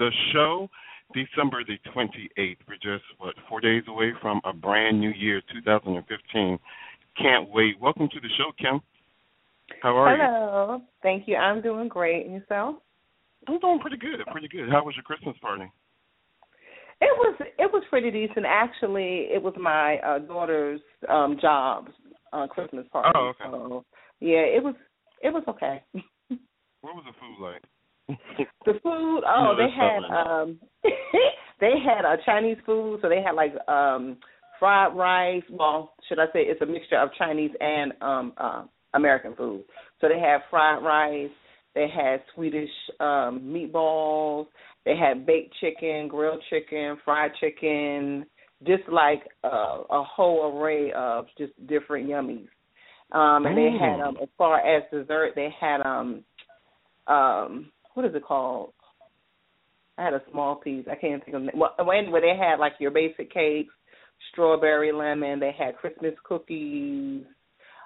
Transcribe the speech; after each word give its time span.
again. 0.00 0.10
Welcome 0.10 0.20
to 0.24 0.26
the 0.26 0.32
show. 0.32 0.68
December 1.14 1.64
the 1.64 1.78
28th. 1.90 2.56
We're 2.68 2.74
just, 2.74 3.04
what, 3.18 3.34
four 3.48 3.60
days 3.60 3.82
away 3.88 4.12
from 4.20 4.40
a 4.44 4.52
brand 4.52 5.00
new 5.00 5.10
year, 5.10 5.40
2015. 5.52 6.58
Can't 7.16 7.48
wait. 7.50 7.80
Welcome 7.80 8.08
to 8.12 8.20
the 8.20 8.28
show, 8.36 8.52
Kim. 8.58 8.80
How 9.82 9.96
are 9.96 10.16
Hello. 10.16 10.24
you? 10.24 10.50
Hello. 10.50 10.82
Thank 11.02 11.28
you. 11.28 11.36
I'm 11.36 11.62
doing 11.62 11.88
great. 11.88 12.26
And 12.26 12.34
yourself? 12.34 12.76
I'm 13.46 13.58
doing 13.58 13.78
pretty 13.80 13.96
good. 13.96 14.20
Pretty 14.30 14.48
good. 14.48 14.68
How 14.70 14.84
was 14.84 14.94
your 14.96 15.04
Christmas 15.04 15.36
party? 15.40 15.70
It 17.00 17.16
was 17.16 17.36
it 17.40 17.70
was 17.72 17.84
pretty 17.90 18.10
decent. 18.10 18.44
Actually, 18.44 19.28
it 19.30 19.40
was 19.40 19.54
my 19.56 19.98
uh 19.98 20.18
daughter's 20.18 20.80
um 21.08 21.38
job's 21.40 21.92
uh 22.32 22.48
Christmas 22.48 22.86
party. 22.92 23.10
Oh, 23.14 23.28
okay. 23.28 23.44
So, 23.52 23.84
yeah, 24.18 24.38
it 24.38 24.60
was 24.64 24.74
it 25.22 25.32
was 25.32 25.44
okay. 25.48 25.80
what 26.80 26.96
was 26.96 27.04
the 27.06 27.12
food 27.20 27.40
like? 27.40 27.62
the 28.64 28.72
food, 28.82 29.22
oh, 29.26 29.54
they 29.58 29.68
had 29.74 29.98
um 30.10 30.58
they 31.60 31.74
had 31.84 32.04
a 32.04 32.14
uh, 32.14 32.16
Chinese 32.24 32.58
food, 32.64 33.00
so 33.02 33.08
they 33.08 33.22
had 33.22 33.32
like 33.32 33.52
um 33.68 34.16
fried 34.58 34.96
rice. 34.96 35.42
Well, 35.50 35.92
should 36.08 36.18
I 36.18 36.26
say 36.26 36.40
it's 36.40 36.62
a 36.62 36.66
mixture 36.66 36.98
of 36.98 37.10
Chinese 37.18 37.50
and 37.60 37.92
um 38.00 38.32
uh 38.36 38.64
American 38.94 39.34
food. 39.36 39.64
So 40.00 40.08
they 40.08 40.18
had 40.18 40.38
fried 40.50 40.82
rice, 40.82 41.30
they 41.74 41.88
had 41.94 42.22
Swedish 42.34 42.70
um 43.00 43.40
meatballs, 43.42 44.46
they 44.84 44.96
had 44.96 45.26
baked 45.26 45.54
chicken, 45.60 46.08
grilled 46.08 46.42
chicken, 46.48 46.96
fried 47.04 47.32
chicken, 47.40 48.24
just 48.66 48.88
like 48.90 49.22
uh, 49.44 49.82
a 49.90 50.02
whole 50.02 50.58
array 50.58 50.92
of 50.92 51.26
just 51.36 51.52
different 51.66 52.08
yummies. 52.08 52.48
Um 53.12 53.44
and 53.44 53.56
they 53.56 53.70
had 53.78 54.00
um 54.00 54.16
as 54.22 54.28
far 54.38 54.60
as 54.60 54.82
dessert, 54.90 55.32
they 55.34 55.50
had 55.60 55.82
um 55.82 56.24
um 57.06 57.70
what 57.94 58.06
is 58.06 58.14
it 58.14 58.24
called? 58.24 58.72
I 59.96 60.04
had 60.04 60.14
a 60.14 60.22
small 60.30 60.56
piece. 60.56 60.86
I 60.90 60.94
can't 60.94 61.24
think 61.24 61.36
of 61.36 61.42
it. 61.44 61.54
Well, 61.56 61.74
where 61.84 62.20
they 62.20 62.36
had 62.40 62.60
like 62.60 62.74
your 62.78 62.92
basic 62.92 63.32
cakes, 63.32 63.74
strawberry 64.32 64.92
lemon. 64.92 65.40
They 65.40 65.52
had 65.56 65.76
Christmas 65.76 66.14
cookies. 66.24 67.24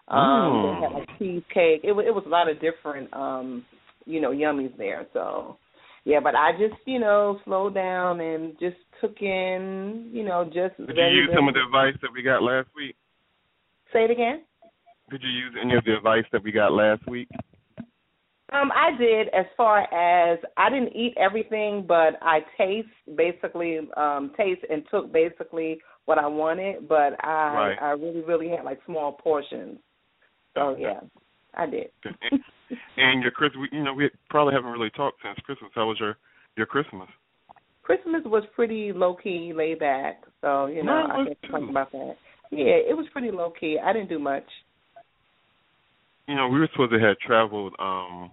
Um, 0.08 0.19
mm. 0.19 0.62
They 0.62 0.84
had 0.84 0.92
like 0.92 1.19
cheesecake. 1.19 1.80
It 1.84 1.92
was 1.92 2.05
it 2.06 2.14
was 2.14 2.25
a 2.27 2.28
lot 2.28 2.50
of 2.50 2.61
different, 2.61 3.12
um, 3.14 3.64
you 4.05 4.20
know, 4.20 4.30
yummies 4.30 4.77
there. 4.77 5.06
So, 5.12 5.56
yeah, 6.05 6.20
but 6.23 6.34
I 6.34 6.53
just 6.53 6.80
you 6.86 6.98
know 6.98 7.39
slowed 7.45 7.75
down 7.75 8.20
and 8.20 8.53
just 8.61 8.77
took 9.00 9.20
in, 9.20 10.11
you 10.12 10.25
know, 10.25 10.45
just. 10.45 10.77
Did 10.77 10.97
you 10.97 11.23
use 11.23 11.30
some 11.34 11.48
of 11.48 11.55
the 11.55 11.64
advice 11.64 11.95
that 12.03 12.12
we 12.12 12.23
got 12.23 12.42
last 12.42 12.69
week? 12.77 12.97
Say 13.92 14.05
it 14.05 14.11
again. 14.11 14.42
Did 15.11 15.23
you 15.23 15.30
use 15.30 15.55
any 15.61 15.77
of 15.77 15.84
the 15.84 15.97
advice 15.97 16.25
that 16.33 16.42
we 16.42 16.53
got 16.53 16.73
last 16.73 17.06
week? 17.06 17.28
Um, 18.53 18.70
I 18.72 18.97
did 18.98 19.28
as 19.28 19.47
far 19.56 19.83
as 19.95 20.39
I 20.56 20.69
didn't 20.69 20.95
eat 20.95 21.14
everything, 21.17 21.84
but 21.86 22.14
I 22.20 22.41
taste 22.58 22.89
basically 23.17 23.81
um 23.97 24.33
taste 24.36 24.62
and 24.69 24.83
took 24.91 25.12
basically 25.12 25.78
what 26.05 26.19
I 26.19 26.27
wanted, 26.27 26.89
but 26.89 27.14
I 27.25 27.55
right. 27.55 27.77
I 27.80 27.91
really 27.91 28.23
really 28.23 28.48
had 28.48 28.64
like 28.64 28.80
small 28.84 29.12
portions. 29.12 29.78
So 30.55 30.77
yeah, 30.78 31.00
I 31.55 31.67
did. 31.67 31.86
and 32.96 33.23
your 33.23 33.30
Christmas, 33.30 33.68
you 33.73 33.83
know, 33.83 33.95
we 33.95 34.11
probably 34.29 34.55
haven't 34.55 34.70
really 34.70 34.90
talked 34.90 35.19
since 35.24 35.39
Christmas. 35.46 35.70
How 35.74 35.86
was 35.86 35.98
your 35.98 36.17
your 36.57 36.67
Christmas? 36.67 37.08
Christmas 37.83 38.23
was 38.27 38.45
pretty 38.55 38.92
low 38.92 39.17
key, 39.17 39.52
laid 39.57 39.79
back. 39.79 40.23
So 40.42 40.67
you 40.67 40.84
know, 40.84 41.07
I 41.11 41.24
can't 41.24 41.39
talk 41.51 41.70
about 41.70 41.92
that. 41.92 42.17
Yeah, 42.51 42.77
it 42.89 42.96
was 42.96 43.07
pretty 43.13 43.30
low 43.30 43.52
key. 43.58 43.79
I 43.83 43.95
didn't 43.95 44.11
do 44.11 44.19
much. 44.19 44.45
You 46.29 46.36
know, 46.36 46.48
we 46.48 46.61
were 46.61 46.69
supposed 46.73 46.92
to 46.92 47.01
have 47.01 47.19
traveled 47.19 47.74
um 47.79 48.30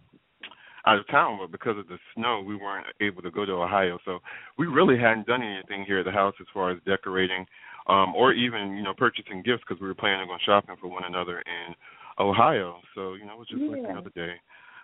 out 0.90 0.98
of 0.98 1.08
town, 1.08 1.38
but 1.40 1.52
because 1.52 1.78
of 1.78 1.88
the 1.88 1.98
snow, 2.16 2.44
we 2.46 2.56
weren't 2.56 2.88
able 3.00 3.22
to 3.22 3.30
go 3.30 3.46
to 3.46 3.52
Ohio. 3.54 4.00
So 4.06 4.20
we 4.58 4.66
really 4.66 4.98
hadn't 4.98 5.28
done 5.28 5.44
anything 5.44 5.86
here 5.86 6.00
at 6.00 6.06
the 6.06 6.12
house 6.12 6.34
as 6.42 6.48
far 6.54 6.72
as 6.72 6.80
decorating, 6.86 7.46
um, 7.88 8.16
or 8.16 8.34
even 8.34 8.76
you 8.76 8.84
know 8.84 8.94
purchasing 8.98 9.44
gifts 9.46 9.62
because 9.68 9.80
we 9.80 9.88
were 9.88 9.94
planning 9.94 10.22
on 10.22 10.28
going 10.28 10.40
shopping 10.46 10.76
for 10.82 10.88
one 10.88 11.04
another 11.06 11.40
in 11.40 11.76
Ohio. 12.18 12.78
So 12.96 13.14
you 13.14 13.26
know 13.26 13.34
it 13.34 13.40
was 13.40 13.48
just 13.48 13.62
yeah. 13.62 13.70
like 13.70 13.90
another 13.90 14.12
day. 14.16 14.34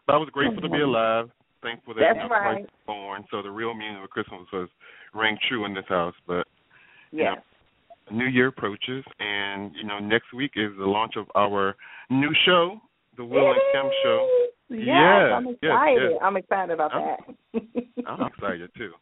But 0.05 0.15
I 0.15 0.17
was 0.17 0.29
grateful 0.31 0.61
to 0.61 0.69
be 0.69 0.81
alive. 0.81 1.29
Thankful 1.63 1.95
that 1.95 2.01
That's 2.13 2.27
Christ 2.27 2.45
right. 2.45 2.61
was 2.61 2.69
born. 2.85 3.25
So 3.31 3.41
the 3.41 3.49
real 3.49 3.73
meaning 3.73 4.01
of 4.03 4.09
Christmas 4.11 4.45
was 4.53 4.69
rang 5.15 5.37
true 5.49 5.65
in 5.65 5.73
this 5.73 5.89
house. 5.89 6.13
But 6.27 6.45
yeah. 7.11 7.35
New 8.11 8.27
Year 8.27 8.49
approaches, 8.49 9.03
and 9.19 9.73
you 9.73 9.83
know, 9.83 9.97
next 9.97 10.31
week 10.31 10.51
is 10.55 10.69
the 10.77 10.85
launch 10.85 11.13
of 11.17 11.25
our 11.35 11.75
new 12.11 12.29
show, 12.45 12.79
the 13.17 13.25
Will 13.25 13.49
and 13.49 13.61
Kim 13.73 13.89
Show. 14.03 14.29
Yes, 14.69 14.79
yes, 14.79 15.31
I'm 15.35 15.47
excited. 15.47 15.61
Yes, 15.61 16.11
yes. 16.11 16.19
I'm 16.21 16.37
excited 16.37 16.73
about 16.73 16.93
I'm, 16.93 17.01
that. 17.53 17.63
I'm 18.07 18.27
excited 18.27 18.69
too. 18.75 18.93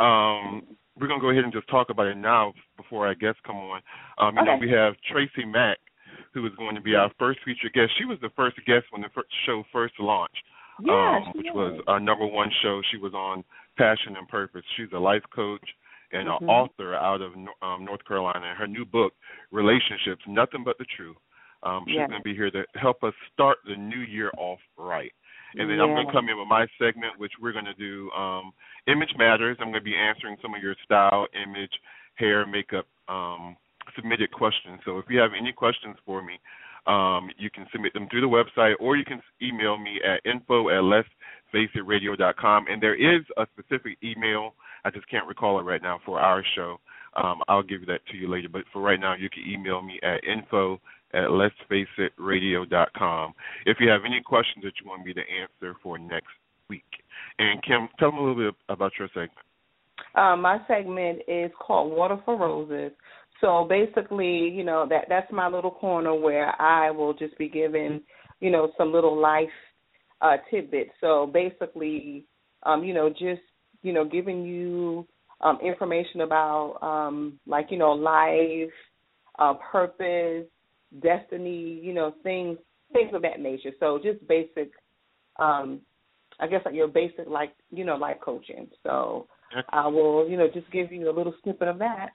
Um, 0.00 0.62
we're 0.98 1.08
gonna 1.08 1.20
go 1.20 1.30
ahead 1.30 1.44
and 1.44 1.52
just 1.52 1.68
talk 1.68 1.90
about 1.90 2.06
it 2.06 2.16
now 2.16 2.52
before 2.76 3.06
our 3.06 3.14
guests 3.14 3.40
come 3.46 3.56
on. 3.56 3.80
Um, 4.18 4.36
you 4.36 4.42
okay. 4.42 4.50
know, 4.50 4.58
we 4.60 4.70
have 4.70 4.94
Tracy 5.10 5.44
Mack, 5.44 5.78
who 6.32 6.46
is 6.46 6.52
going 6.56 6.74
to 6.74 6.80
be 6.80 6.94
our 6.94 7.10
first 7.18 7.40
featured 7.44 7.72
guest. 7.72 7.92
She 7.98 8.04
was 8.04 8.18
the 8.22 8.30
first 8.36 8.56
guest 8.66 8.86
when 8.90 9.02
the 9.02 9.08
first 9.14 9.28
show 9.46 9.62
first 9.72 9.94
launched, 9.98 10.44
yeah, 10.82 11.20
um, 11.26 11.32
which 11.34 11.46
was 11.54 11.80
our 11.86 12.00
number 12.00 12.26
one 12.26 12.50
show. 12.62 12.80
She 12.90 12.98
was 12.98 13.14
on 13.14 13.44
Passion 13.76 14.16
and 14.16 14.28
Purpose. 14.28 14.62
She's 14.76 14.92
a 14.94 14.98
life 14.98 15.22
coach 15.34 15.66
and 16.12 16.28
mm-hmm. 16.28 16.44
an 16.44 16.50
author 16.50 16.94
out 16.94 17.20
of 17.20 17.32
um, 17.62 17.84
North 17.84 18.04
Carolina. 18.06 18.46
And 18.46 18.58
her 18.58 18.68
new 18.68 18.84
book, 18.84 19.12
Relationships: 19.50 20.22
Nothing 20.26 20.64
But 20.64 20.78
the 20.78 20.86
Truth. 20.96 21.16
Um, 21.62 21.84
she's 21.86 21.96
yes. 21.96 22.08
going 22.08 22.20
to 22.20 22.24
be 22.24 22.34
here 22.34 22.50
to 22.50 22.64
help 22.74 23.02
us 23.04 23.14
start 23.32 23.58
the 23.66 23.76
new 23.76 24.00
year 24.00 24.30
off 24.38 24.58
right. 24.78 25.12
And 25.54 25.68
then 25.68 25.78
yeah. 25.78 25.84
I'm 25.84 25.94
going 25.94 26.06
to 26.06 26.12
come 26.12 26.28
in 26.28 26.38
with 26.38 26.48
my 26.48 26.66
segment, 26.78 27.18
which 27.18 27.32
we're 27.40 27.52
going 27.52 27.64
to 27.64 27.74
do 27.74 28.10
um, 28.12 28.52
Image 28.86 29.10
Matters. 29.18 29.56
I'm 29.60 29.68
going 29.70 29.80
to 29.80 29.84
be 29.84 29.96
answering 29.96 30.36
some 30.40 30.54
of 30.54 30.62
your 30.62 30.76
style, 30.84 31.26
image, 31.34 31.72
hair, 32.14 32.46
makeup 32.46 32.86
um, 33.08 33.56
submitted 33.96 34.30
questions. 34.30 34.80
So 34.84 34.98
if 34.98 35.06
you 35.08 35.18
have 35.18 35.32
any 35.38 35.52
questions 35.52 35.96
for 36.06 36.22
me, 36.22 36.38
um, 36.86 37.30
you 37.36 37.50
can 37.50 37.66
submit 37.72 37.92
them 37.92 38.08
through 38.10 38.22
the 38.22 38.26
website 38.26 38.74
or 38.80 38.96
you 38.96 39.04
can 39.04 39.20
email 39.42 39.76
me 39.76 40.00
at 40.06 40.24
info 40.30 40.68
at 40.68 40.82
letsfaceitradio.com. 41.54 42.66
And 42.68 42.82
there 42.82 42.94
is 42.94 43.22
a 43.36 43.46
specific 43.52 43.98
email, 44.02 44.54
I 44.84 44.90
just 44.90 45.08
can't 45.10 45.26
recall 45.26 45.58
it 45.60 45.64
right 45.64 45.82
now, 45.82 46.00
for 46.06 46.20
our 46.20 46.44
show. 46.54 46.78
Um, 47.22 47.40
I'll 47.48 47.62
give 47.62 47.86
that 47.86 48.06
to 48.10 48.16
you 48.16 48.30
later. 48.30 48.48
But 48.48 48.62
for 48.72 48.80
right 48.80 49.00
now, 49.00 49.14
you 49.14 49.28
can 49.28 49.42
email 49.46 49.82
me 49.82 49.98
at 50.02 50.24
info 50.24 50.80
at 51.14 51.28
letsfaceitradio.com 51.28 53.34
if 53.66 53.78
you 53.80 53.88
have 53.88 54.02
any 54.06 54.20
questions 54.20 54.64
that 54.64 54.72
you 54.82 54.88
want 54.88 55.04
me 55.04 55.12
to 55.12 55.20
answer 55.20 55.76
for 55.82 55.98
next 55.98 56.28
week. 56.68 56.84
And 57.38 57.62
Kim, 57.62 57.88
tell 57.98 58.10
them 58.10 58.20
a 58.20 58.22
little 58.22 58.50
bit 58.50 58.54
about 58.68 58.92
your 58.98 59.08
segment. 59.08 59.32
Um, 60.14 60.42
my 60.42 60.58
segment 60.66 61.20
is 61.28 61.50
called 61.60 61.92
Water 61.92 62.18
for 62.24 62.36
Roses. 62.36 62.92
So 63.40 63.66
basically, 63.68 64.48
you 64.48 64.64
know 64.64 64.86
that 64.88 65.06
that's 65.08 65.30
my 65.32 65.48
little 65.48 65.70
corner 65.70 66.14
where 66.14 66.60
I 66.60 66.90
will 66.90 67.14
just 67.14 67.36
be 67.38 67.48
giving, 67.48 68.02
you 68.40 68.50
know, 68.50 68.72
some 68.76 68.92
little 68.92 69.18
life 69.18 69.48
uh, 70.20 70.36
tidbits. 70.50 70.90
So 71.00 71.30
basically, 71.32 72.26
um, 72.64 72.84
you 72.84 72.92
know, 72.92 73.08
just 73.08 73.40
you 73.82 73.92
know, 73.92 74.04
giving 74.04 74.44
you 74.44 75.06
um, 75.40 75.58
information 75.64 76.20
about 76.20 76.78
um, 76.82 77.38
like 77.46 77.68
you 77.70 77.78
know 77.78 77.92
life, 77.92 78.72
uh, 79.38 79.54
purpose, 79.72 80.46
destiny, 81.02 81.80
you 81.82 81.94
know, 81.94 82.14
things 82.22 82.58
things 82.92 83.10
of 83.14 83.22
that 83.22 83.40
nature. 83.40 83.70
So 83.78 84.00
just 84.02 84.26
basic 84.26 84.72
um 85.38 85.80
I 86.40 86.46
guess 86.46 86.62
like 86.64 86.74
your 86.74 86.88
basic 86.88 87.28
like, 87.28 87.52
you 87.70 87.84
know, 87.84 87.96
life 87.96 88.16
coaching. 88.24 88.68
So 88.82 89.26
I 89.70 89.86
will, 89.86 90.28
you 90.28 90.36
know, 90.36 90.48
just 90.52 90.70
give 90.72 90.90
you 90.90 91.10
a 91.10 91.12
little 91.12 91.34
snippet 91.42 91.68
of 91.68 91.78
that. 91.78 92.10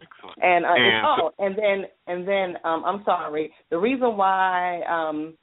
Excellent. 0.00 0.38
And, 0.42 0.64
uh, 0.64 0.74
and 0.74 1.06
oh, 1.06 1.30
and 1.38 1.56
then 1.56 1.90
and 2.06 2.26
then 2.26 2.56
um 2.64 2.84
I'm 2.84 3.02
sorry. 3.04 3.52
The 3.70 3.78
reason 3.78 4.16
why 4.16 4.82
um 4.82 5.34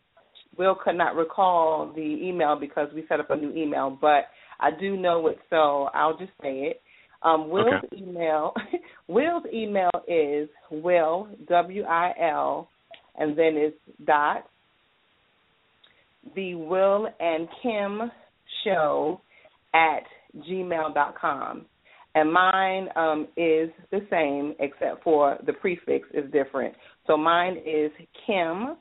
Will 0.58 0.76
could 0.76 0.96
not 0.96 1.16
recall 1.16 1.94
the 1.96 2.02
email 2.02 2.58
because 2.60 2.90
we 2.94 3.06
set 3.08 3.20
up 3.20 3.30
a 3.30 3.36
new 3.36 3.52
email, 3.56 3.98
but 4.02 4.26
I 4.60 4.72
do 4.78 4.98
know 4.98 5.28
it, 5.28 5.38
so 5.50 5.90
I'll 5.94 6.18
just 6.18 6.32
say 6.42 6.64
it. 6.64 6.82
Um, 7.22 7.50
Will's 7.50 7.84
okay. 7.86 8.02
email 8.02 8.54
Will's 9.08 9.44
email 9.54 9.92
is 10.08 10.50
Will 10.72 11.28
W 11.48 11.84
I 11.84 12.14
L 12.22 12.70
and 13.18 13.38
then 13.38 13.56
it's 13.56 13.78
dot 14.06 14.46
the 16.36 16.56
Will 16.56 17.08
and 17.20 17.48
Kim 17.62 18.12
show 18.64 19.22
at 19.74 20.04
gmail 20.48 20.94
dot 20.94 21.16
com. 21.20 21.66
And 22.16 22.32
mine 22.34 22.88
um, 22.96 23.28
is 23.38 23.70
the 23.92 24.06
same 24.10 24.56
except 24.60 25.04
for 25.04 25.38
the 25.46 25.54
prefix 25.54 26.08
is 26.14 26.32
different. 26.32 26.74
So 27.08 27.18
mine 27.18 27.58
is 27.58 27.92
Kim 28.26 28.78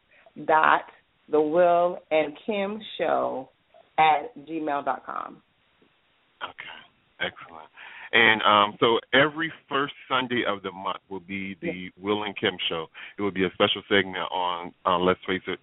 dot 0.46 0.82
the 1.30 1.40
Will 1.40 1.98
and 2.10 2.32
Kim 2.46 2.80
show 2.96 3.50
at 3.98 4.34
gmail 4.46 4.84
dot 4.84 5.04
com. 5.04 5.42
Okay. 6.42 6.78
Excellent. 7.20 7.68
And 8.12 8.42
um, 8.42 8.76
so 8.80 8.98
every 9.12 9.52
first 9.68 9.94
Sunday 10.08 10.42
of 10.46 10.62
the 10.62 10.72
month 10.72 11.00
will 11.08 11.20
be 11.20 11.56
the 11.60 11.90
Will 12.00 12.24
and 12.24 12.36
Kim 12.36 12.56
show. 12.68 12.86
It 13.18 13.22
will 13.22 13.30
be 13.30 13.44
a 13.44 13.50
special 13.52 13.82
segment 13.88 14.16
on 14.30 14.72
uh, 14.86 14.98
Let's 14.98 15.20
Face 15.26 15.42
It, 15.46 15.58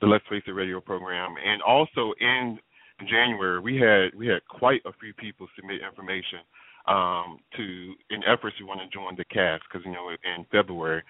the 0.00 0.06
Let's 0.06 0.24
Face 0.28 0.42
It 0.46 0.50
radio 0.50 0.80
program, 0.80 1.34
and 1.44 1.62
also 1.62 2.12
in 2.20 2.58
January, 3.06 3.60
we 3.60 3.76
had 3.76 4.14
we 4.18 4.26
had 4.26 4.40
quite 4.48 4.80
a 4.84 4.92
few 5.00 5.14
people 5.14 5.46
submit 5.54 5.80
information 5.86 6.40
um, 6.88 7.38
to 7.56 7.94
in 8.10 8.22
efforts 8.24 8.56
to 8.58 8.64
want 8.64 8.80
to 8.80 8.88
join 8.88 9.14
the 9.16 9.24
cast 9.26 9.62
because 9.70 9.84
you 9.86 9.92
know 9.92 10.10
in 10.10 10.44
February, 10.50 11.02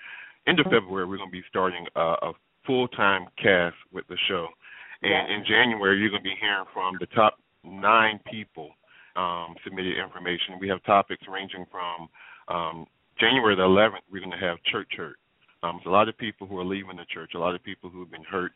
end 0.47 0.61
of 0.61 0.67
mm-hmm. 0.67 0.75
February, 0.77 1.07
we're 1.07 1.17
going 1.17 1.31
to 1.31 1.33
be 1.33 1.45
starting 1.49 1.87
a, 1.97 2.01
a 2.01 2.33
full 2.67 2.89
time 2.89 3.27
cast 3.41 3.77
with 3.93 4.07
the 4.09 4.19
show, 4.29 4.49
and 5.03 5.33
in 5.33 5.45
January, 5.49 5.99
you're 5.99 6.11
going 6.11 6.23
to 6.23 6.29
be 6.29 6.37
hearing 6.41 6.67
from 6.75 6.97
the 7.01 7.07
top 7.07 7.39
nine 7.65 8.21
people 8.31 8.71
um, 9.19 9.56
submitted 9.65 9.99
information. 9.99 10.59
We 10.61 10.69
have 10.69 10.82
topics 10.85 11.23
ranging 11.29 11.67
from 11.70 12.09
um, 12.49 12.87
January 13.19 13.56
the 13.56 13.62
11th, 13.62 14.06
we're 14.11 14.20
going 14.20 14.31
to 14.31 14.47
have 14.47 14.62
church 14.62 14.88
hurt. 14.97 15.17
Um, 15.65 15.81
a 15.85 15.91
lot 15.91 16.09
of 16.09 16.17
people 16.17 16.47
who 16.47 16.59
are 16.61 16.65
leaving 16.65 16.97
the 16.97 17.05
church, 17.12 17.32
a 17.35 17.38
lot 17.38 17.55
of 17.56 17.65
people 17.65 17.91
who 17.91 17.99
have 17.99 18.12
been 18.12 18.23
hurt, 18.23 18.53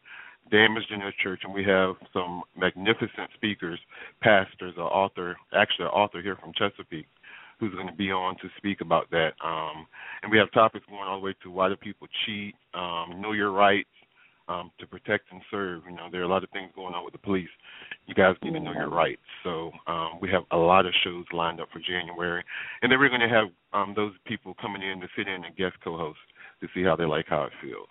damaged 0.50 0.91
in 0.93 1.00
their 1.00 1.14
church, 1.23 1.41
and 1.43 1.53
we 1.53 1.64
have 1.64 1.97
some 2.12 2.43
magnificent 2.56 3.31
speakers, 3.35 3.79
pastors, 4.23 4.75
an 4.76 4.82
author, 4.82 5.37
actually 5.53 5.87
an 5.87 5.91
author 5.91 6.23
here 6.23 6.37
from 6.37 6.53
Chesapeake, 6.55 7.09
who's 7.59 7.75
going 7.75 7.88
to 7.88 7.94
be 7.94 8.12
on 8.12 8.37
to 8.37 8.49
speak 8.56 8.81
about 8.81 9.11
that. 9.11 9.32
Um, 9.44 9.87
and 10.23 10.31
we 10.31 10.38
have 10.38 10.50
topics 10.53 10.87
going 10.88 11.03
all 11.03 11.20
the 11.20 11.26
way 11.26 11.35
to 11.43 11.50
why 11.50 11.69
do 11.69 11.76
people 11.76 12.06
cheat, 12.25 12.55
um, 12.75 13.20
know 13.20 13.32
your 13.32 13.50
rights, 13.50 13.88
um, 14.49 14.71
to 14.81 14.87
protect 14.87 15.31
and 15.33 15.41
serve. 15.50 15.83
You 15.89 15.97
know, 15.97 16.09
there 16.11 16.21
are 16.21 16.25
a 16.25 16.29
lot 16.29 16.44
of 16.44 16.50
things 16.50 16.71
going 16.75 16.94
on 16.94 17.05
with 17.05 17.12
the 17.12 17.19
police. 17.19 17.49
You 18.06 18.15
guys 18.15 18.35
need 18.43 18.53
to 18.53 18.61
know 18.61 18.73
your 18.73 18.91
rights. 18.91 19.23
So 19.44 19.71
um, 19.87 20.19
we 20.21 20.31
have 20.31 20.43
a 20.50 20.56
lot 20.56 20.87
of 20.87 20.93
shows 21.05 21.25
lined 21.33 21.61
up 21.61 21.69
for 21.73 21.81
January, 21.81 22.43
and 22.83 22.91
then 22.91 22.99
we're 22.99 23.09
going 23.09 23.21
to 23.21 23.29
have 23.29 23.49
um, 23.73 23.93
those 23.94 24.12
people 24.27 24.55
coming 24.61 24.83
in 24.83 25.00
to 25.00 25.09
sit 25.17 25.29
in 25.29 25.44
and 25.44 25.56
guest 25.56 25.75
co-host 25.83 26.19
to 26.61 26.69
see 26.75 26.83
how 26.83 26.97
they 26.97 27.05
like 27.05 27.27
how 27.29 27.44
it 27.44 27.53
feels. 27.61 27.89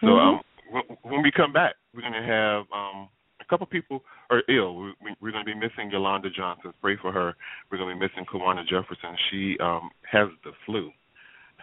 So 0.00 0.08
mm-hmm. 0.08 0.76
um, 0.76 0.96
when 1.02 1.22
we 1.22 1.30
come 1.30 1.52
back, 1.52 1.74
we're 1.94 2.02
going 2.02 2.12
to 2.12 2.22
have 2.22 2.64
um, 2.74 3.08
a 3.40 3.44
couple 3.48 3.66
people 3.66 4.02
are 4.30 4.42
ill. 4.48 4.92
We're 5.20 5.32
going 5.32 5.44
to 5.44 5.52
be 5.52 5.54
missing 5.54 5.90
Yolanda 5.90 6.30
Johnson. 6.30 6.72
Pray 6.80 6.96
for 7.00 7.12
her. 7.12 7.34
We're 7.70 7.78
going 7.78 7.94
to 7.94 8.00
be 8.00 8.00
missing 8.00 8.24
Kawana 8.32 8.62
Jefferson. 8.66 9.16
She 9.30 9.56
um, 9.60 9.90
has 10.10 10.28
the 10.44 10.50
flu. 10.64 10.90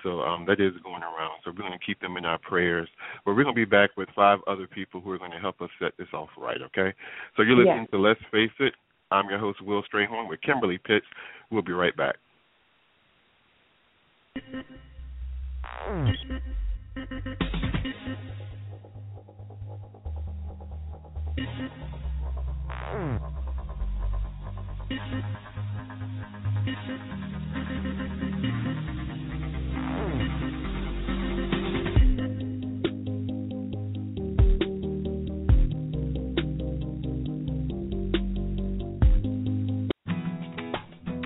So 0.03 0.21
um, 0.21 0.45
that 0.45 0.59
is 0.59 0.73
going 0.83 1.01
around. 1.01 1.39
So 1.43 1.51
we're 1.51 1.67
going 1.67 1.77
to 1.77 1.85
keep 1.85 1.99
them 2.01 2.17
in 2.17 2.25
our 2.25 2.37
prayers. 2.37 2.87
But 3.25 3.35
we're 3.35 3.43
going 3.43 3.55
to 3.55 3.59
be 3.59 3.65
back 3.65 3.91
with 3.97 4.09
five 4.15 4.39
other 4.47 4.67
people 4.67 5.01
who 5.01 5.11
are 5.11 5.17
going 5.17 5.31
to 5.31 5.39
help 5.39 5.61
us 5.61 5.69
set 5.81 5.93
this 5.97 6.09
off 6.13 6.29
right, 6.37 6.61
okay? 6.61 6.93
So 7.35 7.43
you're 7.43 7.55
listening 7.55 7.87
to 7.91 7.97
Let's 7.97 8.19
Face 8.31 8.51
It. 8.59 8.73
I'm 9.11 9.29
your 9.29 9.39
host, 9.39 9.61
Will 9.61 9.83
Strayhorn, 9.83 10.27
with 10.27 10.41
Kimberly 10.41 10.77
Pitts. 10.77 11.05
We'll 11.49 11.61
be 11.61 11.71
right 11.71 11.95
back. 11.95 12.15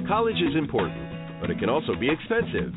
College 0.07 0.38
is 0.38 0.56
important, 0.56 1.42
but 1.42 1.51
it 1.51 1.59
can 1.59 1.68
also 1.68 1.94
be 1.94 2.09
expensive. 2.09 2.71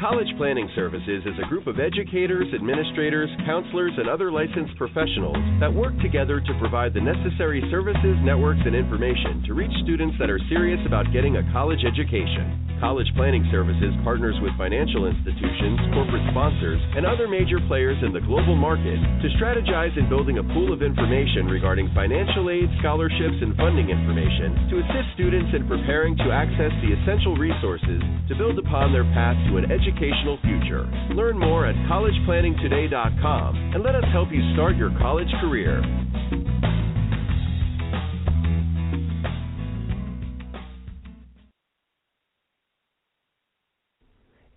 College 0.00 0.28
Planning 0.36 0.68
Services 0.76 1.24
is 1.24 1.36
a 1.40 1.48
group 1.48 1.66
of 1.66 1.80
educators, 1.80 2.52
administrators, 2.52 3.30
counselors, 3.46 3.92
and 3.96 4.08
other 4.08 4.30
licensed 4.30 4.76
professionals 4.76 5.40
that 5.60 5.72
work 5.72 5.96
together 6.04 6.40
to 6.40 6.52
provide 6.60 6.92
the 6.92 7.00
necessary 7.00 7.64
services, 7.70 8.16
networks, 8.20 8.60
and 8.64 8.76
information 8.76 9.42
to 9.46 9.54
reach 9.54 9.72
students 9.84 10.16
that 10.20 10.28
are 10.28 10.40
serious 10.48 10.80
about 10.84 11.08
getting 11.12 11.36
a 11.36 11.52
college 11.52 11.80
education. 11.88 12.70
College 12.80 13.08
Planning 13.12 13.44
Services 13.52 13.92
partners 14.04 14.36
with 14.40 14.56
financial 14.56 15.04
institutions, 15.04 15.76
corporate 15.92 16.24
sponsors, 16.32 16.80
and 16.96 17.04
other 17.04 17.28
major 17.28 17.60
players 17.68 17.96
in 18.00 18.12
the 18.12 18.24
global 18.24 18.56
market 18.56 18.96
to 19.20 19.28
strategize 19.36 19.92
in 20.00 20.08
building 20.08 20.40
a 20.40 20.48
pool 20.56 20.72
of 20.72 20.80
information 20.80 21.44
regarding 21.44 21.92
financial 21.92 22.48
aid, 22.48 22.72
scholarships, 22.80 23.36
and 23.44 23.52
funding 23.60 23.92
information 23.92 24.72
to 24.72 24.80
assist 24.80 25.12
students 25.12 25.52
in 25.52 25.68
preparing 25.68 26.16
to 26.16 26.32
access 26.32 26.72
the 26.80 26.96
essential 26.96 27.36
resources 27.36 28.00
to 28.32 28.34
build 28.40 28.56
upon 28.56 28.96
their 28.96 29.04
path 29.12 29.36
to 29.52 29.60
an 29.60 29.69
educational 29.70 30.38
future. 30.42 30.84
Learn 31.14 31.38
more 31.38 31.66
at 31.66 31.74
collegeplanningtoday.com 31.88 33.72
and 33.74 33.84
let 33.84 33.94
us 33.94 34.04
help 34.12 34.28
you 34.32 34.42
start 34.54 34.76
your 34.76 34.90
college 34.98 35.30
career. 35.40 35.80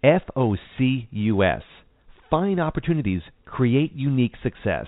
FOCUS. 0.04 1.64
Find 2.30 2.60
opportunities, 2.60 3.22
create 3.46 3.94
unique 3.94 4.34
success. 4.42 4.88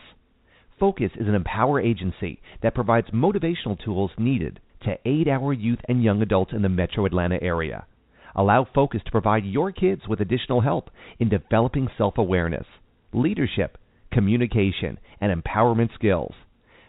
Focus 0.80 1.12
is 1.16 1.28
an 1.28 1.36
empower 1.36 1.80
agency 1.80 2.42
that 2.62 2.75
provides 2.75 3.07
motivational 3.12 3.81
tools 3.83 4.12
needed 4.18 4.60
to 4.83 4.98
aid 5.06 5.30
our 5.30 5.54
youth 5.54 5.80
and 5.88 6.04
young 6.04 6.21
adults 6.21 6.51
in 6.54 6.62
the 6.62 6.69
metro 6.69 7.06
Atlanta 7.06 7.42
area. 7.42 7.86
Allow 8.35 8.67
Focus 8.73 9.01
to 9.05 9.11
provide 9.11 9.45
your 9.45 9.71
kids 9.71 10.01
with 10.07 10.19
additional 10.19 10.61
help 10.61 10.89
in 11.19 11.29
developing 11.29 11.87
self 11.97 12.17
awareness, 12.17 12.65
leadership, 13.13 13.77
communication, 14.11 14.97
and 15.21 15.43
empowerment 15.43 15.93
skills. 15.95 16.33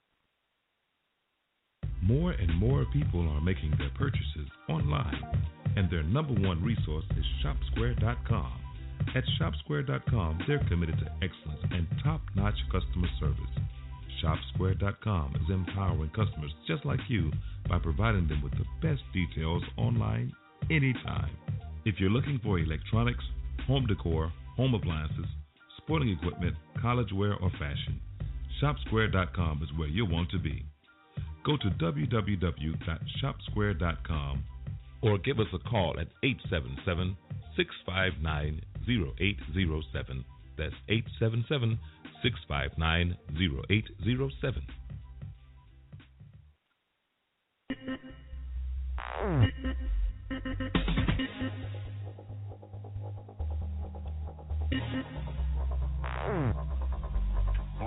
More 2.01 2.31
and 2.31 2.55
more 2.57 2.83
people 2.93 3.29
are 3.29 3.41
making 3.41 3.75
their 3.77 3.91
purchases 3.97 4.49
online 4.69 5.47
and 5.77 5.89
their 5.91 6.03
number 6.03 6.33
one 6.33 6.61
resource 6.63 7.05
is 7.15 7.23
ShopSquare.com. 7.43 8.59
At 9.15 9.23
ShopSquare.com, 9.39 10.39
they're 10.47 10.65
committed 10.67 10.97
to 10.97 11.05
excellence 11.21 11.61
and 11.71 11.87
top 12.03 12.19
notch 12.35 12.57
customer 12.71 13.07
service. 13.19 13.37
ShopSquare.com 14.23 15.35
is 15.35 15.49
empowering 15.49 16.09
customers 16.09 16.51
just 16.67 16.85
like 16.85 16.99
you 17.07 17.31
by 17.69 17.79
providing 17.79 18.27
them 18.27 18.41
with 18.41 18.51
the 18.53 18.65
best 18.81 19.01
details 19.13 19.63
online 19.77 20.33
anytime. 20.69 21.31
If 21.85 21.95
you're 21.99 22.09
looking 22.09 22.41
for 22.43 22.59
electronics, 22.59 23.23
home 23.65 23.87
decor, 23.87 24.33
home 24.55 24.73
appliances, 24.73 25.25
sporting 25.77 26.09
equipment, 26.09 26.55
college 26.81 27.13
wear, 27.13 27.35
or 27.35 27.49
fashion, 27.51 28.01
ShopSquare.com 28.61 29.63
is 29.63 29.71
where 29.77 29.87
you'll 29.87 30.11
want 30.11 30.29
to 30.31 30.39
be. 30.39 30.65
Go 31.45 31.55
to 31.57 31.69
www.shopsquare.com 31.69 34.43
or 35.01 35.17
give 35.19 35.39
us 35.39 35.47
a 35.53 35.59
call 35.59 35.97
at 35.99 36.07
877 36.23 37.15
659 37.55 38.61
0807. 38.87 40.25
That's 40.57 40.73
877 40.89 41.79
659 42.23 43.17
0807. 43.31 44.63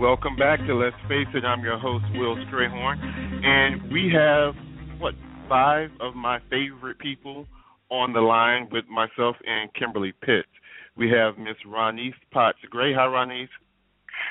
Welcome 0.01 0.37
back 0.37 0.59
to 0.67 0.75
Let's 0.75 0.97
Face 1.09 1.27
It. 1.35 1.45
I'm 1.45 1.63
your 1.63 1.79
host, 1.79 2.05
Will 2.15 2.37
Strayhorn, 2.47 2.99
and 3.45 3.93
we 3.93 4.11
have 4.15 4.55
what 4.99 5.15
five 5.49 5.91
of 6.01 6.15
my 6.15 6.39
favorite 6.49 6.99
people 6.99 7.47
on 7.91 8.13
the 8.13 8.21
line 8.21 8.69
with 8.71 8.85
myself 8.89 9.37
and 9.45 9.73
Kimberly 9.75 10.13
Pitts. 10.23 10.49
We 10.97 11.11
have 11.11 11.39
Miss 11.39 11.57
Ronise 11.67 12.15
Potts 12.33 12.59
Gray. 12.71 12.95
Hi, 12.95 13.07
Ronise. 13.07 13.49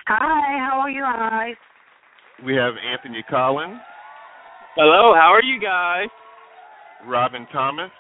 Hi, 0.08 0.58
how 0.70 0.80
are 0.80 0.90
you 0.90 1.02
guys? 1.02 1.56
We 2.46 2.56
have 2.56 2.74
Anthony 2.92 3.24
Collins. 3.30 3.80
Hello, 4.76 5.14
how 5.14 5.34
are 5.34 5.44
you 5.44 5.60
guys? 5.60 6.08
Robin 7.06 7.46
Thomas. 7.52 7.92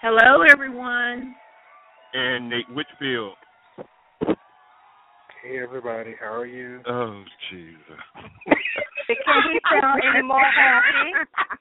Hello, 0.00 0.42
everyone. 0.50 1.34
And 2.14 2.48
Nate 2.48 2.68
Whitfield. 2.70 3.34
Hey, 5.42 5.58
everybody, 5.62 6.14
how 6.18 6.32
are 6.32 6.46
you? 6.46 6.80
Oh, 6.88 7.22
Jesus. 7.50 8.00
Can 8.46 9.42
he 9.52 9.60
sound 9.80 10.00
any 10.14 10.22
more 10.26 10.40
happy? 10.40 11.12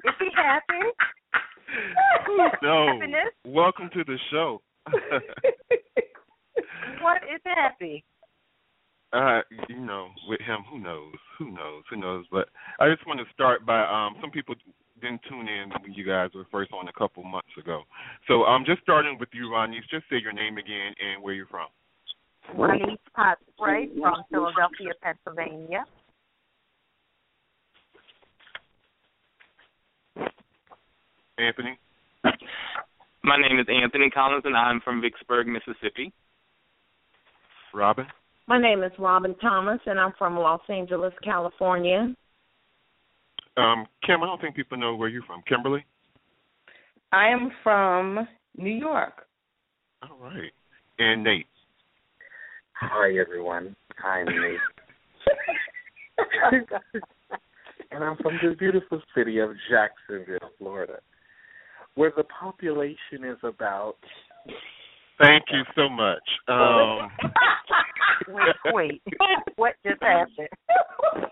Is 0.05 0.13
he 0.19 0.29
happy? 0.35 0.91
no. 2.63 2.87
Happiness? 2.93 3.33
Welcome 3.45 3.89
to 3.93 4.03
the 4.03 4.17
show. 4.31 4.61
what 7.01 7.21
is 7.23 7.41
happy? 7.45 8.03
Uh, 9.13 9.39
you 9.69 9.79
know, 9.79 10.09
with 10.27 10.41
him, 10.41 10.65
who 10.69 10.79
knows? 10.79 11.15
Who 11.39 11.51
knows? 11.51 11.83
Who 11.89 11.95
knows? 11.95 12.25
But 12.29 12.49
I 12.79 12.89
just 12.89 13.07
want 13.07 13.19
to 13.19 13.25
start 13.33 13.65
by 13.65 13.79
um 13.79 14.15
some 14.19 14.31
people 14.31 14.55
didn't 15.01 15.21
tune 15.29 15.47
in 15.47 15.69
when 15.81 15.93
you 15.93 16.03
guys 16.03 16.29
were 16.35 16.45
first 16.51 16.71
on 16.73 16.87
a 16.89 16.93
couple 16.93 17.23
months 17.23 17.55
ago. 17.57 17.83
So 18.27 18.43
um 18.43 18.63
just 18.65 18.81
starting 18.81 19.17
with 19.17 19.29
you, 19.31 19.51
Ronnie, 19.51 19.79
just 19.89 20.03
say 20.09 20.17
your 20.21 20.33
name 20.33 20.57
again 20.57 20.93
and 20.99 21.23
where 21.23 21.33
you're 21.33 21.47
from. 21.47 21.67
Ronnie 22.55 22.97
Potts 23.15 23.41
Gray 23.57 23.87
from 23.87 24.23
Philadelphia, 24.29 24.91
Pennsylvania. 25.01 25.85
Anthony. 31.37 31.77
My 33.23 33.37
name 33.37 33.59
is 33.59 33.67
Anthony 33.69 34.09
Collins, 34.09 34.43
and 34.45 34.55
I'm 34.55 34.81
from 34.81 35.01
Vicksburg, 35.01 35.47
Mississippi. 35.47 36.11
Robin. 37.73 38.07
My 38.47 38.59
name 38.59 38.81
is 38.81 38.93
Robin 38.97 39.35
Thomas, 39.41 39.79
and 39.85 39.99
I'm 39.99 40.13
from 40.17 40.37
Los 40.37 40.61
Angeles, 40.69 41.13
California. 41.21 42.15
Um, 43.57 43.85
Kim, 44.05 44.23
I 44.23 44.25
don't 44.25 44.39
think 44.39 44.55
people 44.55 44.77
know 44.77 44.95
where 44.95 45.09
you're 45.09 45.23
from. 45.23 45.43
Kimberly. 45.47 45.83
I 47.11 47.27
am 47.27 47.51
from 47.61 48.25
New 48.55 48.73
York. 48.73 49.25
All 50.01 50.17
right. 50.21 50.51
And 50.97 51.25
Nate. 51.25 51.45
Hi, 52.79 53.17
everyone. 53.19 53.75
I'm 54.05 54.25
Nate. 54.25 54.59
and 57.91 58.03
I'm 58.03 58.15
from 58.17 58.39
the 58.41 58.55
beautiful 58.57 59.01
city 59.13 59.39
of 59.39 59.49
Jacksonville, 59.69 60.51
Florida, 60.57 60.99
where 61.95 62.13
the 62.15 62.23
population 62.23 63.25
is 63.25 63.37
about. 63.43 63.97
Thank 65.19 65.45
you 65.51 65.63
so 65.75 65.89
much. 65.89 66.23
Um, 66.47 67.09
wait, 68.27 68.73
wait. 68.73 69.01
What 69.55 69.75
just 69.85 70.01
happened? 70.01 70.47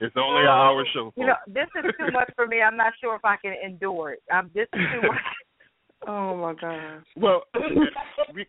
It's 0.00 0.14
only 0.16 0.42
an 0.42 0.48
hour 0.48 0.84
show. 0.94 1.12
You 1.16 1.26
know, 1.26 1.34
this 1.46 1.66
is 1.76 1.92
too 1.98 2.12
much 2.12 2.30
for 2.34 2.46
me. 2.46 2.62
I'm 2.62 2.76
not 2.76 2.92
sure 3.00 3.14
if 3.16 3.24
I 3.24 3.36
can 3.36 3.54
endure 3.64 4.12
it. 4.12 4.22
Um, 4.32 4.50
this 4.54 4.68
is 4.72 4.80
too 4.92 5.08
much. 5.08 5.18
oh 6.06 6.36
my 6.36 6.54
god. 6.54 7.02
Well, 7.16 7.42
we 8.34 8.46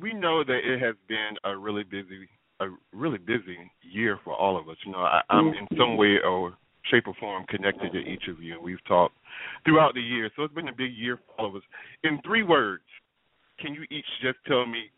we 0.00 0.12
know 0.12 0.44
that 0.44 0.60
it 0.64 0.80
has 0.80 0.94
been 1.08 1.36
a 1.44 1.56
really 1.56 1.84
busy 1.84 2.28
a 2.60 2.66
really 2.92 3.18
busy 3.18 3.56
year 3.82 4.18
for 4.24 4.34
all 4.34 4.58
of 4.58 4.68
us. 4.68 4.76
You 4.84 4.92
know, 4.92 4.98
I, 4.98 5.20
I'm 5.30 5.48
in 5.48 5.66
some 5.76 5.96
way 5.96 6.16
or 6.24 6.54
shape 6.90 7.06
or 7.06 7.14
form 7.20 7.44
connected 7.48 7.92
to 7.92 7.98
each 7.98 8.28
of 8.28 8.42
you. 8.42 8.54
and 8.54 8.62
We've 8.62 8.84
talked 8.86 9.16
throughout 9.64 9.94
the 9.94 10.00
year, 10.00 10.30
so 10.34 10.42
it's 10.42 10.54
been 10.54 10.68
a 10.68 10.76
big 10.76 10.96
year 10.96 11.18
for 11.18 11.40
all 11.40 11.48
of 11.48 11.56
us. 11.56 11.62
In 12.02 12.20
three 12.24 12.42
words, 12.42 12.82
can 13.60 13.74
you 13.74 13.82
each 13.90 14.06
just 14.22 14.38
tell 14.46 14.66
me 14.66 14.90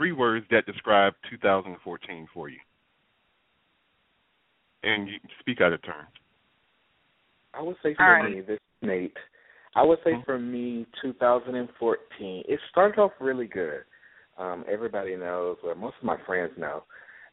three 0.00 0.12
words 0.12 0.46
that 0.50 0.64
describe 0.64 1.12
2014 1.28 2.26
for 2.32 2.48
you? 2.48 2.56
And 4.82 5.06
you 5.06 5.16
speak 5.40 5.60
out 5.60 5.74
of 5.74 5.82
turn. 5.82 6.06
I 7.52 7.60
would 7.60 7.76
say 7.82 7.94
for 7.94 8.16
All 8.16 8.30
me, 8.30 8.40
this 8.40 8.54
is 8.54 8.88
Nate. 8.88 9.16
I 9.74 9.82
would 9.82 10.02
say 10.02 10.14
Mhm. 10.14 10.24
for 10.24 10.38
me, 10.38 10.86
2014. 11.02 12.44
It 12.48 12.58
started 12.70 12.98
off 12.98 13.12
really 13.20 13.46
good. 13.46 13.84
Um, 14.38 14.64
everybody 14.66 15.16
knows, 15.16 15.58
or 15.62 15.74
most 15.74 15.98
of 15.98 16.04
my 16.04 16.16
friends 16.24 16.56
know, 16.56 16.84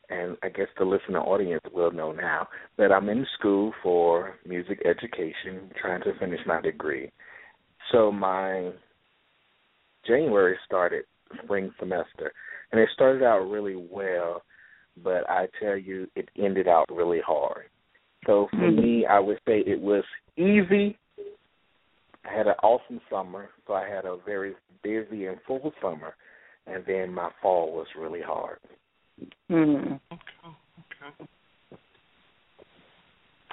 and 0.09 0.37
I 0.43 0.49
guess 0.49 0.67
the 0.75 0.83
listener 0.83 1.21
audience 1.21 1.63
will 1.71 1.91
know 1.91 2.11
now 2.11 2.49
that 2.75 2.91
I'm 2.91 3.07
in 3.07 3.25
school 3.27 3.71
for 3.81 4.37
music 4.45 4.81
education, 4.85 5.71
trying 5.75 6.01
to 6.01 6.13
finish 6.15 6.45
my 6.45 6.59
degree. 6.59 7.13
So 7.91 8.11
my 8.11 8.73
January 10.03 10.57
started 10.65 11.05
spring 11.43 11.73
semester, 11.79 12.33
and 12.71 12.81
it 12.81 12.89
started 12.93 13.23
out 13.23 13.49
really 13.49 13.75
well, 13.75 14.43
but 15.03 15.29
I 15.29 15.47
tell 15.59 15.77
you, 15.77 16.07
it 16.15 16.29
ended 16.37 16.67
out 16.67 16.85
really 16.91 17.21
hard. 17.21 17.69
So 18.25 18.47
for 18.47 18.57
Mhm. 18.57 18.81
me, 18.81 19.05
I 19.05 19.19
would 19.19 19.39
say 19.45 19.61
it 19.61 19.79
was 19.79 20.03
easy. 20.35 20.97
I 22.25 22.29
had 22.29 22.47
an 22.47 22.55
awesome 22.61 22.99
summer, 23.09 23.51
so 23.65 23.73
I 23.73 23.87
had 23.87 24.05
a 24.05 24.17
very 24.17 24.55
busy 24.81 25.27
and 25.27 25.41
full 25.43 25.73
summer, 25.81 26.15
and 26.65 26.85
then 26.85 27.13
my 27.13 27.29
fall 27.41 27.71
was 27.71 27.87
really 27.95 28.21
hard. 28.21 28.59
Hmm. 29.47 29.93
Okay. 30.11 30.55
Okay. 30.79 31.27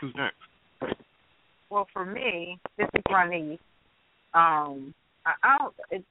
Who's 0.01 0.15
next? 0.17 0.37
Well, 1.71 1.87
for 1.93 2.05
me, 2.05 2.59
this 2.77 2.89
is 2.95 3.03
Ronnie. 3.09 3.59
Um, 4.35 4.95
I, 5.25 5.35
I 5.43 5.59
don't. 5.59 5.75
It, 5.91 6.05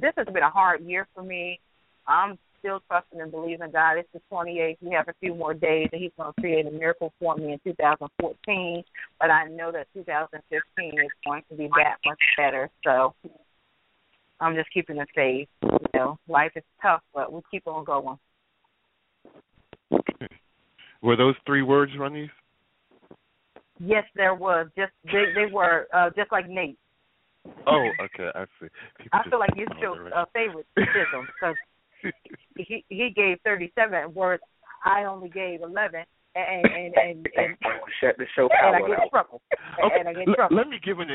this 0.00 0.12
has 0.16 0.26
been 0.26 0.42
a 0.42 0.50
hard 0.50 0.82
year 0.82 1.08
for 1.14 1.22
me. 1.22 1.58
I'm 2.06 2.38
still 2.60 2.80
trusting 2.88 3.20
and 3.20 3.30
believing 3.30 3.70
God. 3.72 3.98
It's 3.98 4.08
the 4.12 4.20
28th. 4.32 4.76
We 4.80 4.92
have 4.92 5.08
a 5.08 5.14
few 5.20 5.34
more 5.34 5.54
days, 5.54 5.88
and 5.92 6.00
He's 6.00 6.12
going 6.16 6.32
to 6.32 6.40
create 6.40 6.66
a 6.66 6.70
miracle 6.70 7.12
for 7.18 7.36
me 7.36 7.52
in 7.52 7.60
2014. 7.64 8.84
But 9.18 9.30
I 9.30 9.48
know 9.48 9.72
that 9.72 9.88
2015 9.94 11.00
is 11.00 11.10
going 11.26 11.42
to 11.50 11.56
be 11.56 11.68
that 11.76 11.96
much 12.06 12.20
better. 12.36 12.70
So 12.84 13.14
I'm 14.40 14.54
just 14.54 14.72
keeping 14.72 14.96
the 14.96 15.06
faith. 15.14 15.48
You 15.62 15.78
know, 15.94 16.18
life 16.28 16.52
is 16.56 16.62
tough, 16.80 17.02
but 17.14 17.32
we 17.32 17.40
keep 17.50 17.66
on 17.66 17.84
going. 17.84 18.18
Were 21.02 21.16
those 21.16 21.34
three 21.46 21.62
words, 21.62 21.92
Ronnie? 21.98 22.30
Yes, 23.78 24.04
there 24.14 24.34
was. 24.34 24.68
Just 24.76 24.92
they 25.04 25.24
they 25.34 25.50
were 25.50 25.86
uh, 25.94 26.10
just 26.14 26.30
like 26.30 26.48
Nate. 26.48 26.78
Oh, 27.66 27.88
okay, 28.02 28.28
I 28.34 28.44
see. 28.60 28.68
People 28.98 29.18
I 29.18 29.28
feel 29.30 29.38
like 29.38 29.50
you 29.56 29.64
know 29.64 29.76
showed 29.80 30.12
uh, 30.12 30.26
favoritism 30.34 31.26
because 31.26 31.56
he 32.56 32.84
he 32.88 33.10
gave 33.14 33.38
37 33.44 34.14
words. 34.14 34.42
I 34.84 35.04
only 35.04 35.28
gave 35.28 35.60
11, 35.62 36.04
and 36.34 36.64
and 36.66 36.94
and 36.96 37.28
and, 37.36 37.56
Shut 38.00 38.16
the 38.18 38.24
show 38.34 38.48
and 38.62 38.76
I 38.76 38.80
get 38.88 39.00
out. 39.00 39.10
trouble. 39.10 39.42
Okay, 39.84 40.00
And 40.00 40.08
I 40.08 40.12
get 40.14 40.28
let, 40.28 40.36
trouble. 40.36 40.56
let 40.56 40.68
me 40.68 40.78
give 40.84 40.98
an 41.00 41.08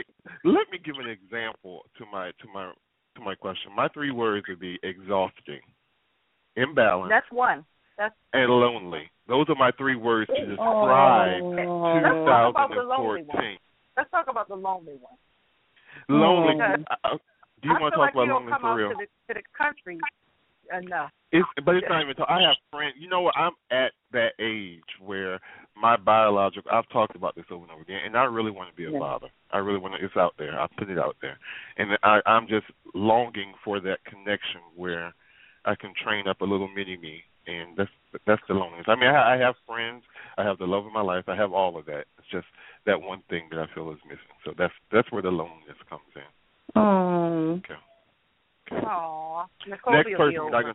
let 0.44 0.70
me 0.72 0.78
give 0.84 0.96
an 1.00 1.10
example 1.10 1.84
to 1.98 2.06
my 2.12 2.28
to 2.42 2.48
my 2.54 2.72
to 3.16 3.22
my 3.22 3.36
question. 3.36 3.72
My 3.76 3.88
three 3.90 4.12
words 4.12 4.46
would 4.50 4.60
be 4.60 4.78
exhausting, 4.84 5.62
imbalanced, 6.58 7.10
That's 7.10 7.32
one. 7.32 7.66
That's 7.98 8.14
and 8.34 8.52
lonely. 8.52 9.10
Those 9.28 9.46
are 9.50 9.56
my 9.56 9.72
three 9.78 9.96
words 9.96 10.28
to 10.28 10.42
oh. 10.42 10.46
describe 10.50 11.42
Oh. 11.42 11.94
Let's 11.96 12.26
talk 12.28 12.50
about 12.52 12.70
the 12.70 12.84
lonely 12.84 13.22
2014. 13.24 13.58
let's 13.98 14.12
talk 14.12 14.26
about 14.30 14.48
the 14.50 14.56
lonely 14.56 14.96
one. 15.00 15.16
Lonely. 16.10 16.54
Because 16.56 16.80
I- 16.92 17.08
I- 17.16 17.18
do 17.64 17.70
you 17.72 17.76
I 17.78 17.82
want 17.82 17.94
to 17.94 17.98
talk 17.98 18.14
like 18.14 18.14
about 18.14 18.28
lonely 18.28 18.54
for 18.62 18.76
real? 18.76 18.90
to 18.90 18.96
the 19.00 19.34
to 19.34 19.40
the 19.40 19.44
country 19.58 19.98
enough. 20.72 21.12
It's, 21.32 21.48
but 21.66 21.76
it's 21.76 21.86
not 21.90 22.02
even. 22.02 22.16
I 22.30 22.42
have 22.42 22.56
friends. 22.72 22.96
You 23.00 23.10
know 23.10 23.22
what? 23.22 23.36
I'm 23.38 23.52
at 23.72 23.92
that 24.14 24.34
age 24.40 24.84
where 25.02 25.40
my 25.76 25.98
biological. 25.98 26.72
I've 26.72 26.88
talked 26.90 27.16
about 27.16 27.36
this 27.36 27.46
over 27.52 27.64
and 27.64 27.72
over 27.72 27.82
again, 27.82 28.00
and 28.06 28.16
I 28.16 28.24
really 28.24 28.52
want 28.52 28.70
to 28.70 28.76
be 28.76 28.86
a 28.86 28.92
Yeah. 28.92 29.00
father. 29.00 29.28
I 29.52 29.58
really 29.58 29.80
want 29.80 29.96
to. 29.96 30.06
It's 30.06 30.16
out 30.16 30.36
there. 30.38 30.58
I 30.60 30.68
put 30.78 30.90
it 30.90 30.98
out 30.98 31.18
there, 31.22 31.38
and 31.78 31.98
I, 32.04 32.22
I'm 32.26 32.48
just 32.48 32.68
longing 32.94 33.54
for 33.64 33.80
that 33.82 34.00
connection 34.06 34.62
where 34.76 35.14
I 35.66 35.76
can 35.76 35.94
train 36.02 36.28
up 36.28 36.42
a 36.42 36.46
little 36.46 36.70
mini 36.70 36.96
me, 36.96 37.24
and 37.48 37.76
that's 37.76 37.90
that's 38.26 38.42
the 38.48 38.54
loneliness. 38.54 38.86
I 38.88 38.96
mean, 38.96 39.10
I, 39.10 39.36
I 39.36 39.38
have 39.38 39.56
friends. 39.68 40.04
I 40.38 40.44
have 40.44 40.58
the 40.58 40.66
love 40.66 40.86
of 40.86 40.94
my 40.94 41.02
life. 41.02 41.26
I 41.28 41.36
have 41.36 41.52
all 41.52 41.78
of 41.78 41.86
that. 41.88 42.06
It's 42.20 42.28
just 42.32 42.48
that 42.86 43.02
one 43.02 43.24
thing 43.30 43.48
that 43.52 43.60
I 43.60 43.66
feel 43.74 43.92
is 43.92 44.00
missing. 44.06 44.38
So 44.46 44.54
that's 44.58 44.74
that's 44.92 45.12
where 45.12 45.22
the 45.22 45.32
loneliness 45.32 45.78
comes 45.90 46.04
in. 46.16 46.82
Oh. 46.82 47.60
Okay. 47.64 47.80
Aw, 48.72 49.46
Nicole 49.68 49.94
Next 49.94 50.10
person. 50.18 50.32
be 50.32 50.38
over. 50.38 50.74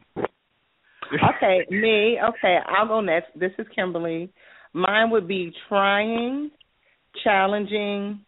Okay, 1.37 1.67
me. 1.71 2.19
Okay, 2.29 2.59
I'll 2.67 2.87
go 2.87 3.01
next. 3.01 3.29
This 3.39 3.51
is 3.59 3.67
Kimberly. 3.75 4.33
Mine 4.73 5.11
would 5.11 5.27
be 5.27 5.53
trying, 5.69 6.51
challenging, 7.25 8.25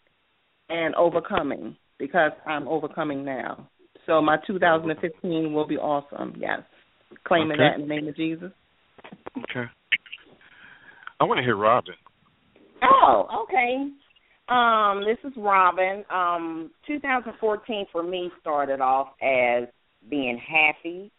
and 0.68 0.94
overcoming 0.96 1.76
because 1.98 2.32
I'm 2.46 2.66
overcoming 2.66 3.24
now. 3.24 3.68
So 4.06 4.20
my 4.20 4.36
2015 4.46 5.52
will 5.52 5.66
be 5.66 5.76
awesome. 5.76 6.34
Yes, 6.36 6.60
claiming 7.24 7.52
Okay. 7.52 7.62
that 7.62 7.74
in 7.76 7.82
the 7.82 7.94
name 7.94 8.08
of 8.08 8.16
Jesus. 8.16 8.50
Okay. 9.38 9.70
I 11.20 11.24
want 11.24 11.38
to 11.38 11.44
hear 11.44 11.56
Robin. 11.56 11.94
Oh, 12.82 13.44
okay. 13.44 13.88
Um, 14.48 15.04
this 15.04 15.18
is 15.24 15.32
Robin. 15.36 16.04
Um, 16.10 16.70
2014 16.86 17.86
for 17.92 18.02
me 18.02 18.30
started 18.40 18.80
off 18.80 19.08
as 19.22 19.68
being 20.10 20.38
happy. 20.38 21.10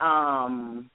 Um, 0.00 0.90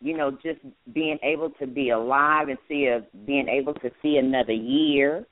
you 0.00 0.16
know, 0.16 0.30
just 0.30 0.60
being 0.92 1.18
able 1.22 1.50
to 1.58 1.66
be 1.66 1.90
alive 1.90 2.48
and 2.48 2.58
see 2.68 2.86
a 2.86 3.04
being 3.26 3.48
able 3.48 3.74
to 3.74 3.90
see 4.02 4.16
another 4.16 4.52
year. 4.52 5.26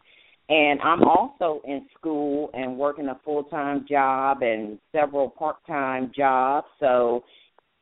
And 0.49 0.81
I'm 0.81 1.03
also 1.05 1.61
in 1.65 1.87
school 1.99 2.51
and 2.55 2.77
working 2.79 3.09
a 3.09 3.19
full 3.25 3.45
time 3.45 3.85
job 3.89 4.43
and 4.43 4.79
several 4.93 5.31
part 5.31 5.57
time 5.67 6.11
jobs. 6.17 6.67
So 6.81 7.23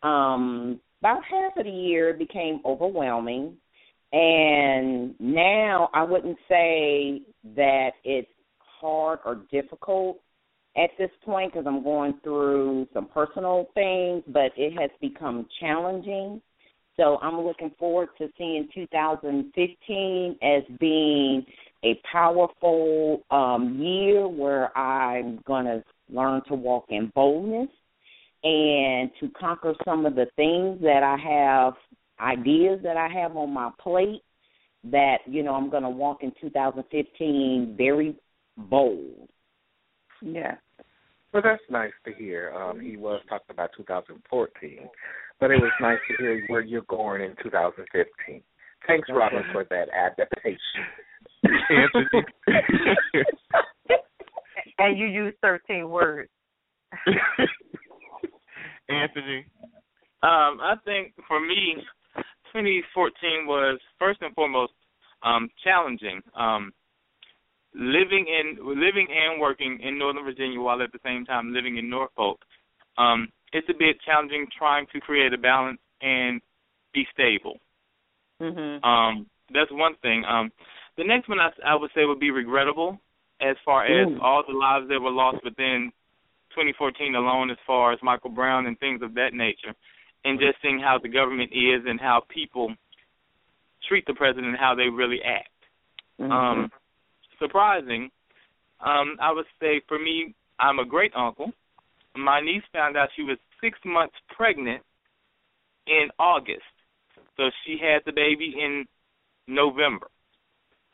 um 0.02 0.80
about 1.00 1.22
half 1.30 1.56
of 1.56 1.64
the 1.64 1.70
year 1.70 2.12
became 2.14 2.60
overwhelming. 2.64 3.56
And 4.12 5.14
now 5.18 5.90
I 5.92 6.02
wouldn't 6.04 6.38
say 6.48 7.22
that 7.56 7.92
it's 8.04 8.28
hard 8.58 9.20
or 9.24 9.42
difficult 9.50 10.18
at 10.76 10.90
this 10.98 11.10
point 11.24 11.52
because 11.52 11.66
I'm 11.66 11.82
going 11.82 12.14
through 12.22 12.88
some 12.92 13.06
personal 13.06 13.68
things, 13.74 14.22
but 14.26 14.52
it 14.56 14.78
has 14.78 14.90
become 15.00 15.46
challenging. 15.60 16.40
So 16.96 17.18
I'm 17.22 17.40
looking 17.40 17.72
forward 17.78 18.08
to 18.18 18.28
seeing 18.38 18.68
2015 18.74 20.36
as 20.42 20.62
being 20.78 21.44
a 21.84 22.00
powerful 22.10 23.22
um, 23.30 23.78
year 23.80 24.28
where 24.28 24.76
I'm 24.76 25.40
going 25.46 25.66
to 25.66 25.82
learn 26.08 26.42
to 26.48 26.54
walk 26.54 26.86
in 26.90 27.10
boldness 27.14 27.68
and 28.42 29.10
to 29.20 29.28
conquer 29.38 29.74
some 29.84 30.06
of 30.06 30.14
the 30.14 30.26
things 30.36 30.80
that 30.82 31.02
I 31.02 31.16
have, 31.16 31.74
ideas 32.20 32.80
that 32.84 32.96
I 32.96 33.08
have 33.08 33.36
on 33.36 33.52
my 33.52 33.70
plate 33.80 34.22
that, 34.90 35.18
you 35.26 35.42
know, 35.42 35.54
I'm 35.54 35.70
going 35.70 35.82
to 35.82 35.88
walk 35.88 36.22
in 36.22 36.32
2015 36.40 37.74
very 37.76 38.16
bold. 38.56 39.28
Yeah. 40.20 40.56
Well, 41.32 41.42
that's 41.42 41.62
nice 41.68 41.92
to 42.06 42.12
hear. 42.12 42.52
Um, 42.54 42.80
he 42.80 42.96
was 42.96 43.20
talking 43.28 43.46
about 43.50 43.70
2014, 43.76 44.88
but 45.40 45.50
it 45.50 45.56
was 45.56 45.72
nice 45.80 45.98
to 46.08 46.22
hear 46.22 46.44
where 46.46 46.60
you're 46.60 46.82
going 46.82 47.22
in 47.22 47.34
2015. 47.42 48.42
Thanks, 48.86 49.08
Robin, 49.10 49.42
for 49.52 49.64
that 49.70 49.88
adaptation. 49.88 50.58
Anthony. 51.44 52.24
and 54.78 54.98
you 54.98 55.06
use 55.06 55.34
13 55.42 55.88
words. 55.88 56.30
Anthony. 58.88 59.46
Um, 60.22 60.60
I 60.62 60.74
think 60.84 61.14
for 61.26 61.40
me, 61.40 61.76
2014 62.54 63.46
was 63.46 63.80
first 63.99 64.23
and 64.23 64.34
foremost 64.34 64.73
um, 65.23 65.49
challenging. 65.64 66.23
Um, 66.38 66.73
living 67.75 68.26
in 68.30 68.56
living 68.64 69.08
and 69.11 69.40
working 69.40 69.80
in 69.82 69.99
Northern 69.99 70.25
Virginia 70.25 70.61
while 70.61 70.80
at 70.80 70.92
the 70.92 71.00
same 71.04 71.25
time 71.25 71.52
living 71.52 71.78
in 71.78 71.90
Norfolk, 71.90 72.38
um, 72.96 73.28
it's 73.52 73.68
a 73.68 73.75
bit 73.76 73.96
challenging 74.06 74.46
trying 74.56 74.87
to 74.92 75.00
create 75.00 75.33
a 75.33 75.38
balance 75.38 75.81
and 76.00 76.40
be 76.92 77.05
stable. 77.12 77.59
Mhm. 78.40 78.85
Um, 78.85 79.26
that's 79.50 79.70
one 79.72 79.96
thing. 79.96 80.24
Um, 80.24 80.52
the 80.96 81.05
next 81.05 81.28
one 81.28 81.40
I, 81.40 81.50
I 81.66 81.74
would 81.74 81.90
say 81.94 82.05
would 82.05 82.20
be 82.20 82.31
regrettable, 82.31 83.00
as 83.40 83.57
far 83.64 83.85
as 83.85 84.09
Ooh. 84.09 84.20
all 84.20 84.44
the 84.46 84.55
lives 84.55 84.88
that 84.88 85.00
were 85.00 85.11
lost 85.11 85.42
within 85.42 85.90
2014 86.50 87.16
alone, 87.16 87.50
as 87.50 87.59
far 87.66 87.92
as 87.92 87.98
Michael 88.02 88.31
Brown 88.31 88.66
and 88.66 88.78
things 88.78 89.02
of 89.02 89.14
that 89.14 89.35
nature, 89.35 89.74
and 90.24 90.40
just 90.40 90.60
seeing 90.62 90.78
how 90.78 90.98
the 91.02 91.08
government 91.08 91.50
is 91.52 91.82
and 91.87 92.00
how 92.00 92.22
people 92.28 92.74
treat 93.88 94.06
the 94.06 94.14
president 94.14 94.46
and 94.48 94.56
how 94.56 94.74
they 94.74 94.88
really 94.88 95.22
act. 95.22 95.50
Mhm. 96.18 96.30
Um, 96.32 96.72
surprising. 97.38 98.10
Um, 98.80 99.16
I 99.20 99.30
would 99.32 99.46
say 99.60 99.80
for 99.80 99.98
me, 99.98 100.34
I'm 100.58 100.78
a 100.78 100.84
great 100.84 101.14
uncle. 101.14 101.52
My 102.16 102.40
niece 102.40 102.64
found 102.72 102.96
out 102.96 103.10
she 103.16 103.22
was 103.22 103.38
six 103.60 103.78
months 103.84 104.14
pregnant 104.28 104.82
in 105.87 106.10
August, 106.18 106.62
so 107.37 107.50
she 107.64 107.76
had 107.76 108.04
the 108.04 108.12
baby 108.12 108.54
in 108.58 108.87
November. 109.46 110.08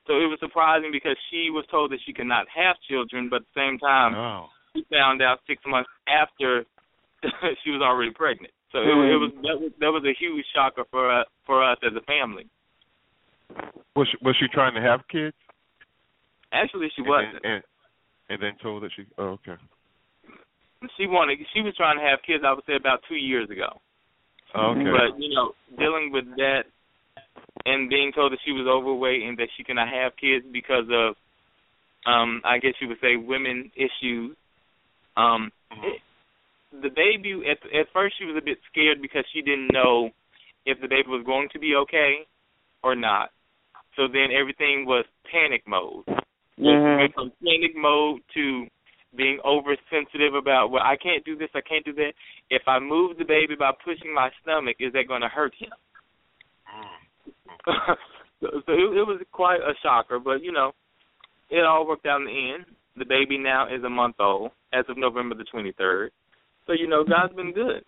So 0.06 0.14
it 0.20 0.26
was 0.26 0.40
surprising 0.40 0.90
because 0.90 1.16
she 1.30 1.50
was 1.50 1.64
told 1.66 1.92
that 1.92 2.00
she 2.04 2.12
could 2.12 2.26
not 2.26 2.48
have 2.48 2.80
children, 2.88 3.28
but 3.28 3.42
at 3.42 3.46
the 3.54 3.60
same 3.60 3.78
time, 3.78 4.14
Oh. 4.14 4.50
she 4.74 4.82
found 4.84 5.22
out 5.22 5.40
six 5.46 5.64
months 5.66 5.90
after 6.08 6.64
she 7.62 7.70
was 7.70 7.82
already 7.82 8.10
pregnant. 8.10 8.52
So 8.72 8.78
it, 8.78 8.86
it 8.86 9.18
was 9.18 9.32
that 9.42 9.58
was 9.58 9.72
that 9.80 9.90
was 9.90 10.04
a 10.06 10.14
huge 10.18 10.44
shocker 10.54 10.84
for 10.90 11.10
us 11.10 11.26
for 11.46 11.62
us 11.62 11.78
as 11.82 11.92
a 11.96 12.04
family. 12.06 12.46
Was 13.96 14.06
she, 14.10 14.18
was 14.22 14.36
she 14.38 14.46
trying 14.52 14.74
to 14.74 14.80
have 14.80 15.00
kids? 15.10 15.34
Actually, 16.52 16.88
she 16.94 17.02
and 17.02 17.08
wasn't. 17.08 17.42
Then, 17.42 17.52
and, 17.52 17.62
and 18.30 18.42
then 18.42 18.52
told 18.62 18.84
that 18.84 18.90
she. 18.94 19.04
Oh, 19.18 19.38
okay. 19.42 19.58
She 20.96 21.06
wanted. 21.06 21.38
She 21.52 21.62
was 21.62 21.74
trying 21.76 21.98
to 21.98 22.04
have 22.04 22.20
kids. 22.26 22.44
I 22.46 22.54
would 22.54 22.64
say 22.66 22.76
about 22.76 23.00
two 23.08 23.16
years 23.16 23.50
ago. 23.50 23.80
Okay. 24.54 24.90
But 24.90 25.18
you 25.18 25.34
know, 25.34 25.52
dealing 25.76 26.10
with 26.12 26.24
that 26.36 26.70
and 27.66 27.88
being 27.88 28.12
told 28.14 28.32
that 28.32 28.38
she 28.44 28.52
was 28.52 28.66
overweight 28.66 29.22
and 29.22 29.38
that 29.38 29.48
she 29.56 29.64
cannot 29.64 29.88
have 29.88 30.12
kids 30.16 30.44
because 30.52 30.86
of, 30.90 31.14
um, 32.06 32.40
I 32.44 32.58
guess 32.58 32.74
you 32.80 32.88
would 32.88 33.00
say, 33.00 33.16
women 33.16 33.70
issues. 33.76 34.36
Um, 35.16 35.50
it, 35.70 36.00
the 36.72 36.90
baby 36.90 37.42
at 37.50 37.58
at 37.74 37.86
first 37.92 38.14
she 38.18 38.24
was 38.24 38.36
a 38.38 38.44
bit 38.44 38.58
scared 38.70 39.02
because 39.02 39.24
she 39.32 39.42
didn't 39.42 39.72
know 39.72 40.10
if 40.66 40.80
the 40.80 40.88
baby 40.88 41.08
was 41.08 41.24
going 41.26 41.48
to 41.52 41.58
be 41.58 41.74
okay 41.74 42.26
or 42.82 42.94
not. 42.94 43.30
So 43.96 44.06
then 44.06 44.28
everything 44.32 44.86
was 44.86 45.04
panic 45.30 45.62
mode. 45.66 46.04
Mhm. 46.58 47.12
From 47.14 47.32
panic 47.42 47.74
mode 47.74 48.22
to 48.34 48.66
being 49.16 49.40
oversensitive 49.44 50.34
about 50.34 50.70
well 50.70 50.82
I 50.82 50.96
can't 50.96 51.24
do 51.24 51.36
this, 51.36 51.50
I 51.54 51.60
can't 51.60 51.84
do 51.84 51.92
that. 51.94 52.12
If 52.50 52.62
I 52.66 52.78
move 52.78 53.18
the 53.18 53.24
baby 53.24 53.56
by 53.58 53.72
pushing 53.84 54.14
my 54.14 54.30
stomach, 54.42 54.76
is 54.78 54.92
that 54.92 55.08
going 55.08 55.22
to 55.22 55.28
hurt 55.28 55.54
him? 55.54 55.70
so, 58.40 58.46
so 58.66 58.72
it, 58.72 58.96
it 58.96 59.06
was 59.06 59.20
quite 59.32 59.60
a 59.60 59.74
shocker, 59.82 60.18
but 60.18 60.42
you 60.42 60.52
know, 60.52 60.72
it 61.50 61.64
all 61.64 61.86
worked 61.86 62.06
out 62.06 62.20
in 62.20 62.26
the 62.26 62.52
end. 62.54 62.64
The 62.96 63.04
baby 63.04 63.38
now 63.38 63.66
is 63.66 63.82
a 63.84 63.90
month 63.90 64.16
old 64.20 64.52
as 64.72 64.84
of 64.88 64.96
November 64.96 65.34
the 65.34 65.44
23rd. 65.52 66.10
So 66.70 66.74
you 66.74 66.86
know, 66.86 67.02
God's 67.02 67.34
been 67.34 67.52
good. 67.52 67.82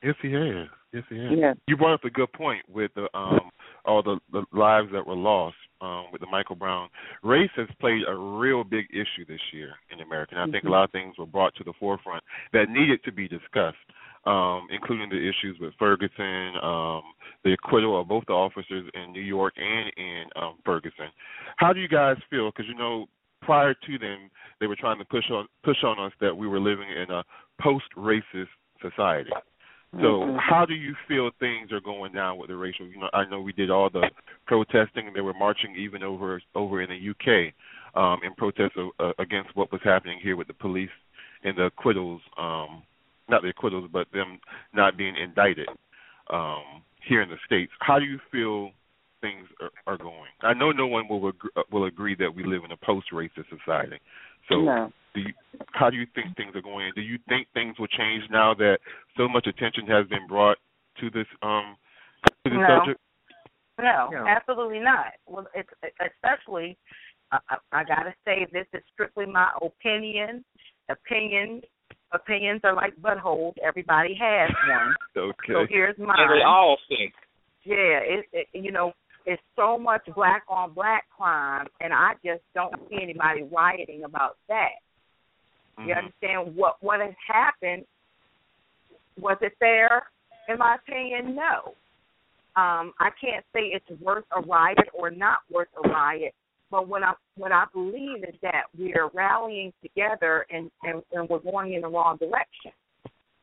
Yes, 0.00 0.14
he 0.22 0.32
has. 0.32 0.68
Yes, 0.92 1.02
he 1.08 1.18
has. 1.18 1.30
Yeah. 1.36 1.54
You 1.66 1.76
brought 1.76 1.94
up 1.94 2.04
a 2.04 2.10
good 2.10 2.32
point 2.32 2.62
with 2.68 2.92
the 2.94 3.08
um 3.12 3.50
all 3.84 4.04
the, 4.04 4.20
the 4.30 4.44
lives 4.52 4.88
that 4.92 5.04
were 5.04 5.16
lost 5.16 5.56
um 5.80 6.04
with 6.12 6.20
the 6.20 6.28
Michael 6.28 6.54
Brown. 6.54 6.88
Race 7.24 7.50
has 7.56 7.66
played 7.80 8.02
a 8.06 8.14
real 8.14 8.62
big 8.62 8.84
issue 8.90 9.26
this 9.26 9.40
year 9.52 9.72
in 9.92 10.00
America. 10.00 10.36
And 10.36 10.48
I 10.48 10.52
think 10.52 10.64
a 10.64 10.68
lot 10.68 10.84
of 10.84 10.92
things 10.92 11.16
were 11.18 11.26
brought 11.26 11.56
to 11.56 11.64
the 11.64 11.72
forefront 11.80 12.22
that 12.52 12.66
needed 12.68 13.02
to 13.04 13.10
be 13.10 13.26
discussed, 13.26 13.82
um, 14.26 14.68
including 14.70 15.08
the 15.08 15.18
issues 15.18 15.58
with 15.60 15.74
Ferguson, 15.76 16.54
um, 16.62 17.02
the 17.42 17.54
acquittal 17.54 18.00
of 18.00 18.06
both 18.06 18.24
the 18.28 18.32
officers 18.32 18.88
in 18.94 19.12
New 19.12 19.22
York 19.22 19.54
and 19.56 19.92
in 19.96 20.24
um, 20.40 20.58
Ferguson. 20.64 21.08
How 21.56 21.72
do 21.72 21.80
you 21.80 21.88
guys 21.88 22.16
feel? 22.30 22.52
Because 22.52 22.66
you 22.68 22.78
know, 22.78 23.06
prior 23.42 23.74
to 23.74 23.98
them, 23.98 24.30
they 24.60 24.66
were 24.66 24.76
trying 24.76 24.98
to 24.98 25.04
push 25.04 25.24
on 25.30 25.46
push 25.64 25.82
on 25.82 25.98
us 25.98 26.12
that 26.20 26.34
we 26.34 26.46
were 26.46 26.60
living 26.60 26.88
in 26.88 27.10
a 27.10 27.22
post-racist 27.60 28.48
society. 28.80 29.30
So, 30.00 30.24
Mhm. 30.24 30.38
how 30.38 30.66
do 30.66 30.74
you 30.74 30.94
feel 31.06 31.30
things 31.38 31.70
are 31.70 31.80
going 31.80 32.12
now 32.12 32.34
with 32.34 32.48
the 32.48 32.56
racial? 32.56 32.86
You 32.86 32.98
know, 32.98 33.10
I 33.12 33.24
know 33.26 33.40
we 33.40 33.52
did 33.52 33.70
all 33.70 33.88
the 33.90 34.10
protesting, 34.44 35.06
and 35.06 35.14
they 35.14 35.20
were 35.20 35.34
marching 35.34 35.76
even 35.76 36.02
over 36.02 36.42
over 36.54 36.82
in 36.82 36.90
the 36.90 36.96
UK 36.96 37.54
um, 37.94 38.20
in 38.24 38.34
protest 38.34 38.76
of, 38.76 38.90
uh, 38.98 39.12
against 39.20 39.54
what 39.54 39.70
was 39.70 39.80
happening 39.82 40.18
here 40.18 40.36
with 40.36 40.48
the 40.48 40.54
police 40.54 40.90
and 41.44 41.56
the 41.56 41.66
acquittals. 41.66 42.20
Um, 42.36 42.82
not 43.28 43.42
the 43.42 43.48
acquittals, 43.48 43.88
but 43.90 44.10
them 44.12 44.40
not 44.72 44.96
being 44.96 45.16
indicted 45.16 45.68
um, 46.28 46.82
here 47.06 47.22
in 47.22 47.28
the 47.28 47.38
states. 47.46 47.72
How 47.78 47.98
do 47.98 48.04
you 48.04 48.18
feel 48.30 48.72
things 49.20 49.48
are, 49.60 49.70
are 49.86 49.96
going? 49.96 50.30
I 50.42 50.54
know 50.54 50.72
no 50.72 50.86
one 50.86 51.08
will 51.08 51.28
agree, 51.28 51.50
will 51.70 51.84
agree 51.84 52.14
that 52.16 52.34
we 52.34 52.44
live 52.44 52.64
in 52.64 52.72
a 52.72 52.76
post-racist 52.76 53.48
society. 53.48 53.98
So, 54.48 54.62
No. 54.62 54.92
Do 55.14 55.20
you, 55.20 55.32
how 55.72 55.90
do 55.90 55.96
you 55.96 56.06
think 56.14 56.36
things 56.36 56.54
are 56.54 56.62
going? 56.62 56.92
Do 56.94 57.00
you 57.00 57.18
think 57.28 57.46
things 57.54 57.78
will 57.78 57.88
change 57.88 58.24
now 58.30 58.54
that 58.54 58.78
so 59.16 59.28
much 59.28 59.46
attention 59.46 59.86
has 59.86 60.06
been 60.08 60.26
brought 60.26 60.58
to 61.00 61.10
this 61.10 61.26
um 61.42 61.76
to 62.44 62.50
this 62.50 62.58
No. 62.58 62.78
subject? 62.78 63.00
No, 63.78 64.08
Yeah. 64.12 64.24
absolutely 64.26 64.80
not. 64.80 65.12
Well, 65.26 65.46
it's 65.54 65.70
especially. 66.00 66.76
I, 67.32 67.38
I, 67.48 67.56
I 67.72 67.84
gotta 67.84 68.14
say, 68.24 68.46
this 68.52 68.66
is 68.72 68.82
strictly 68.92 69.26
my 69.26 69.50
opinion. 69.62 70.44
Opinion, 70.88 71.62
opinions 72.12 72.60
are 72.64 72.74
like 72.74 72.94
buttholes. 72.96 73.54
Everybody 73.62 74.14
has 74.20 74.50
one. 74.68 74.94
Okay. 75.16 75.52
So 75.52 75.64
here's 75.68 75.96
mine. 75.96 76.16
And 76.18 76.40
they 76.40 76.42
all 76.42 76.76
think. 76.88 77.12
Yeah, 77.62 78.00
it, 78.02 78.26
it 78.32 78.48
you 78.52 78.72
know, 78.72 78.92
it's 79.26 79.40
so 79.54 79.78
much 79.78 80.02
black 80.14 80.42
on 80.48 80.74
black 80.74 81.04
crime, 81.08 81.68
and 81.80 81.92
I 81.92 82.14
just 82.24 82.42
don't 82.52 82.74
see 82.90 82.98
anybody 83.00 83.44
rioting 83.44 84.02
about 84.02 84.38
that. 84.48 84.82
You 85.78 85.94
Mhm. 85.94 85.98
understand 85.98 86.56
what 86.56 86.76
what 86.82 87.00
has 87.00 87.14
happened? 87.26 87.86
Was 89.20 89.38
it 89.42 89.56
fair? 89.58 90.08
In 90.48 90.58
my 90.58 90.76
opinion, 90.76 91.34
no. 91.34 91.74
um, 92.56 92.94
I 93.00 93.10
can't 93.20 93.44
say 93.52 93.72
it's 93.72 93.90
worth 94.00 94.24
a 94.36 94.40
riot 94.42 94.88
or 94.92 95.10
not 95.10 95.40
worth 95.50 95.68
a 95.84 95.88
riot. 95.88 96.34
But 96.70 96.88
what 96.88 97.02
I 97.02 97.12
what 97.36 97.52
I 97.52 97.64
believe 97.72 98.24
is 98.24 98.34
that 98.42 98.64
we 98.78 98.94
are 98.94 99.08
rallying 99.12 99.72
together 99.82 100.46
and, 100.50 100.70
and, 100.84 101.02
and 101.12 101.28
we're 101.28 101.40
going 101.40 101.74
in 101.74 101.82
the 101.82 101.88
wrong 101.88 102.16
direction. 102.16 102.72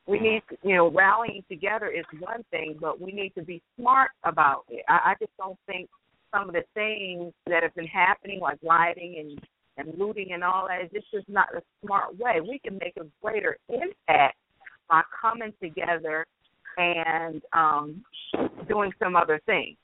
We 0.06 0.18
need, 0.18 0.42
you 0.62 0.74
know, 0.74 0.90
rallying 0.90 1.44
together 1.48 1.88
is 1.88 2.04
one 2.18 2.42
thing, 2.50 2.76
but 2.80 3.00
we 3.00 3.12
need 3.12 3.34
to 3.36 3.42
be 3.42 3.62
smart 3.78 4.10
about 4.24 4.64
it. 4.70 4.84
I, 4.88 5.12
I 5.12 5.14
just 5.20 5.30
don't 5.38 5.58
think 5.66 5.88
some 6.34 6.48
of 6.48 6.54
the 6.54 6.64
things 6.74 7.32
that 7.46 7.62
have 7.62 7.74
been 7.74 7.86
happening, 7.86 8.40
like 8.40 8.58
rioting 8.62 9.16
and 9.18 9.40
and 9.76 9.92
looting 9.98 10.32
and 10.32 10.44
all 10.44 10.68
that, 10.68 10.92
this 10.92 11.04
is 11.12 11.24
not 11.28 11.48
a 11.54 11.62
smart 11.84 12.18
way. 12.18 12.40
We 12.40 12.58
can 12.58 12.78
make 12.78 12.94
a 12.98 13.06
greater 13.22 13.56
impact 13.68 14.36
by 14.88 15.02
coming 15.20 15.52
together 15.62 16.26
and 16.76 17.42
um 17.52 18.04
doing 18.68 18.92
some 19.02 19.16
other 19.16 19.40
things. 19.46 19.76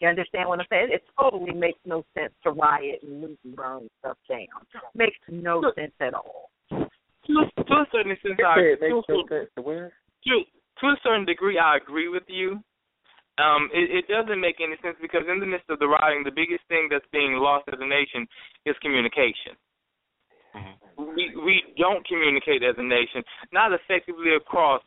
You 0.00 0.08
understand 0.08 0.48
what 0.48 0.60
I'm 0.60 0.66
saying? 0.70 0.88
It 0.90 1.02
totally 1.18 1.52
makes 1.52 1.78
no 1.84 2.04
sense 2.16 2.32
to 2.44 2.50
riot 2.52 3.00
and 3.02 3.20
loot 3.20 3.38
and 3.44 3.54
burn 3.54 3.88
stuff 4.00 4.16
down. 4.28 4.46
Makes 4.94 5.18
no 5.28 5.62
sense 5.76 5.92
at 6.00 6.14
all. 6.14 6.50
To, 6.70 6.84
to 7.26 7.72
a 7.74 7.86
certain 7.92 8.12
extent, 8.12 8.40
I, 8.44 8.56
to, 8.56 8.76
to, 9.06 10.40
to 10.80 10.86
a 10.86 10.96
certain 11.02 11.26
degree, 11.26 11.58
I 11.58 11.76
agree 11.76 12.08
with 12.08 12.22
you. 12.28 12.60
Um, 13.40 13.72
it, 13.72 14.04
it 14.04 14.06
doesn't 14.12 14.40
make 14.40 14.60
any 14.60 14.76
sense 14.84 15.00
because 15.00 15.24
in 15.24 15.40
the 15.40 15.48
midst 15.48 15.72
of 15.72 15.80
the 15.80 15.88
rioting, 15.88 16.28
the 16.28 16.34
biggest 16.34 16.60
thing 16.68 16.92
that's 16.92 17.08
being 17.08 17.40
lost 17.40 17.64
as 17.72 17.80
a 17.80 17.88
nation 17.88 18.28
is 18.68 18.76
communication. 18.84 19.56
Mm-hmm. 20.52 20.76
We 21.16 21.32
we 21.40 21.56
don't 21.80 22.04
communicate 22.04 22.60
as 22.60 22.76
a 22.76 22.84
nation, 22.84 23.24
not 23.50 23.72
effectively 23.72 24.36
across 24.36 24.82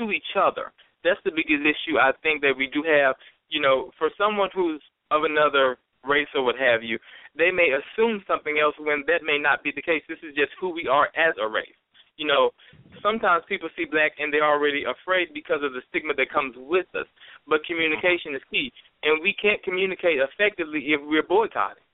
to 0.00 0.10
each 0.10 0.32
other. 0.38 0.72
That's 1.04 1.20
the 1.28 1.34
biggest 1.34 1.62
issue 1.62 2.00
I 2.00 2.16
think 2.22 2.40
that 2.40 2.56
we 2.56 2.72
do 2.72 2.82
have 2.82 3.14
you 3.48 3.60
know, 3.60 3.90
for 3.98 4.10
someone 4.16 4.50
who's 4.54 4.82
of 5.10 5.24
another 5.24 5.78
race 6.06 6.28
or 6.34 6.44
what 6.44 6.56
have 6.56 6.82
you, 6.82 6.98
they 7.36 7.50
may 7.50 7.72
assume 7.72 8.22
something 8.26 8.58
else 8.62 8.74
when 8.78 9.04
that 9.06 9.24
may 9.24 9.38
not 9.38 9.62
be 9.62 9.72
the 9.74 9.82
case. 9.82 10.02
This 10.08 10.18
is 10.22 10.34
just 10.36 10.52
who 10.60 10.70
we 10.70 10.86
are 10.86 11.08
as 11.16 11.34
a 11.40 11.48
race. 11.48 11.76
You 12.16 12.26
know, 12.26 12.50
sometimes 13.02 13.44
people 13.48 13.68
see 13.76 13.84
black 13.84 14.12
and 14.18 14.32
they're 14.32 14.46
already 14.46 14.84
afraid 14.84 15.28
because 15.34 15.60
of 15.62 15.72
the 15.72 15.82
stigma 15.88 16.14
that 16.14 16.30
comes 16.30 16.54
with 16.56 16.86
us. 16.94 17.06
But 17.46 17.64
communication 17.64 18.34
is 18.34 18.42
key, 18.50 18.72
and 19.02 19.22
we 19.22 19.34
can't 19.34 19.62
communicate 19.62 20.20
effectively 20.20 20.92
if 20.92 21.00
we're 21.02 21.26
boycotting. 21.26 21.84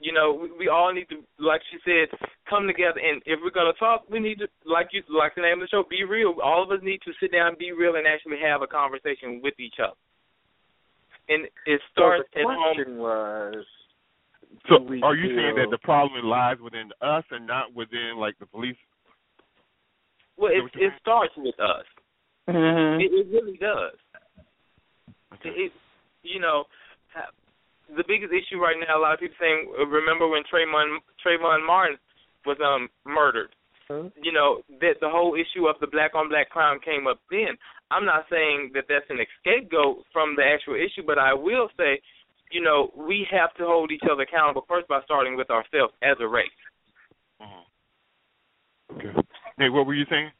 You 0.00 0.12
know, 0.12 0.32
we, 0.32 0.64
we 0.64 0.68
all 0.68 0.92
need 0.92 1.08
to, 1.12 1.20
like 1.38 1.60
she 1.68 1.76
said, 1.84 2.08
come 2.48 2.66
together. 2.66 3.00
And 3.00 3.20
if 3.26 3.40
we're 3.42 3.52
gonna 3.52 3.76
talk, 3.78 4.08
we 4.08 4.20
need 4.20 4.40
to, 4.40 4.48
like 4.64 4.88
you, 4.92 5.02
like 5.08 5.34
the 5.36 5.42
name 5.42 5.60
of 5.60 5.68
the 5.68 5.72
show, 5.72 5.84
be 5.88 6.04
real. 6.04 6.36
All 6.42 6.62
of 6.62 6.70
us 6.70 6.80
need 6.82 7.00
to 7.04 7.12
sit 7.20 7.32
down, 7.32 7.56
be 7.58 7.72
real, 7.72 7.96
and 7.96 8.06
actually 8.06 8.40
have 8.44 8.62
a 8.62 8.66
conversation 8.66 9.40
with 9.42 9.58
each 9.60 9.76
other 9.80 9.96
and 11.30 11.46
it 11.64 11.80
starts 11.92 12.28
so 12.34 12.40
the 12.40 12.44
question 12.44 12.94
home. 12.94 12.98
was 12.98 13.64
so 14.68 14.74
are 15.02 15.14
you 15.14 15.30
saying 15.36 15.54
that 15.56 15.70
the 15.70 15.78
problem 15.78 16.26
lies 16.26 16.58
within 16.62 16.90
us 17.00 17.24
and 17.30 17.46
not 17.46 17.72
within 17.74 18.18
like 18.18 18.38
the 18.40 18.46
police 18.46 18.76
well 20.40 20.52
it 20.52 20.64
it 20.74 20.92
starts 21.00 21.32
with 21.36 21.58
us 21.60 21.86
mm-hmm. 22.48 23.00
it, 23.00 23.10
it 23.12 23.26
really 23.30 23.56
does 23.58 23.98
okay. 25.34 25.50
it, 25.50 25.72
you 26.22 26.40
know 26.40 26.64
the 27.96 28.04
biggest 28.06 28.32
issue 28.32 28.58
right 28.58 28.76
now 28.78 28.98
a 28.98 29.02
lot 29.02 29.14
of 29.14 29.20
people 29.20 29.36
saying 29.40 29.68
remember 29.90 30.28
when 30.28 30.42
Trayvon 30.48 30.98
Trayvon 31.20 31.66
Martin 31.66 31.98
was 32.46 32.56
um 32.64 32.88
murdered 33.04 33.54
mm-hmm. 33.90 34.08
you 34.22 34.32
know 34.32 34.62
that 34.80 34.96
the 35.00 35.10
whole 35.10 35.34
issue 35.34 35.66
of 35.66 35.76
the 35.80 35.86
black 35.86 36.14
on 36.14 36.28
black 36.28 36.48
crime 36.50 36.78
came 36.80 37.06
up 37.06 37.20
then 37.30 37.58
I'm 37.90 38.04
not 38.04 38.24
saying 38.30 38.70
that 38.74 38.84
that's 38.88 39.10
an 39.10 39.18
scapegoat 39.40 40.04
from 40.12 40.36
the 40.36 40.44
actual 40.44 40.74
issue, 40.74 41.02
but 41.04 41.18
I 41.18 41.34
will 41.34 41.68
say, 41.76 42.00
you 42.52 42.62
know, 42.62 42.90
we 42.96 43.26
have 43.30 43.52
to 43.54 43.64
hold 43.64 43.90
each 43.90 44.06
other 44.10 44.22
accountable 44.22 44.64
first 44.68 44.86
by 44.88 45.00
starting 45.04 45.36
with 45.36 45.50
ourselves 45.50 45.92
as 46.02 46.16
a 46.20 46.28
race. 46.28 46.48
Mm-hmm. 47.42 48.96
Okay. 48.96 49.28
Hey, 49.60 49.68
what 49.68 49.86
were 49.86 49.94
you 49.94 50.06
saying? 50.08 50.30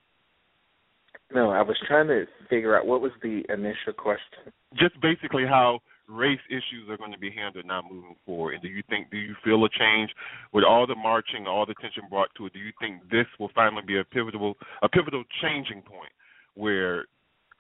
No, 1.35 1.51
I 1.51 1.61
was 1.61 1.77
trying 1.87 2.09
to 2.09 2.25
figure 2.49 2.75
out 2.77 2.87
what 2.87 3.03
was 3.03 3.13
the 3.23 3.43
initial 3.53 3.93
question. 3.93 4.51
Just 4.79 4.99
basically 5.03 5.45
how 5.45 5.81
race 6.09 6.41
issues 6.49 6.89
are 6.89 6.97
going 6.97 7.13
to 7.13 7.19
be 7.19 7.31
handled 7.31 7.67
now 7.67 7.83
moving 7.83 8.17
forward. 8.25 8.55
And 8.55 8.63
do 8.63 8.69
you 8.69 8.83
think, 8.89 9.11
do 9.11 9.19
you 9.19 9.35
feel 9.45 9.63
a 9.65 9.69
change 9.69 10.11
with 10.55 10.65
all 10.65 10.87
the 10.87 10.95
marching, 10.95 11.47
all 11.47 11.67
the 11.67 11.75
attention 11.79 12.05
brought 12.09 12.31
to 12.39 12.47
it? 12.47 12.55
Do 12.55 12.61
you 12.61 12.73
think 12.81 13.03
this 13.11 13.27
will 13.39 13.51
finally 13.55 13.83
be 13.87 13.99
a 13.99 14.05
pivotal, 14.05 14.55
a 14.83 14.89
pivotal 14.89 15.23
changing 15.43 15.83
point 15.83 16.11
where 16.55 17.05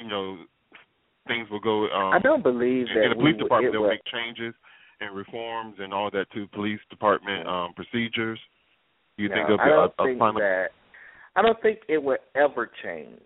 you 0.00 0.08
know 0.08 0.38
things 1.28 1.48
will 1.50 1.60
go. 1.60 1.86
Um, 1.90 2.12
I 2.12 2.18
don't 2.18 2.42
believe 2.42 2.86
in, 2.88 2.94
that 2.96 3.04
in 3.04 3.10
the 3.10 3.16
police 3.16 3.36
we, 3.36 3.42
department 3.42 3.74
they'll 3.74 3.82
will, 3.82 3.90
make 3.90 4.02
changes 4.10 4.54
and 5.00 5.14
reforms 5.14 5.76
and 5.78 5.92
all 5.92 6.10
that 6.10 6.26
to 6.32 6.48
police 6.48 6.80
department 6.90 7.46
um, 7.46 7.72
procedures. 7.74 8.40
Do 9.16 9.22
you 9.22 9.28
no, 9.28 9.34
think 9.34 9.46
there'll 9.46 9.58
be 9.58 9.62
I 9.62 9.68
don't 9.68 9.94
a, 9.98 10.02
a 10.02 10.06
think 10.06 10.18
final? 10.18 10.40
that. 10.40 10.68
I 11.36 11.42
don't 11.42 11.60
think 11.62 11.80
it 11.88 12.02
will 12.02 12.18
ever 12.34 12.70
change. 12.82 13.20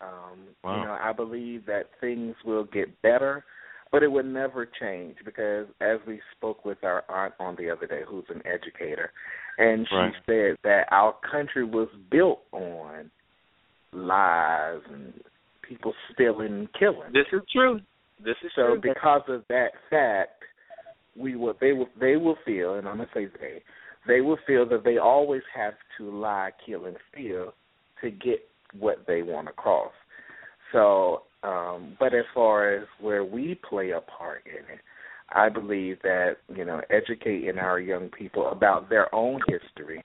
Um, 0.00 0.38
wow. 0.64 0.76
You 0.76 0.84
know, 0.86 0.98
I 1.00 1.12
believe 1.12 1.66
that 1.66 1.90
things 2.00 2.34
will 2.44 2.64
get 2.64 3.02
better, 3.02 3.44
but 3.92 4.02
it 4.02 4.08
will 4.08 4.24
never 4.24 4.66
change 4.80 5.16
because, 5.24 5.66
as 5.80 5.98
we 6.06 6.20
spoke 6.36 6.64
with 6.64 6.78
our 6.84 7.04
aunt 7.08 7.34
on 7.38 7.56
the 7.56 7.70
other 7.70 7.86
day, 7.86 8.00
who's 8.08 8.24
an 8.28 8.42
educator, 8.46 9.12
and 9.58 9.86
she 9.88 9.96
right. 9.96 10.12
said 10.26 10.56
that 10.64 10.84
our 10.90 11.14
country 11.30 11.64
was 11.64 11.88
built 12.10 12.40
on 12.52 13.10
lies 13.92 14.80
and 14.92 15.12
people 15.68 15.92
stealing 16.12 16.52
and 16.52 16.68
killing. 16.78 17.12
This 17.12 17.26
is 17.32 17.42
true. 17.52 17.80
This 18.24 18.36
is 18.44 18.50
so 18.54 18.78
true. 18.78 18.80
because 18.80 19.22
of 19.28 19.42
that 19.48 19.70
fact, 19.90 20.44
we 21.16 21.36
will 21.36 21.54
they 21.60 21.72
will 21.72 21.88
they 21.98 22.16
will 22.16 22.36
feel, 22.44 22.74
and 22.74 22.88
I'm 22.88 22.98
gonna 22.98 23.08
say 23.12 23.26
they, 23.40 23.62
they 24.06 24.20
will 24.20 24.38
feel 24.46 24.68
that 24.68 24.84
they 24.84 24.98
always 24.98 25.42
have 25.54 25.74
to 25.98 26.10
lie, 26.10 26.50
kill, 26.64 26.86
and 26.86 26.96
steal 27.12 27.52
to 28.02 28.10
get 28.10 28.40
what 28.78 29.04
they 29.06 29.22
want 29.22 29.48
across. 29.48 29.92
So, 30.72 31.22
um, 31.42 31.96
but 31.98 32.14
as 32.14 32.24
far 32.34 32.74
as 32.74 32.86
where 33.00 33.24
we 33.24 33.58
play 33.68 33.90
a 33.90 34.00
part 34.00 34.42
in 34.46 34.74
it, 34.74 34.80
I 35.32 35.48
believe 35.48 35.98
that 36.02 36.36
you 36.54 36.64
know 36.64 36.80
educating 36.90 37.58
our 37.58 37.78
young 37.78 38.08
people 38.08 38.50
about 38.50 38.88
their 38.88 39.14
own 39.14 39.40
history 39.48 40.02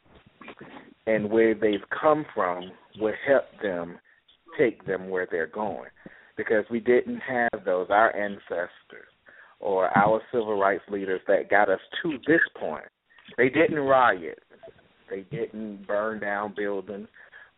and 1.08 1.30
where 1.30 1.54
they've 1.54 1.88
come 2.02 2.26
from 2.34 2.72
will 3.00 3.14
help 3.28 3.46
them 3.62 4.00
take 4.58 4.86
them 4.86 5.10
where 5.10 5.28
they're 5.30 5.48
going. 5.48 5.90
Because 6.38 6.66
we 6.70 6.80
didn't 6.80 7.20
have 7.20 7.64
those, 7.64 7.88
our 7.90 8.16
ancestors 8.16 9.10
or 9.60 9.96
our 9.98 10.22
civil 10.32 10.60
rights 10.60 10.84
leaders 10.90 11.22
that 11.28 11.50
got 11.50 11.70
us 11.70 11.80
to 12.04 12.18
this 12.28 12.42
point. 12.60 12.86
They 13.38 13.50
didn't 13.50 13.80
riot, 13.80 14.40
they 15.10 15.26
didn't 15.32 15.88
burn 15.88 16.20
down 16.20 16.54
buildings. 16.56 17.08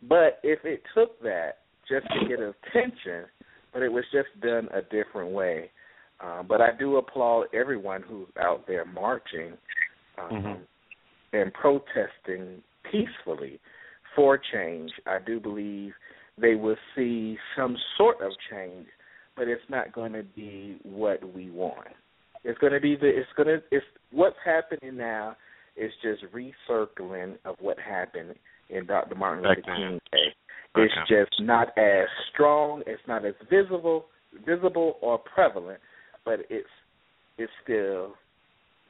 But 0.08 0.40
if 0.44 0.60
it 0.64 0.84
took 0.94 1.20
that 1.22 1.60
just 1.90 2.06
to 2.08 2.28
get 2.28 2.40
attention, 2.40 3.26
but 3.74 3.82
it 3.82 3.92
was 3.92 4.04
just 4.12 4.28
done 4.42 4.68
a 4.74 4.82
different 4.82 5.32
way. 5.32 5.72
Um, 6.20 6.46
but 6.48 6.62
I 6.62 6.70
do 6.78 6.98
applaud 6.98 7.48
everyone 7.54 8.02
who's 8.02 8.28
out 8.40 8.66
there 8.68 8.86
marching 8.86 9.54
um, 10.18 10.30
mm-hmm. 10.32 10.62
and 11.34 11.54
protesting 11.54 12.62
peacefully 12.92 13.60
for 14.16 14.40
change. 14.52 14.92
I 15.06 15.20
do 15.24 15.40
believe 15.40 15.94
they 16.40 16.56
will 16.56 16.78
see 16.96 17.38
some 17.56 17.78
sort 17.98 18.22
of 18.22 18.32
change, 18.52 18.88
but 19.36 19.48
it's 19.48 19.62
not 19.70 19.94
going 19.94 20.14
to 20.14 20.24
be 20.24 20.80
what 20.84 21.22
we 21.34 21.52
want. 21.52 21.88
It's 22.44 22.58
going 22.60 22.74
to 22.74 22.80
be 22.80 22.96
the 22.96 23.08
it's 23.08 23.30
going 23.36 23.48
to 23.48 23.62
it's 23.72 23.86
what's 24.12 24.38
happening 24.44 24.98
now 24.98 25.36
is 25.78 25.92
just 26.02 26.24
recircling 26.34 27.38
of 27.46 27.56
what 27.60 27.78
happened 27.80 28.36
in 28.70 28.86
Dr. 28.86 29.16
Martin 29.16 29.44
Luther 29.44 29.62
King 29.62 30.00
Day. 30.12 30.34
It's 30.76 30.94
okay. 30.94 31.02
just 31.08 31.42
not 31.42 31.70
as 31.78 32.08
strong, 32.34 32.84
it's 32.86 33.02
not 33.08 33.26
as 33.26 33.34
visible 33.50 34.06
visible 34.46 34.98
or 35.02 35.18
prevalent, 35.18 35.80
but 36.26 36.40
it's 36.50 36.68
it's 37.38 37.52
still 37.64 38.14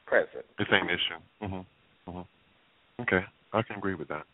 present. 0.06 0.44
The 0.58 0.66
same 0.70 0.88
issue. 0.88 1.20
Mhm. 1.42 1.66
Mhm. 2.08 2.26
Okay, 3.00 3.24
I 3.52 3.62
can 3.62 3.76
agree 3.76 3.94
with 3.94 4.08
that. 4.08 4.26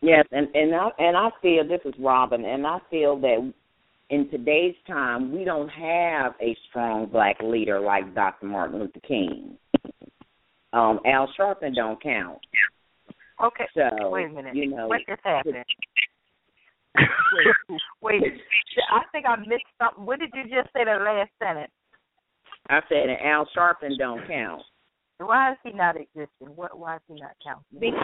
Yes, 0.00 0.26
and 0.32 0.48
and 0.54 0.74
I 0.74 0.90
and 0.98 1.16
I 1.16 1.30
feel 1.40 1.64
this 1.64 1.80
is 1.84 1.94
Robin, 1.98 2.44
and 2.44 2.66
I 2.66 2.78
feel 2.90 3.16
that 3.20 3.52
in 4.10 4.28
today's 4.30 4.74
time 4.86 5.32
we 5.32 5.44
don't 5.44 5.68
have 5.68 6.34
a 6.40 6.56
strong 6.68 7.06
black 7.06 7.36
leader 7.42 7.78
like 7.78 8.14
Dr. 8.14 8.46
Martin 8.46 8.80
Luther 8.80 9.00
King. 9.06 9.56
Um, 10.72 11.00
Al 11.06 11.28
Sharpton 11.38 11.74
don't 11.74 12.02
count. 12.02 12.38
Okay. 13.42 13.64
So 13.74 14.10
wait 14.10 14.26
a 14.26 14.28
minute. 14.28 14.54
You 14.54 14.70
know 14.70 14.88
what 14.88 15.00
just 15.08 15.20
happened? 15.24 15.54
wait, 18.00 18.22
wait. 18.22 18.22
I 18.92 19.02
think 19.12 19.26
I 19.26 19.36
missed 19.36 19.64
something. 19.80 20.04
What 20.04 20.18
did 20.18 20.30
you 20.34 20.42
just 20.44 20.72
say? 20.74 20.84
The 20.84 20.98
last 21.04 21.30
sentence. 21.42 21.70
I 22.68 22.80
said, 22.88 23.08
and 23.08 23.18
Al 23.24 23.48
Sharpton 23.56 23.96
don't 23.98 24.26
count. 24.26 24.62
Why 25.18 25.52
is 25.52 25.58
he 25.64 25.72
not 25.72 25.96
existing? 25.96 26.28
What? 26.54 26.78
Why 26.78 26.96
is 26.96 27.02
he 27.08 27.14
not 27.20 27.32
counting? 27.44 27.94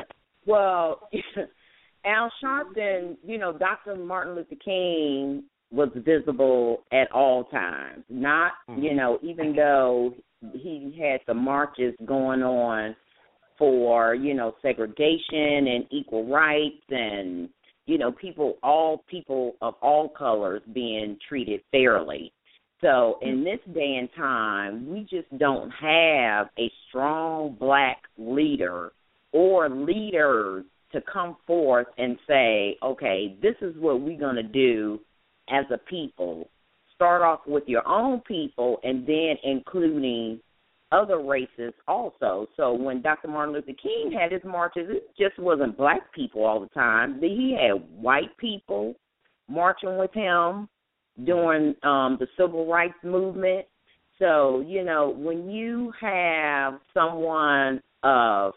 Well, 0.47 1.09
Al 2.07 2.31
Sharpton, 2.43 3.17
you 3.25 3.39
know, 3.39 3.57
Dr. 3.57 3.97
Martin 3.97 4.35
Luther 4.37 4.57
King 4.65 5.45
was 5.71 5.89
visible 5.97 6.85
at 6.93 7.11
all 7.13 7.45
times. 7.45 8.05
Not, 8.09 8.53
Mm-hmm. 8.69 8.83
you 8.83 8.95
know, 8.95 9.19
even 9.23 9.55
though 9.57 10.15
he 10.53 10.97
had 11.01 11.21
the 11.27 11.35
marches 11.35 11.95
going 12.05 12.43
on 12.43 12.95
for, 13.59 14.15
you 14.15 14.35
know, 14.35 14.55
segregation 14.63 15.69
and 15.69 15.85
equal 15.91 16.27
rights 16.27 16.83
and, 16.91 17.49
you 17.87 17.99
know, 17.99 18.13
people, 18.13 18.59
all 18.63 19.05
people 19.09 19.55
of 19.63 19.75
all 19.81 20.09
colors 20.09 20.63
being 20.73 21.17
treated 21.29 21.61
fairly. 21.71 22.33
So 22.81 23.19
in 23.23 23.45
this 23.45 23.61
day 23.75 23.97
and 23.99 24.09
time, 24.17 24.91
we 24.91 25.01
just 25.03 25.39
don't 25.39 25.71
have 25.71 26.49
a 26.59 26.71
strong 26.89 27.57
black 27.59 27.99
leader 28.19 28.93
or 29.33 29.71
leaders 29.71 30.65
to 30.93 31.01
come 31.11 31.37
forth 31.47 31.87
and 31.99 32.19
say, 32.29 32.77
okay, 32.83 33.37
this 33.43 33.55
is 33.63 33.75
what 33.79 34.01
we're 34.01 34.19
going 34.19 34.37
to 34.37 34.43
do 34.43 35.01
as 35.49 35.65
a 35.73 35.79
people. 35.79 36.49
Start 36.97 37.23
off 37.23 37.41
with 37.47 37.65
your 37.67 37.87
own 37.87 38.21
people 38.21 38.79
and 38.83 39.07
then 39.07 39.37
including 39.43 40.41
other 40.93 41.19
races 41.21 41.73
also. 41.89 42.47
So 42.57 42.73
when 42.73 43.03
Dr. 43.03 43.29
Martin 43.29 43.55
Luther 43.55 43.73
King 43.83 44.17
had 44.19 44.31
his 44.31 44.43
marches, 44.45 44.89
it 44.89 45.11
just 45.19 45.39
wasn't 45.39 45.77
black 45.77 46.13
people 46.13 46.45
all 46.45 46.61
the 46.61 46.69
time. 46.69 47.19
He 47.21 47.57
had 47.61 47.83
white 48.01 48.37
people 48.39 48.95
marching 49.49 49.99
with 49.99 50.13
him 50.15 50.69
during 51.25 51.75
um 51.83 52.17
the 52.19 52.27
civil 52.39 52.67
rights 52.67 52.95
movement. 53.03 53.67
So, 54.19 54.65
you 54.67 54.85
know, 54.85 55.11
when 55.17 55.51
you 55.51 55.93
have 56.01 56.75
someone 56.93 57.81
of 58.05 58.53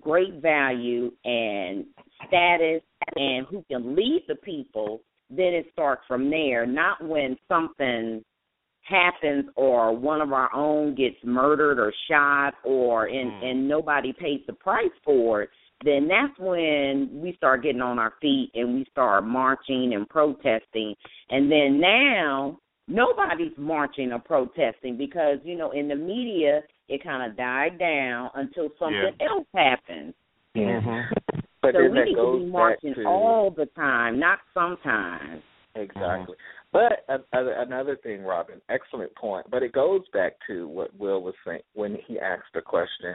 great 0.00 0.34
value 0.40 1.10
and 1.24 1.84
status 2.26 2.82
and 3.16 3.46
who 3.46 3.64
can 3.70 3.94
lead 3.94 4.24
the 4.28 4.34
people, 4.36 5.00
then 5.30 5.54
it 5.54 5.66
starts 5.72 6.02
from 6.08 6.30
there, 6.30 6.66
not 6.66 7.04
when 7.04 7.36
something 7.48 8.22
happens 8.88 9.44
or 9.56 9.94
one 9.94 10.20
of 10.20 10.32
our 10.32 10.52
own 10.54 10.94
gets 10.94 11.16
murdered 11.22 11.78
or 11.78 11.92
shot 12.10 12.54
or 12.64 13.06
and 13.06 13.30
Mm. 13.32 13.50
and 13.50 13.68
nobody 13.68 14.12
pays 14.12 14.40
the 14.46 14.52
price 14.54 14.90
for 15.04 15.42
it 15.42 15.50
then 15.84 16.08
that's 16.08 16.36
when 16.38 17.08
we 17.12 17.34
start 17.36 17.62
getting 17.62 17.82
on 17.82 17.98
our 17.98 18.14
feet 18.20 18.50
and 18.54 18.74
we 18.74 18.84
start 18.90 19.24
marching 19.24 19.92
and 19.94 20.08
protesting 20.08 20.94
and 21.30 21.52
then 21.52 21.78
now 21.78 22.58
nobody's 22.88 23.56
marching 23.58 24.10
or 24.12 24.18
protesting 24.20 24.96
because 24.96 25.38
you 25.44 25.56
know 25.56 25.70
in 25.72 25.86
the 25.88 25.94
media 25.94 26.62
it 26.88 27.04
kind 27.04 27.30
of 27.30 27.36
died 27.36 27.78
down 27.78 28.30
until 28.34 28.70
something 28.78 29.14
else 29.20 29.46
happens 29.54 30.14
Yeah. 30.54 30.80
Mm-hmm. 30.80 31.38
But 31.72 31.78
so 31.78 31.82
we 31.82 32.04
need 32.04 32.14
to 32.14 32.38
be 32.38 32.50
marching 32.50 32.94
to 32.94 33.04
all 33.04 33.50
the 33.50 33.66
time 33.66 34.18
not 34.18 34.38
sometimes 34.54 35.42
Exactly. 35.74 36.36
But 36.72 37.04
uh, 37.08 37.18
uh, 37.32 37.62
another 37.62 37.96
thing, 38.02 38.22
Robin, 38.22 38.60
excellent 38.68 39.14
point. 39.14 39.46
But 39.50 39.62
it 39.62 39.72
goes 39.72 40.02
back 40.12 40.32
to 40.48 40.68
what 40.68 40.96
Will 40.98 41.22
was 41.22 41.34
saying 41.46 41.60
when 41.74 41.96
he 42.06 42.18
asked 42.18 42.52
the 42.54 42.60
question 42.60 43.14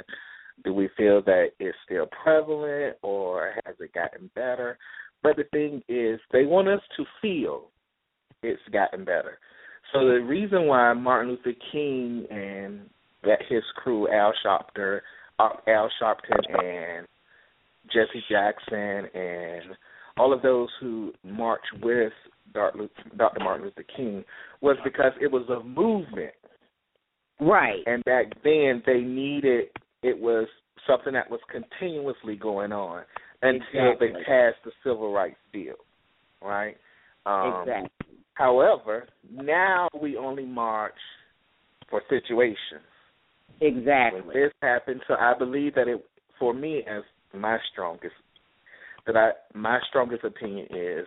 do 0.64 0.72
we 0.72 0.88
feel 0.96 1.22
that 1.24 1.48
it's 1.60 1.78
still 1.84 2.08
prevalent 2.24 2.96
or 3.02 3.54
has 3.66 3.76
it 3.80 3.92
gotten 3.94 4.30
better? 4.36 4.78
But 5.24 5.36
the 5.36 5.46
thing 5.46 5.82
is, 5.90 6.20
they 6.32 6.46
want 6.46 6.68
us 6.68 6.82
to 6.96 7.06
feel 7.22 7.70
it's 8.44 8.62
gotten 8.72 9.04
better. 9.04 9.40
So 9.92 10.00
the 10.00 10.22
reason 10.22 10.68
why 10.68 10.94
Martin 10.94 11.32
Luther 11.32 11.58
King 11.72 12.28
and 12.30 12.88
that 13.24 13.40
his 13.50 13.64
crew, 13.78 14.08
Al 14.14 14.32
Sharpton, 14.46 15.00
uh, 15.40 15.50
Al 15.68 15.90
Sharpton, 16.00 16.64
and 16.64 17.08
Jesse 17.92 18.24
Jackson, 18.30 19.10
and 19.14 19.76
all 20.18 20.34
of 20.34 20.42
those 20.42 20.70
who 20.80 21.12
marched 21.24 21.68
with 21.82 22.14
Dr. 22.54 23.40
Martin 23.40 23.66
Luther 23.66 23.86
King 23.96 24.24
was 24.62 24.78
because 24.84 25.12
it 25.22 25.32
was 25.32 25.48
a 25.50 25.64
movement. 25.64 26.34
Right. 27.40 27.82
And 27.86 28.04
back 28.06 28.28
then 28.44 28.84
they 28.86 29.02
needed 29.02 29.66
it 30.02 30.18
was 30.18 30.48
something 30.88 31.14
that 31.14 31.30
was 31.30 31.40
continuously 31.52 32.36
going 32.36 32.72
on 32.72 33.04
until 33.42 33.92
Exactly. 33.92 34.08
they 34.08 34.14
passed 34.24 34.58
the 34.64 34.72
civil 34.84 35.12
rights 35.12 35.38
bill. 35.52 35.76
Right? 36.42 36.78
Um 37.26 37.62
exactly 37.62 37.90
however, 38.36 39.08
now 39.32 39.88
we 40.00 40.18
only 40.18 40.46
march 40.46 40.94
for 41.90 42.02
situations. 42.10 42.58
exactly 43.62 44.22
When 44.22 44.36
this 44.36 44.52
happened, 44.62 45.02
so 45.08 45.16
I 45.16 45.34
believe 45.38 45.76
that 45.76 45.88
it 45.88 46.06
for 46.40 46.54
me 46.54 46.84
as 46.90 47.04
my 47.34 47.58
strongest 47.72 48.16
that 49.06 49.18
I 49.18 49.32
my 49.54 49.80
strongest 49.90 50.24
opinion 50.24 50.68
is 50.72 51.06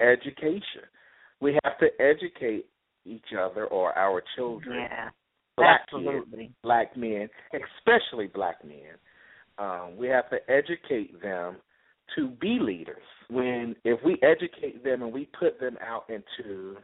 education. 0.00 0.86
We 1.40 1.56
have 1.64 1.78
to 1.78 1.86
educate 2.00 2.66
each 3.04 3.32
other 3.38 3.66
or 3.66 3.96
our 3.96 4.22
children, 4.36 4.80
Yeah. 4.80 5.10
black 5.56 5.82
Absolutely. 5.82 6.46
kids, 6.46 6.54
black 6.62 6.96
men, 6.96 7.28
especially 7.52 8.26
black 8.26 8.64
men. 8.64 8.96
Um, 9.58 9.96
we 9.96 10.08
have 10.08 10.28
to 10.30 10.38
educate 10.50 11.20
them 11.22 11.56
to 12.16 12.28
be 12.40 12.58
leaders. 12.60 13.02
When 13.28 13.76
if 13.84 14.00
we 14.04 14.18
educate 14.22 14.82
them 14.84 15.02
and 15.02 15.12
we 15.12 15.28
put 15.38 15.60
them 15.60 15.76
out 15.84 16.08
into 16.08 16.76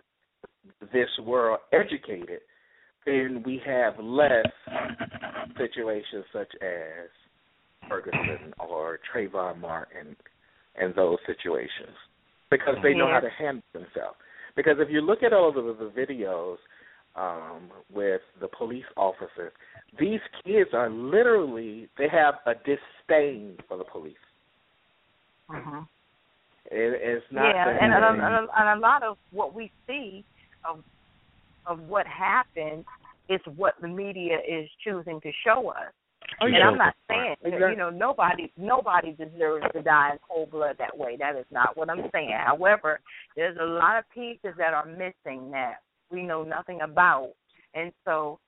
this 0.93 1.09
world 1.23 1.61
educated, 1.73 2.41
then 3.07 3.43
we 3.45 3.61
have 3.67 3.95
less 3.99 4.47
situations 5.59 6.25
such 6.33 6.53
as 6.63 7.09
Ferguson 7.89 8.53
or 8.59 8.99
Trayvon 9.13 9.61
Martin 9.61 10.17
and 10.77 10.95
those 10.95 11.19
situations 11.27 11.97
because 12.51 12.77
they 12.83 12.95
know 12.95 13.09
how 13.11 13.21
to 13.21 13.31
handle 13.31 13.63
themselves. 13.73 14.17
Because 14.57 14.77
if 14.79 14.89
you 14.91 15.01
look 15.01 15.23
at 15.23 15.33
all 15.33 15.49
of 15.49 15.55
the, 15.55 15.85
the 15.85 15.91
videos 15.91 16.57
um, 17.17 17.71
with 17.93 18.21
the 18.41 18.49
police 18.49 18.85
officers, 18.97 19.53
these 19.99 20.21
kids 20.45 20.71
are 20.73 20.91
literally 20.91 21.89
they 21.99 22.09
have 22.09 22.35
a 22.47 22.55
disdain 22.55 23.57
for 23.69 23.77
the 23.79 23.85
police. 23.85 24.15
hmm 25.49 25.81
It, 26.71 27.01
it's 27.03 27.27
not 27.31 27.55
yeah, 27.55 27.69
and, 27.69 27.93
and, 27.93 28.21
and, 28.21 28.49
and 28.57 28.79
a 28.79 28.81
lot 28.81 29.03
of 29.03 29.17
what 29.31 29.55
we 29.55 29.71
see 29.87 30.25
of 30.69 30.83
of 31.67 31.81
what 31.81 32.07
happened 32.07 32.85
is 33.29 33.41
what 33.57 33.75
the 33.81 33.89
media 33.89 34.37
is 34.47 34.69
choosing 34.85 35.21
to 35.21 35.31
show 35.45 35.69
us. 35.71 35.93
Oh, 36.41 36.47
and. 36.47 36.57
I'm 36.57 36.79
not 36.79 36.95
saying 37.09 37.37
Exactly. 37.43 37.71
you 37.71 37.77
know 37.77 37.91
nobody 37.91 38.53
nobody 38.57 39.13
deserves 39.13 39.67
to 39.73 39.83
die 39.83 40.13
in 40.13 40.19
cold 40.29 40.51
blood 40.51 40.77
that 40.79 40.97
way. 40.97 41.17
That 41.19 41.37
is 41.37 41.47
not 41.51 41.77
what 41.77 41.91
I'm 41.91 42.09
saying. 42.13 42.35
However, 42.45 43.01
there's 43.37 43.57
a 43.61 43.65
lot 43.65 43.99
of 43.99 44.05
pieces 44.11 44.55
that 44.59 44.75
are 44.75 44.87
missing 44.87 45.51
that 45.51 45.77
we 46.11 46.23
know 46.23 46.43
nothing 46.43 46.81
about, 46.83 47.33
and 47.75 47.93
so 48.05 48.39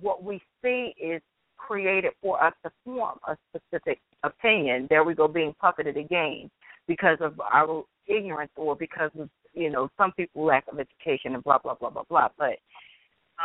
what 0.00 0.22
we 0.22 0.40
see 0.62 0.94
is 1.00 1.22
created 1.56 2.12
for 2.20 2.42
us 2.42 2.52
to 2.64 2.70
form 2.84 3.18
a 3.28 3.36
specific 3.48 4.00
opinion. 4.22 4.86
There 4.90 5.04
we 5.04 5.14
go, 5.14 5.28
being 5.28 5.54
puppeted 5.62 5.98
again 5.98 6.50
because 6.86 7.18
of 7.20 7.40
our 7.40 7.84
ignorance 8.06 8.50
or 8.56 8.76
because 8.76 9.10
of 9.18 9.28
you 9.54 9.70
know 9.70 9.88
some 9.96 10.12
people 10.12 10.44
lack 10.44 10.64
of 10.70 10.78
education 10.78 11.34
and 11.34 11.44
blah 11.44 11.58
blah 11.58 11.74
blah 11.74 11.90
blah 11.90 12.04
blah. 12.08 12.28
But 12.38 12.58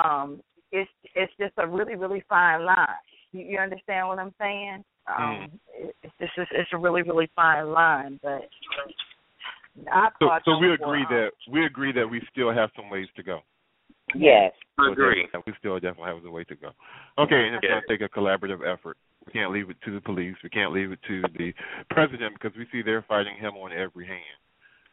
um, 0.03 0.41
it's 0.71 0.89
it's 1.15 1.31
just 1.39 1.53
a 1.57 1.67
really 1.67 1.95
really 1.95 2.23
fine 2.27 2.65
line. 2.65 2.87
You, 3.31 3.41
you 3.41 3.59
understand 3.59 4.07
what 4.07 4.19
I'm 4.19 4.33
saying? 4.39 4.83
Um, 5.07 5.51
it, 5.73 5.95
it's 6.03 6.13
just 6.19 6.37
it's, 6.37 6.51
it's 6.53 6.69
a 6.73 6.77
really 6.77 7.01
really 7.01 7.29
fine 7.35 7.71
line, 7.71 8.19
but. 8.21 8.47
I 9.91 10.09
So, 10.19 10.29
so 10.43 10.57
we 10.57 10.73
agree 10.73 11.03
um, 11.03 11.07
that 11.09 11.29
we 11.49 11.65
agree 11.65 11.93
that 11.93 12.09
we 12.09 12.21
still 12.31 12.51
have 12.51 12.69
some 12.75 12.89
ways 12.89 13.07
to 13.15 13.23
go. 13.23 13.39
yes 14.13 14.51
So 14.77 14.91
Agree. 14.91 15.27
We 15.45 15.53
still 15.59 15.75
definitely 15.75 16.13
have 16.13 16.25
a 16.25 16.31
way 16.31 16.43
to 16.45 16.55
go. 16.55 16.71
Okay, 17.17 17.47
and 17.47 17.55
it's 17.55 17.63
Yeah. 17.63 17.71
going 17.71 17.81
to 17.81 17.87
take 17.87 18.01
a 18.01 18.09
collaborative 18.09 18.65
effort. 18.65 18.97
We 19.25 19.31
can't 19.31 19.51
leave 19.51 19.69
it 19.69 19.77
to 19.83 19.93
the 19.93 20.01
police. 20.01 20.35
We 20.43 20.49
can't 20.49 20.73
leave 20.73 20.91
it 20.91 20.99
to 21.07 21.21
the 21.37 21.53
president 21.89 22.33
because 22.33 22.57
we 22.57 22.65
see 22.71 22.81
they're 22.81 23.03
fighting 23.03 23.35
him 23.35 23.55
on 23.55 23.71
every 23.71 24.07
hand. 24.07 24.39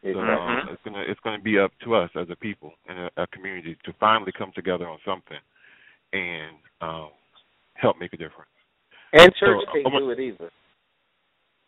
So 0.03 0.19
Exactly. 0.19 0.33
um, 0.33 0.67
Mhm. 0.67 0.71
it's 0.73 0.83
gonna 0.83 1.01
it's 1.01 1.19
gonna 1.21 1.39
be 1.39 1.57
up 1.57 1.71
to 1.79 1.95
us 1.95 2.11
as 2.15 2.29
a 2.29 2.35
people 2.35 2.73
and 2.87 2.99
a, 2.99 3.11
a 3.17 3.27
community 3.27 3.75
to 3.83 3.93
finally 3.93 4.31
come 4.31 4.51
together 4.53 4.87
on 4.87 4.99
something 5.03 5.39
and 6.13 6.57
um, 6.81 7.09
help 7.79 7.97
make 7.99 8.13
a 8.13 8.17
difference. 8.17 8.49
And 9.13 9.33
church 9.35 9.61
So, 9.65 9.71
can't 9.73 9.95
uh, 9.95 9.99
do 9.99 10.09
it 10.11 10.19
either. 10.19 10.51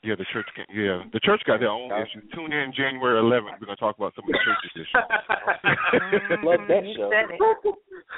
Yeah, 0.03 0.15
the 0.15 0.25
church 0.31 0.47
can. 0.55 0.65
Yeah, 0.73 1.03
the 1.11 1.19
church 1.19 1.41
got 1.45 1.59
their 1.59 1.69
own 1.69 1.89
Yeah. 1.89 2.03
issues. 2.03 2.23
Tune 2.33 2.53
in 2.53 2.71
January 2.73 3.19
11th. 3.19 3.59
We're 3.59 3.65
gonna 3.67 3.75
talk 3.75 3.97
about 3.97 4.15
some 4.15 4.23
of 4.25 4.31
the 4.31 4.39
church's 4.45 4.71
issues. 4.75 6.43
Love 6.43 6.67
that 6.69 6.85
you 6.85 6.95
show. 6.95 7.09
said 7.11 7.35
it. 7.35 7.75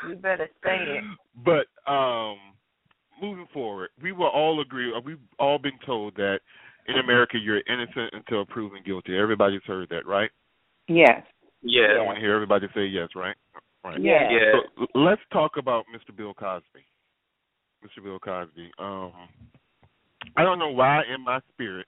You 0.09 0.15
better 0.15 0.47
say 0.63 0.77
it. 0.77 1.03
But 1.43 1.65
um, 1.91 2.37
moving 3.21 3.47
forward, 3.53 3.89
we 4.01 4.11
will 4.11 4.27
all 4.27 4.61
agree. 4.61 4.93
We've 5.03 5.17
all 5.39 5.57
been 5.57 5.77
told 5.85 6.15
that 6.15 6.39
in 6.87 6.97
America 6.99 7.37
you're 7.41 7.61
innocent 7.67 8.13
until 8.13 8.45
proven 8.45 8.79
guilty. 8.85 9.17
Everybody's 9.17 9.63
heard 9.65 9.89
that, 9.89 10.05
right? 10.05 10.29
yes 10.87 11.21
Yes. 11.63 11.91
I 11.99 12.01
want 12.03 12.17
to 12.17 12.21
hear 12.21 12.33
everybody 12.33 12.67
say 12.73 12.85
yes, 12.85 13.09
right? 13.15 13.35
Right. 13.83 13.99
Yeah. 14.01 14.29
Yeah. 14.31 14.51
So 14.77 14.85
let's 14.95 15.21
talk 15.31 15.57
about 15.57 15.85
Mr. 15.95 16.15
Bill 16.15 16.33
Cosby. 16.33 16.85
Mr. 17.83 18.03
Bill 18.03 18.19
Cosby. 18.19 18.71
Um, 18.79 19.11
I 20.37 20.43
don't 20.43 20.59
know 20.59 20.69
why 20.69 21.01
in 21.13 21.23
my 21.23 21.39
spirit 21.53 21.87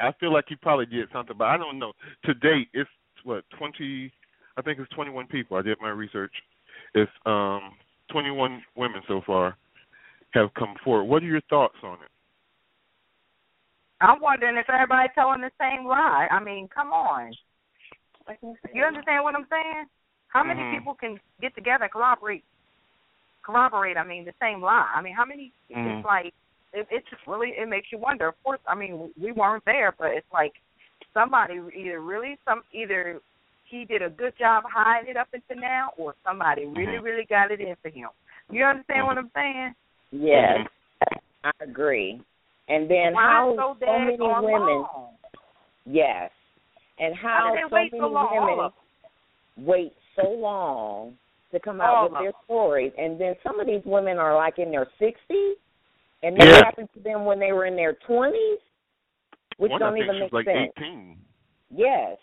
I 0.00 0.12
feel 0.18 0.32
like 0.32 0.46
he 0.48 0.56
probably 0.56 0.86
did 0.86 1.08
something, 1.12 1.36
but 1.36 1.48
I 1.48 1.56
don't 1.56 1.78
know. 1.78 1.92
To 2.24 2.34
date, 2.34 2.68
it's 2.72 2.90
what 3.24 3.44
twenty 3.56 4.12
I 4.56 4.62
think 4.62 4.78
it's 4.78 4.92
21 4.92 5.26
people. 5.28 5.56
I 5.56 5.62
did 5.62 5.78
my 5.80 5.90
research. 5.90 6.32
It's 6.94 7.10
um 7.26 7.72
21 8.10 8.62
women 8.76 9.00
so 9.08 9.22
far 9.26 9.56
have 10.32 10.52
come 10.54 10.74
forward. 10.84 11.04
What 11.04 11.22
are 11.22 11.26
your 11.26 11.40
thoughts 11.48 11.76
on 11.82 11.94
it? 11.94 12.10
I'm 14.00 14.20
wondering 14.20 14.56
if 14.56 14.68
everybody's 14.68 15.12
telling 15.14 15.40
the 15.40 15.50
same 15.60 15.86
lie. 15.86 16.26
I 16.30 16.42
mean, 16.42 16.68
come 16.74 16.88
on. 16.92 17.32
You 18.74 18.84
understand 18.84 19.22
what 19.22 19.34
I'm 19.34 19.46
saying? 19.50 19.86
How 20.28 20.42
many 20.42 20.62
Mhm. 20.62 20.70
people 20.78 20.94
can 20.94 21.20
get 21.40 21.54
together 21.54 21.84
and 21.84 21.92
corroborate? 21.92 22.44
Corroborate. 23.42 23.96
I 23.96 24.04
mean, 24.04 24.24
the 24.24 24.34
same 24.40 24.62
lie. 24.62 24.90
I 24.94 25.02
mean, 25.02 25.14
how 25.14 25.24
many? 25.24 25.52
Mhm. 25.70 25.98
It's 25.98 26.06
like 26.06 26.32
it, 26.72 26.86
it 26.90 27.04
just 27.10 27.26
really 27.26 27.50
it 27.50 27.68
makes 27.68 27.90
you 27.90 27.98
wonder. 27.98 28.28
Of 28.28 28.42
course, 28.44 28.60
I 28.66 28.74
mean, 28.74 29.12
we 29.20 29.32
weren't 29.32 29.64
there, 29.64 29.92
but 29.98 30.12
it's 30.12 30.32
like 30.32 30.52
somebody 31.12 31.60
either 31.74 32.00
really 32.00 32.38
some 32.44 32.62
either 32.72 33.20
he 33.64 33.84
did 33.84 34.02
a 34.02 34.10
good 34.10 34.36
job 34.38 34.64
hiding 34.72 35.10
it 35.10 35.16
up 35.16 35.28
until 35.32 35.60
now, 35.60 35.90
or 35.96 36.14
somebody 36.24 36.66
really 36.66 36.98
Mhm. 36.98 37.02
really 37.02 37.24
got 37.24 37.50
it 37.50 37.60
in 37.60 37.74
for 37.76 37.88
him. 37.88 38.10
You 38.50 38.64
understand 38.64 39.06
what 39.06 39.18
I'm 39.18 39.30
saying? 39.34 39.74
Yes, 40.10 40.68
I 41.42 41.50
agree. 41.60 42.20
And 42.68 42.88
then 42.88 43.14
Why 43.14 43.22
how 43.22 43.54
so 43.56 43.76
so 43.80 43.98
many 43.98 44.18
women? 44.18 44.82
long? 44.82 45.16
Yes, 45.84 46.30
and 46.98 47.14
How 47.14 47.28
how, 47.28 47.50
did 47.50 47.64
they 47.64 47.68
so 47.68 47.74
wait 47.74 47.92
many 47.92 48.00
so 48.00 48.08
long? 48.08 48.46
Women 48.46 48.72
wait 49.56 49.92
so 50.16 50.28
long 50.30 51.18
to 51.52 51.60
come 51.60 51.80
out 51.80 52.06
of 52.06 52.12
with 52.12 52.20
their 52.22 52.32
stories, 52.44 52.92
and 52.98 53.20
then 53.20 53.34
some 53.42 53.60
of 53.60 53.66
these 53.66 53.82
women 53.84 54.18
are 54.18 54.34
like 54.34 54.58
in 54.58 54.70
their 54.70 54.86
sixties, 54.98 55.56
and 56.22 56.36
Yeah. 56.38 56.44
that 56.46 56.64
happened 56.64 56.88
to 56.94 57.00
them 57.00 57.24
when 57.24 57.38
they 57.38 57.52
were 57.52 57.66
in 57.66 57.76
their 57.76 57.94
twenties, 57.94 58.58
which 59.58 59.70
One 59.70 59.80
don't 59.80 59.94
I 59.94 59.98
even 59.98 60.14
she's 60.14 60.20
make 60.22 60.32
like 60.32 60.46
sense. 60.46 60.72
18. 60.78 61.18
Yes, 61.70 62.18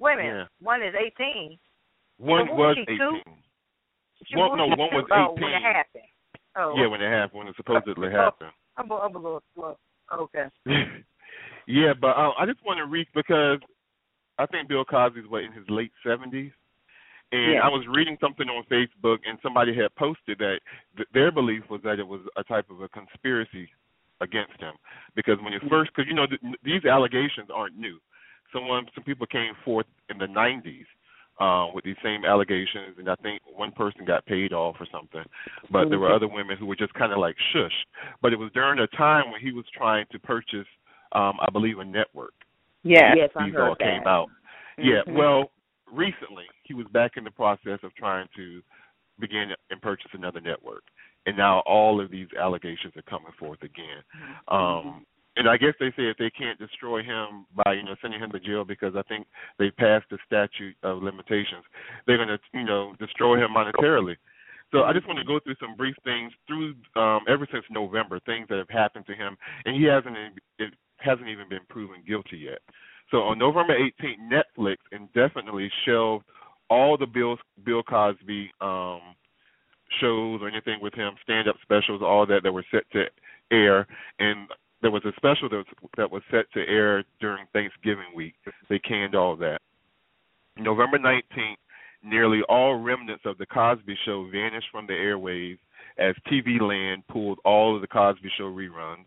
Wait 0.00 0.14
a 0.14 0.16
minute. 0.16 0.48
Yeah. 0.60 0.66
One 0.66 0.82
is 0.82 0.94
18. 0.94 1.58
One 2.18 2.46
So 2.46 2.54
what 2.54 2.68
was 2.68 2.76
was 2.76 2.86
18. 3.24 3.34
She 4.26 4.36
One- 4.36 4.50
was 4.50 4.58
no, 4.58 4.66
one 4.76 4.94
was 4.94 5.04
two? 5.08 5.14
Oh, 5.14 5.32
when 5.34 5.52
it 5.52 5.62
happened. 5.62 6.04
Oh, 6.56 6.74
Yeah, 6.76 6.86
when 6.86 7.02
it 7.02 7.10
happened, 7.10 7.38
when 7.38 7.48
it 7.48 7.56
supposedly 7.56 8.08
Oh. 8.08 8.10
happened. 8.10 8.52
I'm 8.76 8.90
a, 8.90 8.94
I'm 8.96 9.14
a 9.16 9.18
little 9.18 9.42
slow. 9.54 9.76
Okay. 10.12 10.46
yeah, 11.66 11.94
but 12.00 12.16
uh, 12.16 12.32
I 12.38 12.46
just 12.46 12.64
want 12.64 12.78
to 12.78 12.86
read 12.86 13.08
because 13.14 13.58
I 14.38 14.46
think 14.46 14.68
Bill 14.68 14.84
Cosby's 14.84 15.26
what 15.28 15.42
in 15.42 15.52
his 15.52 15.68
late 15.68 15.92
seventies, 16.06 16.52
and 17.32 17.52
Yeah. 17.54 17.66
I 17.66 17.68
was 17.68 17.86
reading 17.86 18.16
something 18.20 18.48
on 18.48 18.64
Facebook, 18.64 19.18
and 19.26 19.38
somebody 19.42 19.74
had 19.74 19.94
posted 19.96 20.38
that 20.38 20.60
th- 20.96 21.08
their 21.12 21.30
belief 21.30 21.68
was 21.68 21.82
that 21.82 21.98
it 21.98 22.06
was 22.06 22.20
a 22.36 22.44
type 22.44 22.70
of 22.70 22.80
a 22.80 22.88
conspiracy 22.88 23.70
against 24.20 24.58
him 24.60 24.74
because 25.14 25.38
when 25.40 25.52
you 25.52 25.60
first, 25.68 25.92
because 25.94 26.08
you 26.08 26.14
know 26.14 26.26
th- 26.26 26.40
these 26.62 26.84
allegations 26.84 27.50
aren't 27.50 27.76
new. 27.76 28.00
Someone, 28.52 28.88
some 28.94 29.04
people 29.04 29.26
came 29.26 29.54
forth 29.64 29.86
in 30.08 30.16
the 30.18 30.26
'90s 30.26 30.86
uh, 31.38 31.70
with 31.72 31.84
these 31.84 31.96
same 32.02 32.24
allegations, 32.24 32.98
and 32.98 33.08
I 33.08 33.14
think 33.16 33.42
one 33.44 33.72
person 33.72 34.04
got 34.06 34.24
paid 34.26 34.52
off 34.52 34.76
or 34.80 34.86
something. 34.90 35.22
But 35.70 35.90
there 35.90 35.98
were 35.98 36.12
other 36.12 36.26
women 36.26 36.56
who 36.56 36.66
were 36.66 36.76
just 36.76 36.94
kind 36.94 37.12
of 37.12 37.18
like 37.18 37.36
shush. 37.52 37.86
But 38.22 38.32
it 38.32 38.38
was 38.38 38.50
during 38.52 38.80
a 38.80 38.86
time 38.88 39.30
when 39.30 39.40
he 39.40 39.52
was 39.52 39.66
trying 39.76 40.06
to 40.12 40.18
purchase, 40.18 40.66
um, 41.12 41.38
I 41.40 41.48
believe, 41.52 41.78
a 41.78 41.84
network. 41.84 42.32
yes, 42.82 43.14
yes, 43.16 43.30
I 43.36 43.44
These 43.44 43.54
heard 43.54 43.68
all 43.68 43.76
that. 43.78 43.84
came 43.84 44.06
out. 44.06 44.30
Yeah, 44.78 45.02
Mhm. 45.06 45.12
well, 45.14 45.50
recently 45.92 46.44
he 46.64 46.74
was 46.74 46.86
back 46.92 47.12
in 47.16 47.24
the 47.24 47.30
process 47.30 47.78
of 47.82 47.94
trying 47.94 48.28
to 48.36 48.62
begin 49.18 49.50
and 49.70 49.82
purchase 49.82 50.10
another 50.12 50.40
network, 50.40 50.84
and 51.26 51.36
now 51.36 51.60
all 51.66 52.00
of 52.00 52.10
these 52.10 52.28
allegations 52.38 52.94
are 52.96 53.02
coming 53.02 53.32
forth 53.38 53.62
again. 53.62 54.02
Um, 54.48 55.04
and 55.36 55.48
I 55.48 55.56
guess 55.56 55.74
they 55.78 55.90
say 55.90 56.10
if 56.10 56.16
they 56.18 56.30
can't 56.30 56.58
destroy 56.58 57.02
him 57.02 57.46
by 57.54 57.74
you 57.74 57.84
know 57.84 57.94
sending 58.02 58.20
him 58.20 58.30
to 58.32 58.40
jail 58.40 58.64
because 58.64 58.94
I 58.96 59.02
think 59.02 59.26
they 59.58 59.70
passed 59.70 60.06
the 60.10 60.18
statute 60.26 60.76
of 60.82 61.02
limitations, 61.02 61.64
they're 62.06 62.16
going 62.16 62.28
to 62.28 62.38
you 62.52 62.64
know 62.64 62.94
destroy 62.98 63.36
him 63.36 63.50
monetarily. 63.56 64.16
So 64.72 64.82
I 64.82 64.92
just 64.92 65.06
want 65.06 65.18
to 65.18 65.24
go 65.24 65.40
through 65.40 65.56
some 65.60 65.76
brief 65.76 65.94
things 66.04 66.32
through 66.46 66.74
um, 66.94 67.20
ever 67.28 67.48
since 67.50 67.64
November, 67.70 68.20
things 68.20 68.46
that 68.50 68.58
have 68.58 68.68
happened 68.68 69.06
to 69.06 69.14
him, 69.14 69.36
and 69.64 69.74
he 69.74 69.84
hasn't 69.84 70.16
it 70.58 70.74
hasn't 70.98 71.28
even 71.28 71.48
been 71.48 71.64
proven 71.68 72.02
guilty 72.06 72.38
yet. 72.38 72.58
So 73.10 73.18
on 73.18 73.38
November 73.38 73.76
18th, 73.78 74.16
Netflix 74.30 74.76
indefinitely 74.92 75.70
shelved 75.86 76.24
all 76.70 76.98
the 76.98 77.06
Bill 77.06 77.36
Bill 77.64 77.82
Cosby 77.82 78.50
um, 78.60 79.00
shows 80.00 80.40
or 80.42 80.48
anything 80.48 80.78
with 80.82 80.94
him, 80.94 81.14
stand-up 81.22 81.56
specials, 81.62 82.02
all 82.02 82.26
that 82.26 82.42
that 82.42 82.52
were 82.52 82.64
set 82.70 82.82
to 82.92 83.04
air, 83.50 83.86
and 84.18 84.48
there 84.82 84.90
was 84.90 85.04
a 85.04 85.12
special 85.16 85.48
that 85.48 85.56
was, 85.56 85.90
that 85.96 86.10
was 86.10 86.22
set 86.30 86.50
to 86.52 86.60
air 86.60 87.02
during 87.20 87.46
Thanksgiving 87.52 88.14
week. 88.14 88.34
They 88.68 88.78
canned 88.78 89.14
all 89.14 89.36
that. 89.36 89.60
November 90.56 90.98
19th, 90.98 91.56
nearly 92.04 92.42
all 92.48 92.74
remnants 92.76 93.24
of 93.24 93.38
the 93.38 93.46
Cosby 93.46 93.96
Show 94.04 94.28
vanished 94.30 94.68
from 94.70 94.86
the 94.86 94.92
airwaves 94.92 95.58
as 95.98 96.14
TV 96.30 96.60
Land 96.60 97.02
pulled 97.08 97.38
all 97.44 97.74
of 97.74 97.80
the 97.80 97.88
Cosby 97.88 98.30
Show 98.36 98.44
reruns 98.44 99.06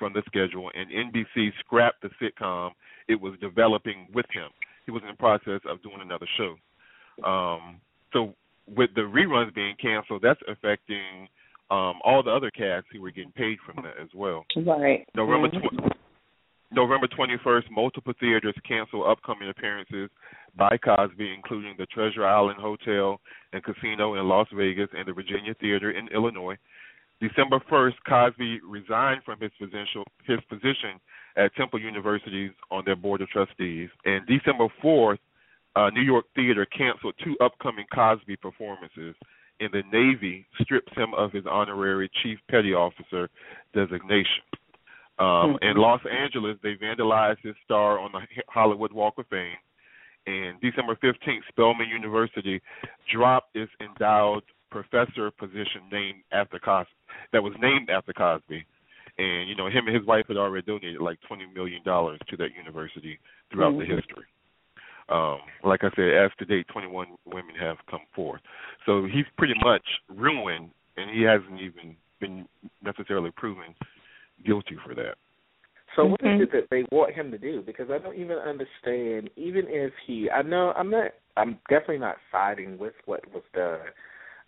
from 0.00 0.12
the 0.12 0.22
schedule, 0.26 0.70
and 0.74 0.90
NBC 0.90 1.50
scrapped 1.60 2.02
the 2.02 2.10
sitcom 2.20 2.70
it 3.06 3.20
was 3.20 3.34
developing 3.40 4.08
with 4.12 4.26
him. 4.32 4.50
He 4.86 4.90
was 4.90 5.02
in 5.02 5.08
the 5.08 5.16
process 5.16 5.60
of 5.68 5.82
doing 5.82 6.00
another 6.00 6.26
show. 6.36 6.56
Um, 7.24 7.80
so 8.12 8.34
with 8.66 8.90
the 8.94 9.02
reruns 9.02 9.54
being 9.54 9.76
canceled, 9.80 10.22
that's 10.22 10.40
affecting 10.48 11.28
um, 11.70 12.00
all 12.02 12.22
the 12.24 12.30
other 12.30 12.50
casts 12.50 12.88
who 12.92 13.00
were 13.00 13.10
getting 13.12 13.32
paid 13.32 13.58
from 13.64 13.84
that 13.84 13.94
as 14.02 14.08
well. 14.14 14.44
Right. 14.56 15.06
November 15.14 15.48
Mhm. 15.48 15.92
tw- 15.92 15.96
November 16.72 17.08
21st, 17.08 17.68
multiple 17.70 18.12
theaters 18.20 18.54
cancel 18.62 19.04
upcoming 19.04 19.48
appearances 19.48 20.08
by 20.54 20.78
Cosby, 20.78 21.32
including 21.34 21.74
the 21.76 21.86
Treasure 21.86 22.24
Island 22.24 22.60
Hotel 22.60 23.20
and 23.52 23.62
Casino 23.62 24.14
in 24.14 24.28
Las 24.28 24.48
Vegas 24.52 24.88
and 24.96 25.06
the 25.06 25.12
Virginia 25.12 25.54
Theater 25.54 25.90
in 25.90 26.06
Illinois. 26.08 26.56
December 27.20 27.60
1st, 27.70 27.94
Cosby 28.08 28.60
resigned 28.66 29.22
from 29.24 29.38
his 29.40 29.50
position, 29.58 30.04
his 30.26 30.38
position 30.48 30.98
at 31.36 31.54
Temple 31.54 31.80
University 31.80 32.50
on 32.70 32.82
their 32.84 32.96
board 32.96 33.20
of 33.20 33.28
trustees. 33.28 33.90
And 34.04 34.26
December 34.26 34.68
4th, 34.82 35.18
uh, 35.76 35.90
New 35.90 36.02
York 36.02 36.24
Theater 36.34 36.66
canceled 36.66 37.14
two 37.22 37.36
upcoming 37.42 37.84
Cosby 37.94 38.36
performances, 38.36 39.14
and 39.60 39.70
the 39.72 39.82
Navy 39.92 40.46
strips 40.62 40.92
him 40.96 41.12
of 41.14 41.32
his 41.32 41.44
honorary 41.48 42.10
Chief 42.22 42.38
Petty 42.50 42.72
Officer 42.72 43.28
designation. 43.74 44.42
Um, 45.18 45.58
in 45.60 45.76
Los 45.76 46.00
Angeles, 46.10 46.56
they 46.62 46.76
vandalized 46.82 47.42
his 47.42 47.54
star 47.64 47.98
on 47.98 48.10
the 48.12 48.20
Hollywood 48.48 48.92
Walk 48.92 49.18
of 49.18 49.26
Fame. 49.28 49.58
And 50.26 50.58
December 50.60 50.96
15th, 50.96 51.40
Spelman 51.50 51.88
University 51.88 52.60
dropped 53.12 53.54
its 53.54 53.70
endowed 53.80 54.42
professor 54.70 55.30
position 55.30 55.82
named 55.92 56.22
after 56.32 56.58
Cosby, 56.58 56.90
that 57.32 57.42
was 57.42 57.52
named 57.60 57.90
after 57.90 58.12
Cosby. 58.12 58.64
And, 59.18 59.48
you 59.48 59.54
know, 59.54 59.66
him 59.66 59.86
and 59.86 59.94
his 59.94 60.06
wife 60.06 60.26
had 60.28 60.36
already 60.36 60.64
donated 60.66 61.00
like 61.00 61.18
$20 61.30 61.52
million 61.52 61.82
to 61.84 62.36
that 62.38 62.54
university 62.56 63.18
throughout 63.50 63.76
the 63.76 63.84
Mhm. 63.84 63.96
history. 63.96 64.24
Um, 65.08 65.40
like 65.64 65.82
I 65.82 65.90
said, 65.96 66.14
as 66.14 66.30
to 66.38 66.44
date, 66.44 66.68
21 66.68 67.08
women 67.26 67.54
have 67.56 67.76
come 67.90 68.06
forth. 68.14 68.40
So 68.86 69.04
he's 69.06 69.26
pretty 69.36 69.54
much 69.62 69.84
ruined, 70.08 70.70
and 70.96 71.10
he 71.10 71.22
hasn't 71.22 71.60
even 71.60 71.96
been 72.20 72.46
necessarily 72.80 73.32
proven 73.32 73.74
guilty 74.44 74.76
for 74.86 74.94
that. 74.94 75.16
So 75.96 76.04
what 76.04 76.20
is 76.20 76.26
Mhm. 76.28 76.42
it 76.42 76.52
that 76.52 76.70
they 76.70 76.84
want 76.92 77.12
him 77.12 77.32
to 77.32 77.38
do? 77.38 77.62
Because 77.62 77.90
I 77.90 77.98
don't 77.98 78.14
even 78.14 78.38
understand. 78.38 79.28
Even 79.34 79.66
if 79.68 79.92
he, 80.06 80.30
I 80.30 80.42
know 80.42 80.72
I'm 80.76 80.90
not. 80.90 81.12
I'm 81.36 81.58
definitely 81.68 81.98
not 81.98 82.18
siding 82.30 82.78
with 82.78 82.94
what 83.06 83.26
was 83.32 83.42
done. 83.52 83.80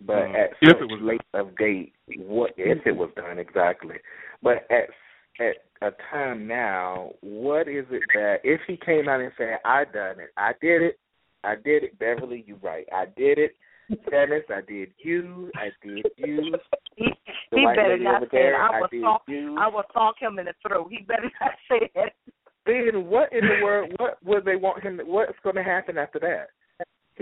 But 0.07 0.28
Mhm. 0.28 0.34
at 0.34 0.50
If 0.61 0.68
such 0.70 0.80
it 0.80 0.88
was 0.88 1.00
late 1.00 1.22
of 1.34 1.57
date, 1.57 1.94
what 2.16 2.53
if 2.57 2.86
it 2.86 2.96
was 2.96 3.11
done 3.14 3.38
exactly? 3.38 3.98
But 4.42 4.70
at 4.70 4.90
at 5.40 5.57
a 5.80 5.90
time 6.11 6.46
now, 6.46 7.14
what 7.20 7.66
is 7.66 7.86
it 7.90 8.03
that 8.14 8.40
if 8.44 8.61
he 8.66 8.76
came 8.76 9.09
out 9.09 9.20
and 9.20 9.32
said, 9.36 9.59
"I 9.64 9.84
done 9.84 10.20
it, 10.20 10.30
I 10.36 10.53
did 10.61 10.82
it, 10.82 10.98
I 11.42 11.55
did 11.57 11.84
it," 11.84 11.98
Beverly, 11.98 12.42
you 12.46 12.57
right, 12.57 12.86
I 12.92 13.07
did 13.07 13.38
it. 13.38 13.57
Dennis, 14.11 14.44
I 14.48 14.61
did 14.62 14.92
you, 14.98 15.50
I 15.57 15.70
did 15.82 16.07
you. 16.16 16.59
He, 16.96 17.12
he 17.50 17.66
better 17.66 17.98
not 17.98 18.22
say 18.22 18.28
there, 18.32 18.55
it. 18.55 18.59
I 18.59 18.76
I 18.76 18.80
will 18.80 18.88
did 18.88 19.03
thonk. 19.03 19.20
you. 19.26 19.57
I 19.59 19.68
will 19.68 19.82
talk 19.84 20.16
him 20.18 20.38
in 20.38 20.46
the 20.46 20.55
throat. 20.66 20.88
He 20.90 21.03
better 21.03 21.30
not 21.40 21.53
say 21.68 21.90
it. 21.94 22.12
Then 22.64 23.07
what 23.07 23.32
in 23.32 23.46
the 23.46 23.61
world? 23.62 23.92
What 23.98 24.18
would 24.24 24.44
they 24.44 24.57
want 24.57 24.82
him? 24.82 24.98
To, 24.98 25.05
what's 25.05 25.38
going 25.42 25.57
to 25.57 25.62
happen 25.62 25.98
after 25.98 26.18
that? 26.20 26.48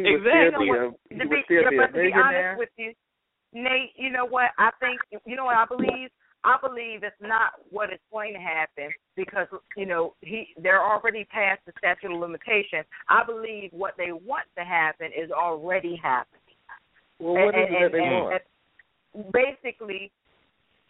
He 0.04 0.12
would 0.12 0.26
Exactly. 0.26 0.66
still 0.68 0.90
be 0.90 1.14
a 1.14 1.14
he 1.14 1.18
to 1.18 1.24
would 1.24 1.30
be, 1.30 1.42
still 1.44 1.62
yeah, 1.62 1.70
be 1.70 1.76
but 1.76 1.84
a 1.84 1.86
to 1.88 1.92
be 1.92 1.98
millionaire. 2.10 2.50
honest 2.54 2.58
with 2.58 2.68
you, 2.76 2.92
Nate, 3.52 3.92
you 3.96 4.10
know 4.10 4.26
what? 4.26 4.50
I 4.58 4.70
think 4.80 5.00
you 5.26 5.36
know 5.36 5.44
what 5.46 5.56
I 5.56 5.66
believe. 5.66 6.10
I 6.42 6.56
believe 6.62 7.02
it's 7.02 7.20
not 7.20 7.52
what 7.68 7.92
is 7.92 8.00
going 8.10 8.32
to 8.32 8.40
happen 8.40 8.88
because 9.14 9.46
you 9.76 9.84
know 9.84 10.14
he 10.22 10.48
they're 10.56 10.82
already 10.82 11.24
past 11.26 11.60
the 11.66 11.72
statute 11.78 12.12
of 12.14 12.18
limitations. 12.20 12.86
I 13.08 13.24
believe 13.24 13.70
what 13.72 13.94
they 13.98 14.12
want 14.12 14.46
to 14.56 14.64
happen 14.64 15.10
is 15.12 15.30
already 15.30 15.96
happening. 16.02 16.40
well, 17.18 17.34
what 17.44 17.54
is 17.54 17.66
and, 17.68 17.74
it 17.76 17.80
that 17.80 17.92
they 17.92 17.98
and- 18.04 18.14
want? 18.24 18.42
and 19.14 19.32
basically, 19.34 20.10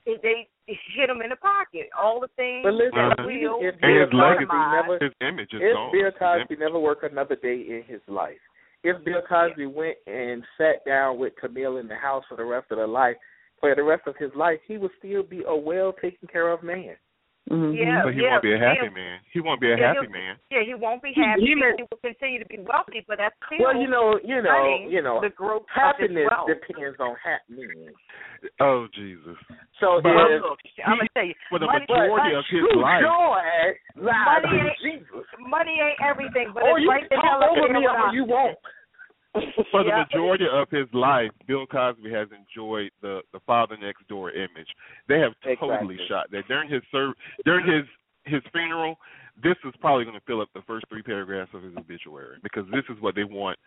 they 0.07 0.47
hit 0.67 1.11
him 1.11 1.21
in 1.23 1.31
the 1.31 1.37
pocket. 1.37 1.89
All 1.99 2.21
the 2.21 2.29
things 2.37 2.63
But 2.63 2.75
listen, 2.75 2.95
that 2.95 3.19
Uh-huh. 3.19 3.27
will 3.27 3.59
if 3.61 3.73
And 3.75 3.81
Bill 3.81 4.07
his 4.07 4.13
legacy 4.15 4.47
Cosby 4.47 4.71
never, 4.77 4.99
His 5.03 5.13
image 5.21 5.53
is 5.55 5.61
if 5.63 5.75
gone. 5.75 5.91
Bill 5.93 6.05
His 6.05 6.15
Cosby 6.15 6.57
never 6.57 6.79
work 6.79 7.03
another 7.03 7.35
day 7.37 7.59
in 7.67 7.83
his 7.89 8.01
life, 8.07 8.39
if 8.83 9.05
Bill 9.05 9.23
Cosby 9.29 9.67
went 9.67 9.97
and 10.07 10.43
sat 10.57 10.85
down 10.87 11.19
with 11.19 11.35
Camille 11.41 11.77
in 11.77 11.89
the 11.89 11.97
house 11.97 12.25
for 12.29 12.37
the 12.37 12.45
rest 12.45 12.67
of 12.71 12.79
their 12.79 12.89
life, 12.89 13.17
for 13.61 13.75
the 13.75 13.83
rest 13.83 14.03
of 14.07 14.17
his 14.17 14.31
life, 14.35 14.59
he 14.67 14.79
would 14.79 14.91
still 14.99 15.23
be 15.23 15.43
a 15.47 15.55
well 15.55 15.93
taken 16.01 16.27
care 16.29 16.51
of 16.51 16.63
man. 16.63 16.97
Mm-hmm. 17.51 17.75
Yeah, 17.75 18.07
but 18.07 18.15
he 18.15 18.23
yeah, 18.23 18.31
won't 18.39 18.47
be 18.47 18.55
a 18.55 18.63
happy 18.63 18.87
yeah. 18.87 18.95
man. 18.95 19.17
He 19.35 19.39
won't 19.43 19.59
be 19.61 19.75
a 19.75 19.77
Yeah, 19.77 19.91
happy 19.91 20.07
man. 20.07 20.39
Yeah, 20.55 20.63
he 20.63 20.75
won't 20.79 21.03
be 21.03 21.11
happy. 21.11 21.43
he 21.43 21.59
may- 21.59 21.75
he 21.75 21.83
will 21.83 21.99
continue 21.99 22.39
to 22.39 22.47
be 22.47 22.63
wealthy, 22.63 23.03
but 23.11 23.19
that's 23.19 23.35
still 23.51 23.59
Well, 23.59 23.75
you 23.75 23.91
know, 23.91 24.21
you 24.23 24.39
know, 24.39 24.55
cutting 24.55 24.87
you 24.87 25.03
know, 25.03 25.19
the 25.19 25.35
growth 25.35 25.67
happiness 25.67 26.31
of 26.31 26.31
his 26.31 26.31
wealth. 26.31 26.47
depends 26.47 26.99
on 27.03 27.17
happiness. 27.19 27.95
Oh 28.63 28.87
Jesus! 28.95 29.35
So 29.83 29.99
But 30.01 30.15
Well, 30.15 30.31
if 30.31 30.43
look, 30.47 30.59
I'm 30.87 30.97
gonna 31.03 31.11
tell 31.13 31.27
you, 31.27 31.35
For 31.51 31.59
the 31.59 31.67
money, 31.67 31.85
majority 31.91 32.15
money, 32.15 32.35
of 32.39 32.45
his 32.47 32.63
true 32.71 32.79
life, 32.81 33.03
joy 33.03 33.43
lies 33.99 34.43
Money 34.47 34.71
ain't- 34.71 34.79
Jesus. 34.81 35.27
money 35.43 35.75
ain't 35.75 36.01
everything, 36.07 36.53
but 36.55 36.63
Or 36.63 36.79
it's 36.79 36.85
you 36.87 36.91
right 36.91 37.03
the 37.11 37.19
can 37.19 37.25
hell 37.27 37.41
talk 37.41 37.51
over 37.51 37.67
me 37.69 37.81
with 37.83 37.91
all 37.91 37.97
our- 38.09 38.15
you 38.15 38.25
want. 38.31 38.57
for 39.71 39.85
the 39.85 39.91
Yeah. 39.91 40.05
majority 40.05 40.47
of 40.51 40.69
his 40.71 40.93
life, 40.93 41.31
Bill 41.47 41.67
Cosby 41.67 42.11
has 42.11 42.29
enjoyed 42.33 42.91
the 43.01 43.23
the 43.33 43.41
father 43.41 43.77
next 43.77 44.07
door 44.09 44.31
image. 44.33 44.69
They 45.09 45.21
have 45.21 45.33
totally 45.43 45.95
Exactly. 45.95 46.07
shot 46.09 46.31
that 46.33 46.49
during 46.49 46.69
his 46.69 46.83
ser- 46.91 47.15
during 47.45 47.67
his 47.67 47.87
his 48.25 48.43
funeral. 48.53 48.99
This 49.43 49.57
is 49.65 49.73
probably 49.81 50.05
going 50.05 50.19
to 50.19 50.27
fill 50.27 50.43
up 50.43 50.51
the 50.55 50.61
first 50.63 50.85
three 50.91 51.03
paragraphs 51.03 51.55
of 51.55 51.63
his 51.63 51.75
obituary 51.77 52.37
because 52.43 52.67
this 52.71 52.85
is 52.91 53.01
what 53.01 53.15
they 53.15 53.25
want 53.25 53.59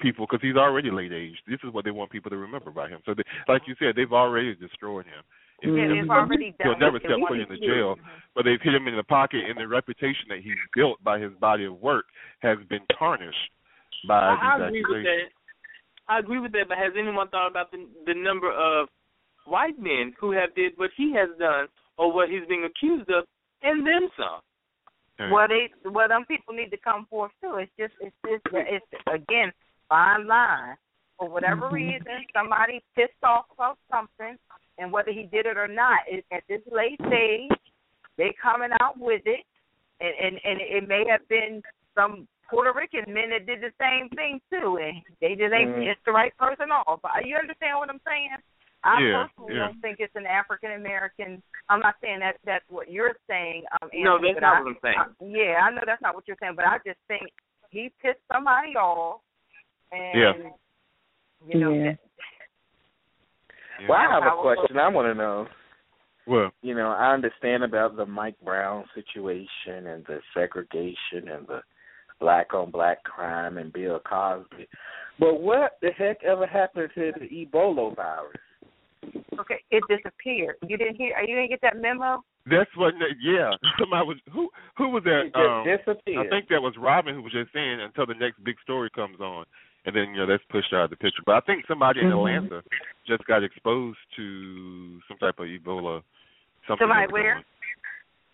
people 0.00 0.24
because 0.26 0.40
he's 0.40 0.56
already 0.56 0.90
late 0.90 1.12
age. 1.12 1.36
This 1.46 1.58
is 1.64 1.72
what 1.72 1.84
they 1.84 1.90
want 1.90 2.10
people 2.10 2.30
to 2.30 2.36
remember 2.38 2.70
about 2.70 2.88
him. 2.88 3.00
So, 3.04 3.12
they, 3.12 3.22
like 3.48 3.62
you 3.66 3.74
said, 3.78 3.94
they've 3.96 4.12
already 4.12 4.54
destroyed 4.54 5.04
him. 5.04 5.22
If 5.60 5.74
Yeah, 5.76 5.92
he 5.94 6.00
they've 6.00 6.10
already 6.10 6.54
done 6.58 6.68
He'll 6.70 6.78
never 6.78 6.98
step 7.00 7.18
foot 7.28 7.40
in 7.40 7.48
the 7.48 7.56
jail, 7.58 7.96
but 8.34 8.44
they've 8.44 8.60
hit 8.60 8.74
him 8.74 8.88
in 8.88 8.96
the 8.96 9.04
pocket, 9.04 9.44
and 9.48 9.58
the 9.58 9.68
reputation 9.68 10.26
that 10.28 10.40
he's 10.40 10.56
built 10.74 11.02
by 11.04 11.18
his 11.18 11.32
body 11.34 11.64
of 11.64 11.80
work 11.80 12.06
has 12.40 12.58
been 12.70 12.82
tarnished 12.98 13.50
by 14.06 14.18
I, 14.18 14.58
I 14.58 14.66
agree 14.66 14.84
with 14.88 15.04
that. 15.04 15.26
I 16.08 16.18
agree 16.18 16.38
with 16.38 16.52
that, 16.52 16.68
but 16.68 16.78
has 16.78 16.92
anyone 16.98 17.28
thought 17.28 17.50
about 17.50 17.70
the 17.70 17.86
the 18.06 18.14
number 18.14 18.52
of 18.52 18.88
white 19.46 19.78
men 19.78 20.14
who 20.20 20.32
have 20.32 20.54
did 20.54 20.72
what 20.76 20.90
he 20.96 21.12
has 21.14 21.30
done 21.38 21.66
or 21.98 22.12
what 22.12 22.28
he's 22.28 22.46
being 22.48 22.64
accused 22.64 23.10
of, 23.10 23.24
and 23.62 23.86
then 23.86 24.08
some? 24.16 24.40
Okay. 25.18 25.32
Well, 25.32 25.48
they, 25.48 25.70
well, 25.88 26.08
them 26.08 26.26
people 26.28 26.52
need 26.54 26.70
to 26.70 26.76
come 26.76 27.06
forth 27.08 27.32
too. 27.40 27.56
It's 27.56 27.72
just, 27.78 27.94
it's 28.00 28.14
just, 28.26 28.42
it's 28.52 28.84
again, 29.06 29.50
fine 29.88 30.26
line. 30.26 30.76
For 31.18 31.30
whatever 31.30 31.62
mm-hmm. 31.62 31.74
reason, 31.74 32.26
somebody 32.34 32.82
pissed 32.94 33.24
off 33.24 33.46
about 33.54 33.78
something, 33.90 34.36
and 34.76 34.92
whether 34.92 35.10
he 35.10 35.22
did 35.32 35.46
it 35.46 35.56
or 35.56 35.68
not, 35.68 36.00
it, 36.06 36.26
at 36.30 36.42
this 36.48 36.60
late 36.70 37.00
stage, 37.08 37.50
they 38.18 38.34
coming 38.42 38.68
out 38.82 38.98
with 38.98 39.22
it, 39.24 39.40
and 40.00 40.12
and 40.22 40.40
and 40.44 40.60
it 40.60 40.86
may 40.86 41.04
have 41.08 41.26
been 41.28 41.62
some 41.94 42.28
Puerto 42.48 42.72
Rican 42.72 43.12
men 43.12 43.30
that 43.30 43.46
did 43.46 43.60
the 43.60 43.72
same 43.80 44.08
thing 44.10 44.40
too, 44.50 44.78
and 44.78 45.02
they 45.20 45.34
just 45.34 45.52
ain't 45.52 45.70
Mhm. 45.70 45.84
pissed 45.84 46.04
the 46.04 46.12
right 46.12 46.36
person 46.36 46.70
off. 46.70 47.00
You 47.24 47.36
understand 47.36 47.78
what 47.78 47.90
I'm 47.90 48.00
saying? 48.06 48.36
I 48.84 49.00
Yeah, 49.00 49.26
personally 49.26 49.54
yeah. 49.54 49.66
don't 49.66 49.80
think 49.80 49.98
it's 50.00 50.14
an 50.14 50.26
African 50.26 50.72
American. 50.72 51.42
I'm 51.68 51.80
not 51.80 51.96
saying 52.00 52.20
that 52.20 52.38
that's 52.44 52.68
what 52.68 52.90
you're 52.90 53.16
saying. 53.26 53.64
Um, 53.80 53.90
No, 53.92 54.18
that's 54.18 54.40
not 54.40 54.56
I, 54.56 54.60
what 54.60 54.68
I'm 54.68 54.78
saying. 54.80 54.98
I, 54.98 55.24
yeah, 55.24 55.60
I 55.64 55.70
know 55.70 55.82
that's 55.84 56.02
not 56.02 56.14
what 56.14 56.28
you're 56.28 56.36
saying, 56.38 56.54
but 56.54 56.66
I 56.66 56.78
just 56.86 57.00
think 57.08 57.32
he 57.70 57.90
pissed 58.00 58.20
somebody 58.30 58.76
off, 58.76 59.22
and 59.90 60.12
Yeah. 60.12 60.50
you 61.44 61.58
know, 61.58 61.72
Yeah. 61.72 61.96
Yeah. 63.78 63.88
Well, 63.88 63.98
I 63.98 64.10
have 64.10 64.24
a 64.24 64.40
question. 64.40 64.78
I 64.78 64.88
want 64.88 65.06
to 65.06 65.14
know. 65.14 65.48
Well, 66.26 66.50
You 66.62 66.74
know, 66.74 66.90
I 66.90 67.12
understand 67.12 67.62
about 67.62 67.96
the 67.96 68.06
Mike 68.06 68.38
Brown 68.40 68.88
situation 68.94 69.86
and 69.86 70.04
the 70.06 70.20
segregation 70.32 71.28
and 71.28 71.46
the 71.46 71.62
black 72.20 72.54
on 72.54 72.70
black 72.70 73.02
crime 73.04 73.58
and 73.58 73.72
Bill 73.72 74.00
Cosby, 74.08 74.68
but 75.18 75.40
what 75.40 75.78
the 75.82 75.90
heck 75.96 76.22
ever 76.24 76.46
happened 76.46 76.90
to 76.94 77.12
the 77.18 77.26
Ebola 77.26 77.94
virus? 77.94 78.36
okay, 79.38 79.60
it 79.70 79.82
disappeared. 79.88 80.56
You 80.66 80.76
didn't 80.76 80.96
hear? 80.96 81.14
You 81.20 81.34
didn't 81.36 81.50
get 81.50 81.60
that 81.62 81.76
memo? 81.80 82.22
That's 82.48 82.70
what. 82.76 82.94
Yeah, 83.20 83.50
somebody 83.78 84.06
was 84.06 84.16
who 84.32 84.48
who 84.76 84.88
was 84.90 85.04
that? 85.04 85.26
It 85.26 85.34
just 85.34 85.36
Um, 85.36 85.64
disappeared. 85.66 86.26
I 86.26 86.30
think 86.30 86.48
that 86.48 86.62
was 86.62 86.74
Robin 86.78 87.14
who 87.14 87.22
was 87.22 87.32
just 87.32 87.52
saying 87.52 87.80
until 87.80 88.06
the 88.06 88.14
next 88.14 88.42
big 88.44 88.56
story 88.62 88.90
comes 88.94 89.20
on, 89.20 89.44
and 89.84 89.94
then 89.94 90.10
you 90.10 90.16
know 90.18 90.26
that's 90.26 90.42
pushed 90.50 90.72
out 90.72 90.84
of 90.84 90.90
the 90.90 90.96
picture. 90.96 91.22
But 91.26 91.36
I 91.36 91.40
think 91.40 91.66
somebody 91.66 92.00
in 92.00 92.06
Mhm. 92.06 92.12
Atlanta 92.16 92.62
just 93.06 93.24
got 93.26 93.42
exposed 93.44 93.98
to 94.16 95.00
some 95.08 95.18
type 95.18 95.38
of 95.38 95.46
Ebola. 95.46 96.02
Something 96.66 96.88
Somebody 96.88 97.12
where? 97.12 97.44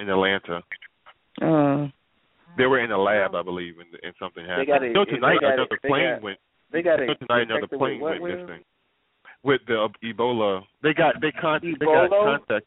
In 0.00 0.08
Atlanta, 0.08 0.62
Uh, 1.40 1.88
they 2.56 2.66
were 2.66 2.80
in 2.80 2.90
a 2.92 2.98
lab, 3.00 3.34
I 3.34 3.42
believe, 3.42 3.74
and, 3.78 3.88
and 4.02 4.14
something 4.18 4.44
happened. 4.44 4.68
got 4.68 4.82
it- 4.82 4.94
so 4.94 5.04
they 5.04 5.10
tonight 5.16 5.40
got 5.40 5.52
another 5.54 5.78
they 5.82 5.88
plane 5.88 6.14
got- 6.14 6.22
went. 6.22 6.38
they 6.72 6.82
got 6.82 6.98
so 6.98 7.04
it 7.04 7.18
tonight 7.26 7.42
another 7.50 7.66
plane 7.68 8.00
with 8.00 8.10
went 8.10 8.20
what, 8.22 8.30
missing 8.30 8.64
with 9.44 9.60
the 9.66 9.80
uh, 9.82 9.88
Ebola. 10.04 10.62
They 10.82 10.94
got 10.94 11.20
they 11.20 11.32
con 11.32 11.60
they 11.62 11.84
Ebola? 11.86 12.08
got 12.10 12.38
contact. 12.48 12.66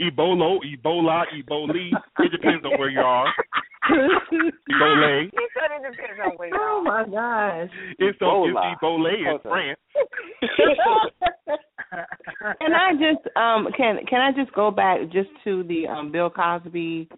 Ebola, 0.00 0.58
Ebola, 0.62 1.24
Ebola. 1.34 1.90
It 2.20 2.30
depends 2.32 2.64
on 2.64 2.78
where 2.78 2.90
you 2.90 3.00
are. 3.00 3.32
Ebola. 3.90 5.30
He 5.30 5.46
said 5.54 5.70
it 5.76 5.90
depends 5.90 6.20
on 6.24 6.32
where 6.36 6.48
you 6.48 6.54
oh 6.58 6.82
my 6.84 7.04
gosh. 7.04 7.70
It's 7.98 8.18
so 8.18 8.26
Ebola. 8.26 8.72
it's 8.72 8.82
Ebola 8.82 9.18
in 9.18 9.24
Hold. 9.26 9.42
France. 9.42 9.78
Can 12.60 12.72
I 12.74 12.92
just 12.92 13.36
um 13.36 13.68
can 13.76 13.98
can 14.08 14.20
I 14.20 14.32
just 14.32 14.52
go 14.54 14.70
back 14.70 15.00
just 15.12 15.28
to 15.44 15.62
the 15.64 15.86
um 15.86 16.10
Bill 16.12 16.28
Cosby 16.30 17.08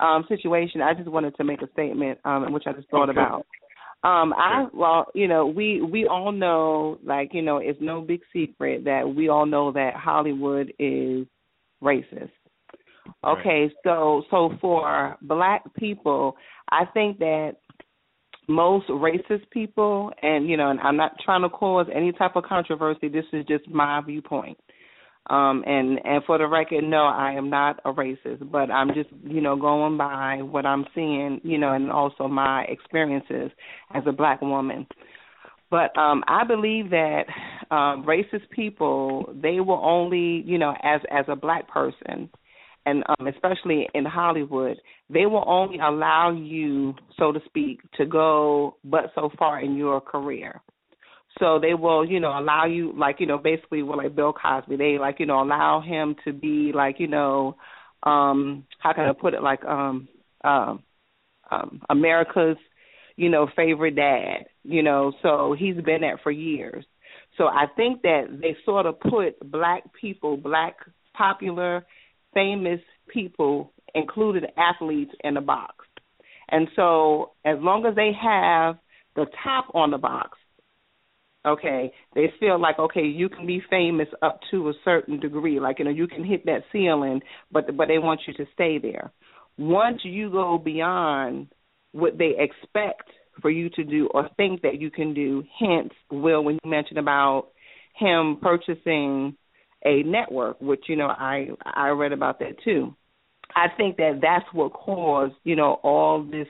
um 0.00 0.24
situation? 0.28 0.80
I 0.80 0.94
just 0.94 1.08
wanted 1.08 1.36
to 1.36 1.44
make 1.44 1.62
a 1.62 1.70
statement 1.72 2.18
um 2.24 2.52
which 2.52 2.64
I 2.66 2.72
just 2.72 2.88
thought 2.90 3.08
Okay. 3.10 3.18
about. 3.18 3.46
Um 4.02 4.32
I 4.32 4.66
well, 4.72 5.06
you 5.14 5.28
know, 5.28 5.46
we 5.46 5.82
we 5.82 6.06
all 6.06 6.32
know 6.32 6.98
like, 7.04 7.34
you 7.34 7.42
know, 7.42 7.58
it's 7.58 7.80
no 7.80 8.00
big 8.00 8.20
secret 8.32 8.84
that 8.84 9.14
we 9.14 9.28
all 9.28 9.46
know 9.46 9.72
that 9.72 9.94
Hollywood 9.94 10.72
is 10.78 11.26
racist. 11.82 12.30
Right. 13.22 13.38
Okay, 13.38 13.70
so 13.84 14.24
so 14.30 14.50
for 14.60 15.16
black 15.22 15.62
people, 15.74 16.36
I 16.70 16.84
think 16.94 17.18
that 17.18 17.56
most 18.48 18.88
racist 18.88 19.48
people 19.50 20.12
and 20.22 20.48
you 20.48 20.56
know, 20.56 20.70
and 20.70 20.80
I'm 20.80 20.96
not 20.96 21.12
trying 21.24 21.42
to 21.42 21.48
cause 21.48 21.86
any 21.94 22.12
type 22.12 22.36
of 22.36 22.44
controversy, 22.44 23.08
this 23.08 23.24
is 23.32 23.44
just 23.46 23.68
my 23.68 24.00
viewpoint. 24.00 24.58
Um 25.28 25.62
and 25.66 26.00
and 26.04 26.24
for 26.24 26.38
the 26.38 26.46
record, 26.46 26.82
no, 26.82 27.04
I 27.04 27.32
am 27.32 27.50
not 27.50 27.80
a 27.84 27.92
racist, 27.92 28.50
but 28.50 28.70
I'm 28.70 28.88
just, 28.94 29.10
you 29.22 29.40
know, 29.40 29.54
going 29.54 29.96
by 29.98 30.38
what 30.42 30.64
I'm 30.66 30.86
seeing, 30.94 31.40
you 31.44 31.58
know, 31.58 31.72
and 31.72 31.90
also 31.90 32.26
my 32.26 32.62
experiences 32.64 33.50
as 33.94 34.02
a 34.06 34.12
black 34.12 34.40
woman. 34.40 34.86
But 35.70 35.96
um 35.98 36.24
I 36.26 36.44
believe 36.44 36.90
that 36.90 37.24
um 37.70 38.04
racist 38.06 38.48
people, 38.50 39.32
they 39.40 39.60
will 39.60 39.80
only, 39.84 40.42
you 40.46 40.58
know, 40.58 40.74
as 40.82 41.00
as 41.10 41.26
a 41.28 41.36
black 41.36 41.68
person 41.68 42.30
and 42.86 43.04
um 43.08 43.26
especially 43.26 43.88
in 43.94 44.04
Hollywood, 44.06 44.78
they 45.10 45.26
will 45.26 45.44
only 45.46 45.78
allow 45.78 46.30
you, 46.30 46.94
so 47.18 47.30
to 47.30 47.40
speak, 47.44 47.80
to 47.98 48.06
go 48.06 48.76
but 48.84 49.12
so 49.14 49.30
far 49.38 49.60
in 49.60 49.76
your 49.76 50.00
career. 50.00 50.60
So 51.38 51.58
they 51.60 51.74
will, 51.74 52.04
you 52.04 52.20
know, 52.20 52.36
allow 52.36 52.66
you 52.66 52.92
like, 52.96 53.16
you 53.20 53.26
know, 53.26 53.38
basically 53.38 53.82
well 53.82 53.98
like 53.98 54.14
Bill 54.16 54.32
Cosby, 54.32 54.76
they 54.76 54.98
like, 54.98 55.20
you 55.20 55.26
know, 55.26 55.42
allow 55.42 55.80
him 55.80 56.16
to 56.24 56.32
be 56.32 56.72
like, 56.74 56.98
you 56.98 57.06
know, 57.08 57.56
um 58.02 58.64
how 58.78 58.92
can 58.92 59.04
I 59.04 59.12
put 59.12 59.34
it 59.34 59.42
like 59.42 59.64
um 59.64 60.08
um 60.42 60.82
um 61.50 61.82
America's, 61.88 62.56
you 63.16 63.28
know, 63.28 63.48
favorite 63.54 63.96
dad, 63.96 64.46
you 64.64 64.82
know, 64.82 65.12
so 65.22 65.54
he's 65.58 65.76
been 65.76 66.02
that 66.02 66.22
for 66.22 66.30
years. 66.30 66.84
So 67.38 67.44
I 67.46 67.66
think 67.76 68.02
that 68.02 68.38
they 68.40 68.56
sort 68.64 68.86
of 68.86 69.00
put 69.00 69.38
black 69.50 69.84
people, 69.98 70.36
black 70.36 70.74
popular, 71.14 71.86
famous 72.34 72.80
people, 73.08 73.72
included 73.94 74.46
athletes 74.56 75.12
in 75.22 75.36
a 75.36 75.40
box. 75.40 75.86
And 76.50 76.68
so 76.74 77.32
as 77.44 77.56
long 77.60 77.86
as 77.86 77.94
they 77.94 78.10
have 78.20 78.76
the 79.14 79.26
top 79.44 79.66
on 79.74 79.90
the 79.90 79.98
box, 79.98 80.36
okay, 81.46 81.92
they 82.14 82.32
feel 82.38 82.60
like 82.60 82.78
okay, 82.78 83.04
you 83.04 83.28
can 83.28 83.46
be 83.46 83.62
famous 83.70 84.08
up 84.22 84.40
to 84.50 84.68
a 84.68 84.72
certain 84.84 85.20
degree, 85.20 85.60
like 85.60 85.78
you 85.78 85.84
know, 85.84 85.90
you 85.90 86.06
can 86.06 86.24
hit 86.24 86.44
that 86.46 86.62
ceiling, 86.72 87.20
but 87.50 87.76
but 87.76 87.88
they 87.88 87.98
want 87.98 88.20
you 88.26 88.34
to 88.34 88.46
stay 88.54 88.78
there. 88.78 89.12
Once 89.58 90.00
you 90.04 90.30
go 90.30 90.58
beyond 90.58 91.48
what 91.92 92.18
they 92.18 92.32
expect 92.38 93.10
for 93.40 93.50
you 93.50 93.68
to 93.70 93.84
do 93.84 94.08
or 94.12 94.28
think 94.36 94.62
that 94.62 94.80
you 94.80 94.90
can 94.90 95.14
do, 95.14 95.42
hence, 95.58 95.92
Will, 96.10 96.44
when 96.44 96.58
you 96.62 96.70
mentioned 96.70 96.98
about 96.98 97.48
him 97.96 98.38
purchasing 98.40 99.36
a 99.84 100.02
network, 100.02 100.60
which 100.60 100.84
you 100.88 100.96
know 100.96 101.08
I 101.08 101.48
I 101.64 101.88
read 101.88 102.12
about 102.12 102.38
that 102.40 102.62
too. 102.64 102.94
I 103.54 103.66
think 103.76 103.96
that 103.96 104.20
that's 104.22 104.44
what 104.52 104.72
caused 104.72 105.34
you 105.44 105.56
know 105.56 105.80
all 105.82 106.22
this 106.22 106.48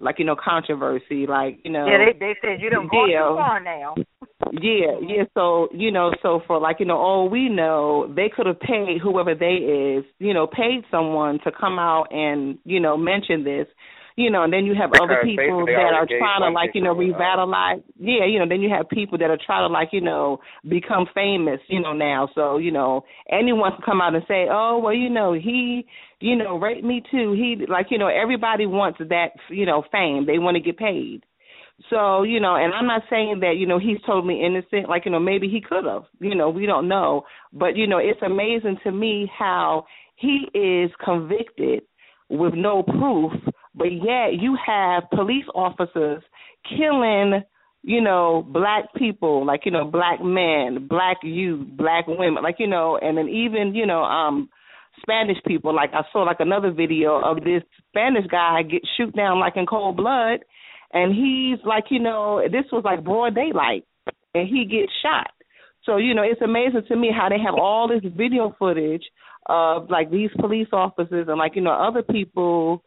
like 0.00 0.18
you 0.18 0.24
know 0.24 0.36
controversy, 0.36 1.26
like 1.26 1.58
you 1.64 1.70
know 1.70 1.86
Yeah, 1.86 1.98
they 1.98 2.18
they 2.18 2.34
said 2.40 2.60
you 2.60 2.70
don't 2.70 2.88
go 2.88 3.06
Yeah. 3.06 3.28
too 3.28 3.34
far 3.36 3.60
now. 3.60 3.94
yeah, 4.52 4.98
yeah. 5.00 5.24
So 5.34 5.68
you 5.72 5.90
know, 5.90 6.12
so 6.22 6.42
for 6.46 6.60
like 6.60 6.80
you 6.80 6.86
know, 6.86 6.96
all 6.96 7.28
we 7.28 7.48
know, 7.48 8.12
they 8.14 8.28
could 8.34 8.46
have 8.46 8.60
paid 8.60 8.98
whoever 9.02 9.34
they 9.34 9.56
is, 9.98 10.04
you 10.18 10.32
know, 10.32 10.46
paid 10.46 10.84
someone 10.90 11.38
to 11.44 11.50
come 11.52 11.78
out 11.78 12.06
and 12.12 12.58
you 12.64 12.80
know 12.80 12.96
mention 12.96 13.44
this, 13.44 13.66
you 14.18 14.30
know, 14.30 14.42
and 14.42 14.52
then 14.52 14.66
you 14.66 14.74
have 14.74 14.90
because 14.90 15.04
other 15.04 15.20
people 15.22 15.64
that 15.64 15.94
are 15.94 16.04
trying 16.04 16.42
to 16.42 16.50
like, 16.50 16.70
you 16.74 16.82
know, 16.82 16.90
uh, 16.90 16.94
revitalize. 16.94 17.78
Yeah, 18.00 18.26
you 18.26 18.40
know, 18.40 18.48
then 18.48 18.60
you 18.60 18.68
have 18.68 18.88
people 18.88 19.16
that 19.16 19.30
are 19.30 19.38
trying 19.46 19.62
to 19.68 19.72
like, 19.72 19.90
you 19.92 20.00
know, 20.00 20.40
become 20.68 21.06
famous, 21.14 21.60
you 21.68 21.80
know, 21.80 21.92
now. 21.92 22.28
So 22.34 22.58
you 22.58 22.72
know, 22.72 23.04
anyone 23.30 23.70
can 23.72 23.82
come 23.82 24.00
out 24.00 24.16
and 24.16 24.24
say, 24.26 24.46
oh, 24.50 24.80
well, 24.82 24.92
you 24.92 25.08
know, 25.08 25.34
he, 25.34 25.86
you 26.18 26.34
know, 26.34 26.58
raped 26.58 26.84
me 26.84 27.00
too. 27.08 27.32
He, 27.32 27.64
like, 27.70 27.86
you 27.90 27.98
know, 27.98 28.08
everybody 28.08 28.66
wants 28.66 28.98
that, 28.98 29.28
you 29.50 29.64
know, 29.64 29.84
fame. 29.92 30.26
They 30.26 30.40
want 30.40 30.56
to 30.56 30.60
get 30.60 30.76
paid. 30.76 31.22
So, 31.88 32.24
you 32.24 32.40
know, 32.40 32.56
and 32.56 32.74
I'm 32.74 32.88
not 32.88 33.02
saying 33.08 33.38
that, 33.42 33.54
you 33.56 33.68
know, 33.68 33.78
he's 33.78 33.98
totally 34.04 34.44
innocent. 34.44 34.88
Like, 34.88 35.04
you 35.04 35.12
know, 35.12 35.20
maybe 35.20 35.48
he 35.48 35.60
could 35.60 35.84
have. 35.84 36.06
You 36.18 36.34
know, 36.34 36.50
we 36.50 36.66
don't 36.66 36.88
know. 36.88 37.22
But, 37.52 37.76
you 37.76 37.86
know, 37.86 37.98
it's 37.98 38.20
amazing 38.20 38.78
to 38.82 38.90
me 38.90 39.30
how 39.38 39.86
he 40.16 40.48
is 40.54 40.90
convicted 41.04 41.82
with 42.28 42.54
no 42.54 42.82
proof, 42.82 43.32
but 43.78 43.92
yet 43.92 44.34
you 44.40 44.56
have 44.64 45.04
police 45.14 45.46
officers 45.54 46.22
killing, 46.68 47.42
you 47.82 48.00
know, 48.00 48.44
black 48.46 48.92
people, 48.96 49.46
like, 49.46 49.60
you 49.64 49.70
know, 49.70 49.84
black 49.84 50.22
men, 50.22 50.86
black 50.88 51.18
youth, 51.22 51.66
black 51.76 52.06
women, 52.06 52.42
like, 52.42 52.56
you 52.58 52.66
know, 52.66 52.98
and 53.00 53.16
then 53.16 53.28
even, 53.28 53.74
you 53.74 53.86
know, 53.86 54.02
um 54.02 54.48
Spanish 55.02 55.38
people. 55.46 55.74
Like 55.74 55.90
I 55.94 56.02
saw 56.12 56.24
like 56.24 56.40
another 56.40 56.72
video 56.72 57.20
of 57.20 57.44
this 57.44 57.62
Spanish 57.88 58.26
guy 58.28 58.62
get 58.62 58.82
shoot 58.96 59.14
down 59.14 59.38
like 59.38 59.56
in 59.56 59.64
cold 59.64 59.96
blood 59.96 60.40
and 60.92 61.14
he's 61.14 61.64
like, 61.66 61.84
you 61.90 62.00
know, 62.00 62.42
this 62.50 62.64
was 62.72 62.82
like 62.84 63.04
broad 63.04 63.34
daylight, 63.34 63.84
and 64.34 64.48
he 64.48 64.64
gets 64.64 64.92
shot. 65.02 65.30
So 65.84 65.96
you 65.96 66.14
know, 66.14 66.22
it's 66.22 66.42
amazing 66.42 66.82
to 66.88 66.96
me 66.96 67.10
how 67.14 67.28
they 67.28 67.38
have 67.44 67.54
all 67.54 67.88
this 67.88 68.10
video 68.16 68.54
footage 68.58 69.04
of 69.46 69.88
like 69.90 70.10
these 70.10 70.30
police 70.38 70.68
officers 70.72 71.26
and 71.28 71.38
like 71.38 71.56
you 71.56 71.62
know 71.62 71.72
other 71.72 72.02
people 72.02 72.82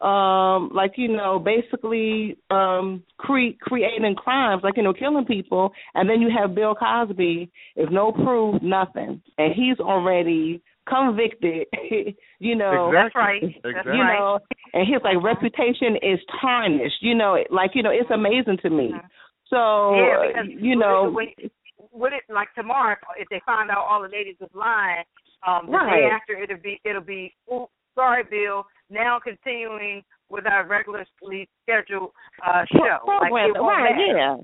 um 0.00 0.70
like 0.74 0.92
you 0.96 1.08
know 1.08 1.38
basically 1.38 2.36
um 2.50 3.02
cre- 3.18 3.56
creating 3.60 4.14
crimes 4.16 4.62
like 4.64 4.76
you 4.76 4.82
know 4.82 4.92
killing 4.92 5.24
people 5.24 5.72
and 5.94 6.08
then 6.08 6.20
you 6.20 6.28
have 6.36 6.54
Bill 6.54 6.74
Cosby 6.74 7.50
if 7.76 7.90
no 7.90 8.12
proof 8.12 8.60
nothing. 8.62 9.22
And 9.38 9.54
he's 9.54 9.78
already 9.78 10.62
convicted 10.88 11.66
you 12.38 12.56
know. 12.56 12.90
That's 12.92 13.14
right. 13.14 13.42
Exactly. 13.42 13.92
you 13.96 14.04
know 14.04 14.38
and 14.72 14.86
his 14.86 15.00
like 15.04 15.22
reputation 15.22 15.96
is 16.02 16.18
tarnished 16.40 17.00
you 17.00 17.14
know 17.14 17.38
like 17.50 17.70
you 17.74 17.82
know 17.82 17.90
it's 17.90 18.10
amazing 18.10 18.58
to 18.62 18.70
me. 18.70 18.92
So 19.50 19.56
Mm-hmm. 19.56 20.34
yeah, 20.34 20.40
uh, 20.40 20.44
because 20.44 20.62
you 20.62 20.76
know. 20.76 21.14
would 21.92 22.12
it 22.12 22.24
like 22.32 22.48
tomorrow 22.54 22.96
if 23.18 23.28
they 23.28 23.40
find 23.46 23.70
out 23.70 23.86
all 23.88 24.02
the 24.02 24.08
ladies 24.08 24.36
was 24.40 24.50
lying, 24.54 25.04
um, 25.46 25.66
the 25.66 25.78
day 25.90 26.08
after 26.10 26.34
it'll 26.40 26.62
be 26.62 26.80
it'll 26.84 27.02
be 27.02 27.34
oops, 27.52 27.72
sorry 27.94 28.24
Bill. 28.30 28.64
Now 28.90 29.18
continuing 29.22 30.02
with 30.28 30.46
our 30.46 30.66
regularly 30.66 31.48
scheduled 31.62 32.10
uh 32.46 32.64
show. 32.72 32.98
Like 33.06 33.30
program. 33.30 33.54
it 33.54 33.60
right, 33.60 34.14
yeah. 34.16 34.36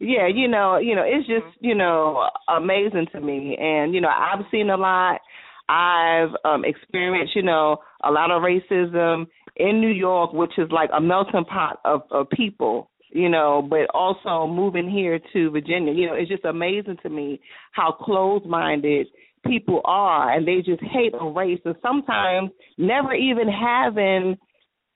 Yeah, 0.00 0.28
you 0.32 0.46
know, 0.46 0.78
you 0.78 0.94
know, 0.94 1.02
it's 1.04 1.26
just, 1.26 1.56
you 1.60 1.74
know, 1.74 2.28
amazing 2.48 3.06
to 3.12 3.20
me. 3.20 3.56
And, 3.60 3.92
you 3.92 4.00
know, 4.00 4.08
I've 4.08 4.44
seen 4.50 4.70
a 4.70 4.76
lot. 4.76 5.20
I've 5.68 6.30
um 6.44 6.64
experienced, 6.64 7.34
you 7.34 7.42
know, 7.42 7.78
a 8.04 8.10
lot 8.10 8.30
of 8.30 8.42
racism 8.42 9.26
in 9.56 9.80
New 9.80 9.90
York, 9.90 10.32
which 10.32 10.52
is 10.56 10.70
like 10.70 10.90
a 10.96 11.00
melting 11.00 11.44
pot 11.44 11.80
of, 11.84 12.02
of 12.12 12.30
people, 12.30 12.90
you 13.10 13.28
know, 13.28 13.66
but 13.68 13.90
also 13.92 14.46
moving 14.46 14.88
here 14.88 15.18
to 15.32 15.50
Virginia, 15.50 15.92
you 15.92 16.06
know, 16.06 16.14
it's 16.14 16.30
just 16.30 16.44
amazing 16.44 16.98
to 17.02 17.10
me 17.10 17.40
how 17.72 17.90
closed 17.90 18.46
minded 18.46 19.08
people 19.46 19.80
are 19.84 20.32
and 20.32 20.46
they 20.46 20.56
just 20.56 20.82
hate 20.82 21.12
a 21.18 21.26
race 21.28 21.60
and 21.64 21.74
sometimes 21.82 22.50
never 22.76 23.14
even 23.14 23.48
having 23.48 24.36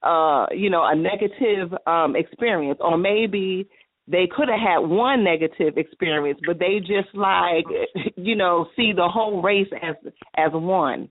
uh 0.03 0.47
you 0.53 0.70
know 0.70 0.84
a 0.84 0.95
negative 0.95 1.72
um 1.86 2.16
experience 2.16 2.78
or 2.80 2.97
maybe 2.99 3.66
they 4.09 4.28
could 4.36 4.49
have 4.49 4.61
had 4.61 4.78
one 4.78 5.22
negative 5.22 5.76
experience 5.76 6.40
but 6.47 6.59
they 6.59 6.78
just 6.80 7.14
like 7.14 7.64
you 8.16 8.34
know 8.36 8.66
see 8.76 8.93
the 8.95 9.09
whole 9.09 9.43
race 9.43 9.68
as 9.82 9.95
as 10.36 10.51
one 10.53 11.09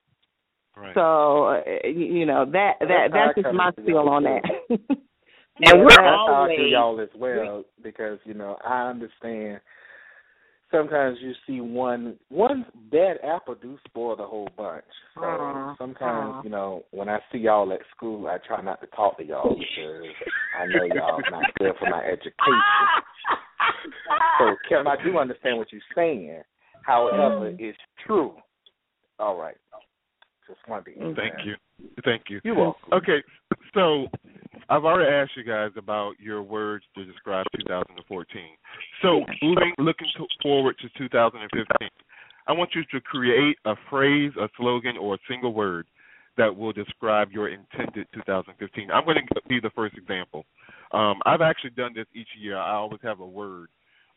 Right. 0.75 0.95
so 0.95 1.47
uh, 1.47 1.61
you 1.83 2.05
you 2.05 2.25
know 2.25 2.45
that 2.45 2.73
that 2.79 3.09
That's 3.11 3.35
that's 3.35 3.47
just 3.47 3.55
my 3.55 3.71
to 3.71 3.85
feel 3.85 4.07
on 4.07 4.23
too. 4.23 4.39
that 4.69 4.79
And 5.63 5.79
we're 5.81 5.89
that's 5.89 5.99
how 5.99 6.47
I 6.49 6.55
y'all 6.55 6.99
as 6.99 7.09
well 7.15 7.63
because 7.83 8.19
you 8.25 8.33
know 8.33 8.57
I 8.65 8.89
understand. 8.89 9.59
Sometimes 10.71 11.17
you 11.21 11.33
see 11.45 11.59
one 11.61 12.17
one 12.29 12.65
bad 12.91 13.17
apple 13.23 13.55
do 13.55 13.77
spoil 13.85 14.15
the 14.15 14.25
whole 14.25 14.49
bunch. 14.55 14.85
So 15.15 15.21
Uh-huh. 15.21 15.75
sometimes 15.77 16.31
Uh-huh. 16.31 16.41
you 16.43 16.49
know 16.49 16.83
when 16.91 17.09
I 17.09 17.19
see 17.31 17.39
y'all 17.39 17.71
at 17.73 17.81
school, 17.95 18.27
I 18.27 18.37
try 18.37 18.61
not 18.61 18.79
to 18.81 18.87
talk 18.87 19.17
to 19.17 19.23
y'all 19.25 19.55
because 19.55 20.15
I 20.57 20.65
know 20.67 20.83
y'all 20.85 21.21
not 21.29 21.53
good 21.55 21.75
for 21.77 21.89
my 21.89 22.03
education. 22.03 22.61
So 24.39 24.55
Kim, 24.67 24.87
I 24.87 24.95
do 25.03 25.17
understand 25.17 25.57
what 25.57 25.71
you're 25.71 25.81
saying. 25.93 26.41
However, 26.83 27.53
it's 27.59 27.77
true. 28.05 28.35
All 29.19 29.37
right. 29.37 29.57
Just 30.47 30.67
wanted 30.67 30.85
to 30.85 30.91
get 30.91 31.15
Thank 31.15 31.33
that. 31.35 31.45
you. 31.45 31.55
Thank 32.03 32.23
you. 32.29 32.41
You're 32.43 32.55
welcome. 32.55 32.93
Okay, 32.93 33.23
so 33.73 34.07
I've 34.71 34.85
already 34.85 35.11
asked 35.11 35.35
you 35.35 35.43
guys 35.43 35.71
about 35.75 36.13
your 36.17 36.41
words 36.41 36.85
to 36.95 37.03
describe 37.03 37.45
2014. 37.59 38.41
So 39.01 39.25
moving, 39.41 39.73
looking 39.77 40.07
to, 40.15 40.25
forward 40.41 40.77
to 40.81 40.87
2015, 40.97 41.89
I 42.47 42.53
want 42.53 42.69
you 42.73 42.83
to 42.93 43.01
create 43.01 43.57
a 43.65 43.75
phrase, 43.89 44.31
a 44.39 44.47
slogan, 44.55 44.95
or 44.97 45.15
a 45.15 45.17
single 45.29 45.53
word 45.53 45.87
that 46.37 46.55
will 46.55 46.71
describe 46.71 47.33
your 47.33 47.49
intended 47.49 48.07
2015. 48.13 48.89
I'm 48.91 49.03
going 49.03 49.17
to 49.17 49.41
be 49.49 49.59
the 49.59 49.71
first 49.71 49.97
example. 49.97 50.45
Um, 50.93 51.19
I've 51.25 51.41
actually 51.41 51.71
done 51.71 51.91
this 51.93 52.07
each 52.15 52.29
year. 52.39 52.57
I 52.57 52.75
always 52.75 53.01
have 53.03 53.19
a 53.19 53.27
word 53.27 53.67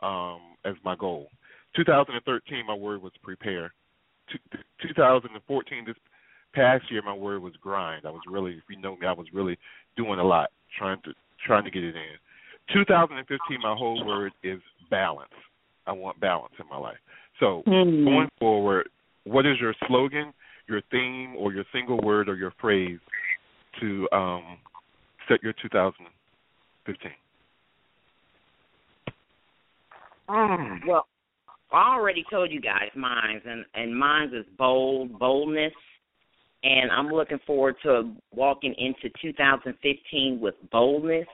um, 0.02 0.38
as 0.64 0.74
my 0.84 0.94
goal. 0.94 1.30
2013, 1.74 2.64
my 2.64 2.74
word 2.74 3.02
was 3.02 3.12
prepare. 3.24 3.74
2014, 4.80 5.84
this 5.84 5.96
past 6.54 6.90
year, 6.90 7.02
my 7.02 7.14
word 7.14 7.42
was 7.42 7.54
grind. 7.60 8.06
I 8.06 8.10
was 8.10 8.22
really, 8.28 8.52
if 8.52 8.64
you 8.68 8.80
know 8.80 8.96
me, 8.96 9.06
I 9.06 9.12
was 9.12 9.26
really 9.32 9.58
doing 9.96 10.18
a 10.18 10.24
lot, 10.24 10.50
trying 10.78 11.00
to 11.04 11.12
trying 11.44 11.64
to 11.64 11.70
get 11.70 11.84
it 11.84 11.94
in. 11.94 12.16
2015, 12.72 13.60
my 13.60 13.74
whole 13.74 14.04
word 14.04 14.32
is 14.42 14.60
balance. 14.90 15.30
I 15.86 15.92
want 15.92 16.18
balance 16.20 16.54
in 16.58 16.66
my 16.70 16.78
life. 16.78 16.96
So 17.40 17.62
Mhm. 17.66 18.04
going 18.04 18.30
forward, 18.38 18.88
what 19.24 19.44
is 19.44 19.60
your 19.60 19.74
slogan, 19.86 20.32
your 20.66 20.80
theme, 20.90 21.36
or 21.36 21.52
your 21.52 21.64
single 21.72 21.98
word 21.98 22.28
or 22.28 22.36
your 22.36 22.52
phrase 22.52 23.00
to 23.80 24.08
um, 24.12 24.58
set 25.28 25.42
your 25.42 25.52
2015? 25.54 27.12
Mm. 30.28 30.86
Well, 30.86 31.06
I 31.70 31.94
already 31.94 32.24
told 32.30 32.50
you 32.50 32.60
guys 32.60 32.90
mine's, 32.94 33.42
and 33.44 33.66
and 33.74 33.94
mine's 33.94 34.32
is 34.32 34.46
bold, 34.56 35.18
boldness, 35.18 35.74
and 36.64 36.90
I'm 36.90 37.08
looking 37.08 37.38
forward 37.46 37.76
to 37.82 38.10
walking 38.34 38.74
into 38.78 39.10
2015 39.20 40.40
with 40.40 40.54
boldness, 40.72 41.26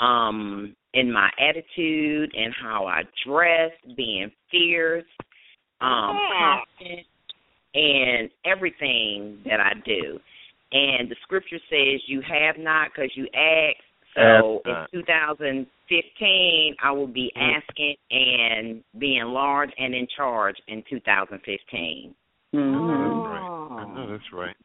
um, 0.00 0.74
in 0.94 1.12
my 1.12 1.30
attitude 1.38 2.34
and 2.36 2.52
how 2.60 2.86
I 2.86 3.02
dress, 3.24 3.70
being 3.96 4.30
fierce, 4.50 5.04
um, 5.80 6.18
confident, 6.36 7.06
and 7.74 8.30
everything 8.44 9.40
that 9.44 9.60
I 9.60 9.74
do. 9.84 10.18
And 10.72 11.08
the 11.08 11.16
scripture 11.22 11.60
says, 11.70 12.00
"You 12.08 12.20
have 12.22 12.58
not 12.58 12.92
because 12.92 13.16
you 13.16 13.28
ask." 13.34 13.76
So 14.14 14.60
in 14.64 14.86
2015, 14.92 16.74
I 16.82 16.90
will 16.90 17.06
be 17.06 17.32
asking 17.36 17.96
and 18.10 18.82
being 18.98 19.24
large 19.24 19.70
and 19.78 19.94
in 19.94 20.08
charge 20.08 20.60
in 20.66 20.82
2015. 20.82 22.14
Mhm. 22.52 23.09
That's 23.94 23.98
right. 23.98 24.08
That's 24.08 24.32
right. 24.32 24.56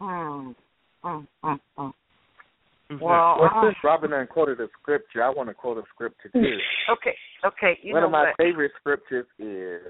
Mm. 0.00 0.54
Mm, 1.04 1.26
mm, 1.44 1.58
mm. 1.78 1.92
Well, 3.00 3.38
Well, 3.40 3.50
uh, 3.54 3.62
since 3.64 3.76
Robin 3.82 4.10
done 4.10 4.26
quoted 4.26 4.60
a 4.60 4.68
scripture, 4.80 5.22
I 5.24 5.30
want 5.30 5.48
to 5.48 5.54
quote 5.54 5.78
a 5.78 5.82
scripture 5.94 6.28
too. 6.32 6.58
okay, 6.92 7.16
okay. 7.44 7.78
You 7.82 7.94
One 7.94 8.02
know 8.02 8.06
of 8.06 8.12
my 8.12 8.24
what? 8.28 8.36
favorite 8.36 8.72
scriptures 8.78 9.26
is 9.38 9.80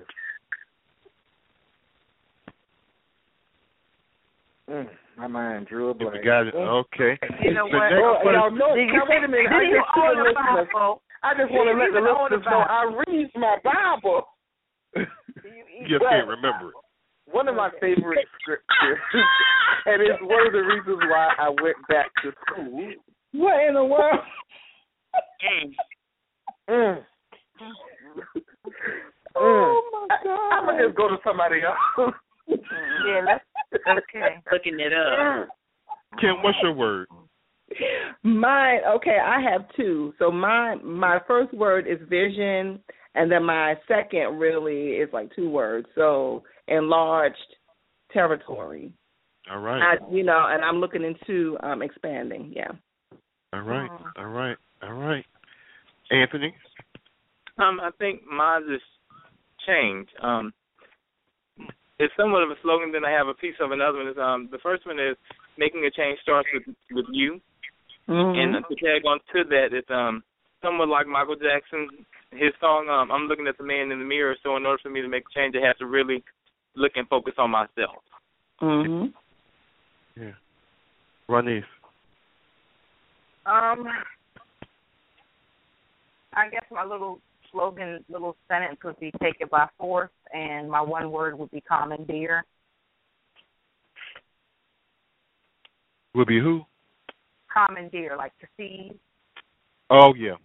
mm, 4.71 4.89
my 5.19 5.27
mind 5.27 5.67
drew 5.67 5.91
a 5.91 5.95
blank. 5.95 6.15
You 6.17 6.25
got 6.25 6.47
it, 6.47 6.55
Mm. 6.55 6.85
okay. 6.85 7.19
You 7.43 7.55
know 7.55 7.67
what? 7.67 7.91
next 7.91 8.01
Well, 8.25 8.33
y'all 8.33 8.51
know, 8.51 8.75
Do 8.75 8.81
you- 8.81 8.93
now 8.93 9.05
wait 9.09 9.25
a 9.25 9.29
minute. 9.29 9.49
do 9.51 9.57
I 9.57 9.63
you 9.63 9.77
just, 9.77 9.99
own 9.99 10.17
the 10.17 10.33
the? 10.33 10.95
I 11.25 11.35
just 11.35 11.51
want 11.53 11.67
to 11.69 11.75
let 11.79 11.91
the 11.93 11.99
even 11.99 12.09
own 12.09 12.31
the 12.31 12.37
listeners 12.37 12.51
know 12.51 12.61
I 12.63 12.83
read 13.07 13.31
my 13.35 13.57
Bible. 13.65 14.27
you 14.97 15.89
just 15.89 16.05
can't 16.09 16.29
remember 16.29 16.71
it. 16.71 16.75
One 17.31 17.49
of 17.49 17.55
my 17.55 17.71
favorite 17.81 18.27
scriptures, 18.41 18.99
and 19.87 20.03
it's 20.03 20.21
one 20.23 20.47
of 20.47 20.53
the 20.53 20.61
reasons 20.61 20.99
why 21.09 21.31
I 21.39 21.49
went 21.49 21.77
back 21.89 22.11
to 22.23 22.33
school. 22.47 22.93
what 23.33 23.67
in 23.67 23.75
the 23.75 23.85
world 23.85 24.21
Mm. 25.45 25.75
Mm. 26.71 27.03
Oh, 29.35 30.07
my 30.09 30.15
I, 30.15 30.59
I'm 30.59 30.67
gonna 30.67 30.87
just 30.87 30.97
go 30.97 31.09
to 31.09 31.17
somebody 31.25 31.61
else. 31.63 32.15
Yeah, 32.49 33.23
let's. 33.25 33.45
Okay. 33.89 34.37
Looking 34.53 34.79
it 34.79 34.93
up. 34.93 35.49
Kim, 36.21 36.43
what's 36.43 36.59
your 36.63 36.75
word? 36.75 37.07
Mine, 38.23 38.81
okay, 38.97 39.19
I 39.25 39.41
have 39.41 39.63
two. 39.75 40.13
So 40.19 40.31
my 40.31 40.75
my 40.85 41.19
first 41.27 41.55
word 41.55 41.87
is 41.87 41.99
vision, 42.11 42.81
and 43.15 43.31
then 43.33 43.45
my 43.45 43.75
second 43.89 44.39
really 44.39 44.97
is 44.97 45.09
like 45.13 45.35
two 45.35 45.49
words. 45.49 45.87
So 45.95 46.43
enlarged 46.69 47.37
territory. 48.13 48.93
All 49.51 49.61
right. 49.61 49.83
I, 49.83 50.13
you 50.13 50.23
know, 50.23 50.47
and 50.49 50.65
I'm 50.65 50.77
looking 50.77 51.03
into 51.03 51.57
um 51.63 51.83
expanding. 51.83 52.53
Yeah. 52.55 52.71
All 53.53 53.63
right. 53.63 53.91
All 54.17 54.27
right. 54.27 54.57
All 54.83 54.95
right. 54.95 55.25
Anthony. 56.11 56.55
Um, 57.59 57.81
I 57.81 57.91
think 57.99 58.23
mine 58.27 58.63
is 58.73 58.81
change. 59.67 60.09
Um, 60.23 60.53
it's 61.99 62.13
somewhat 62.17 62.43
of 62.43 62.51
a 62.51 62.55
slogan. 62.63 62.93
Then 62.93 63.05
I 63.05 63.11
have 63.11 63.29
a 63.29 63.35
piece 63.35 63.55
of 63.61 63.71
another 63.73 63.99
one. 63.99 64.09
Is 64.09 64.17
um, 64.19 64.49
the 64.51 64.59
first 64.63 64.87
one 64.87 64.99
is 64.99 65.17
making 65.59 65.85
a 65.85 65.91
change 65.91 66.19
starts 66.23 66.49
with 66.55 66.75
with 66.93 67.07
you. 67.13 67.41
Mm-hmm. 68.09 68.39
And 68.39 68.65
to 68.69 68.75
tag 68.77 69.07
on 69.07 69.19
to 69.33 69.45
that, 69.51 69.69
it's 69.73 69.91
um 69.91 70.23
somewhat 70.63 70.89
like 70.89 71.07
Michael 71.07 71.37
Jackson, 71.37 71.89
his 72.31 72.53
song 72.61 72.89
um 72.89 73.11
I'm 73.11 73.27
looking 73.29 73.47
at 73.47 73.59
the 73.59 73.65
man 73.65 73.91
in 73.91 73.99
the 73.99 74.05
mirror. 74.05 74.37
So 74.43 74.57
in 74.57 74.67
order 74.67 74.81
for 74.83 74.91
me 74.91 75.03
to 75.03 75.09
make 75.09 75.25
a 75.25 75.39
change, 75.39 75.55
I 75.57 75.67
have 75.67 75.79
to 75.79 75.87
really 75.87 76.25
look 76.75 76.93
and 76.97 77.09
focus 77.09 77.35
on 77.39 77.51
myself. 77.51 78.03
Mhm. 78.61 79.13
Yeah. 80.17 80.33
Ronise. 81.29 81.65
Um, 83.47 83.89
I 86.35 86.49
guess 86.49 86.65
my 86.71 86.85
little 86.85 87.21
slogan, 87.51 88.05
little 88.09 88.37
sentence 88.49 88.79
would 88.85 88.99
be 89.01 89.11
"Take 89.23 89.41
it 89.41 89.51
by 89.51 89.69
force," 89.79 90.11
and 90.33 90.71
my 90.71 90.81
one 90.81 91.11
word 91.11 91.39
would 91.39 91.51
be 91.51 91.61
"commandeer." 91.61 92.45
Would 96.15 96.29
be 96.29 96.41
who? 96.41 96.65
Commandeer, 97.53 98.17
like 98.17 98.37
to 98.39 98.47
seize. 98.57 98.97
Oh 99.91 100.15
yeah. 100.15 100.37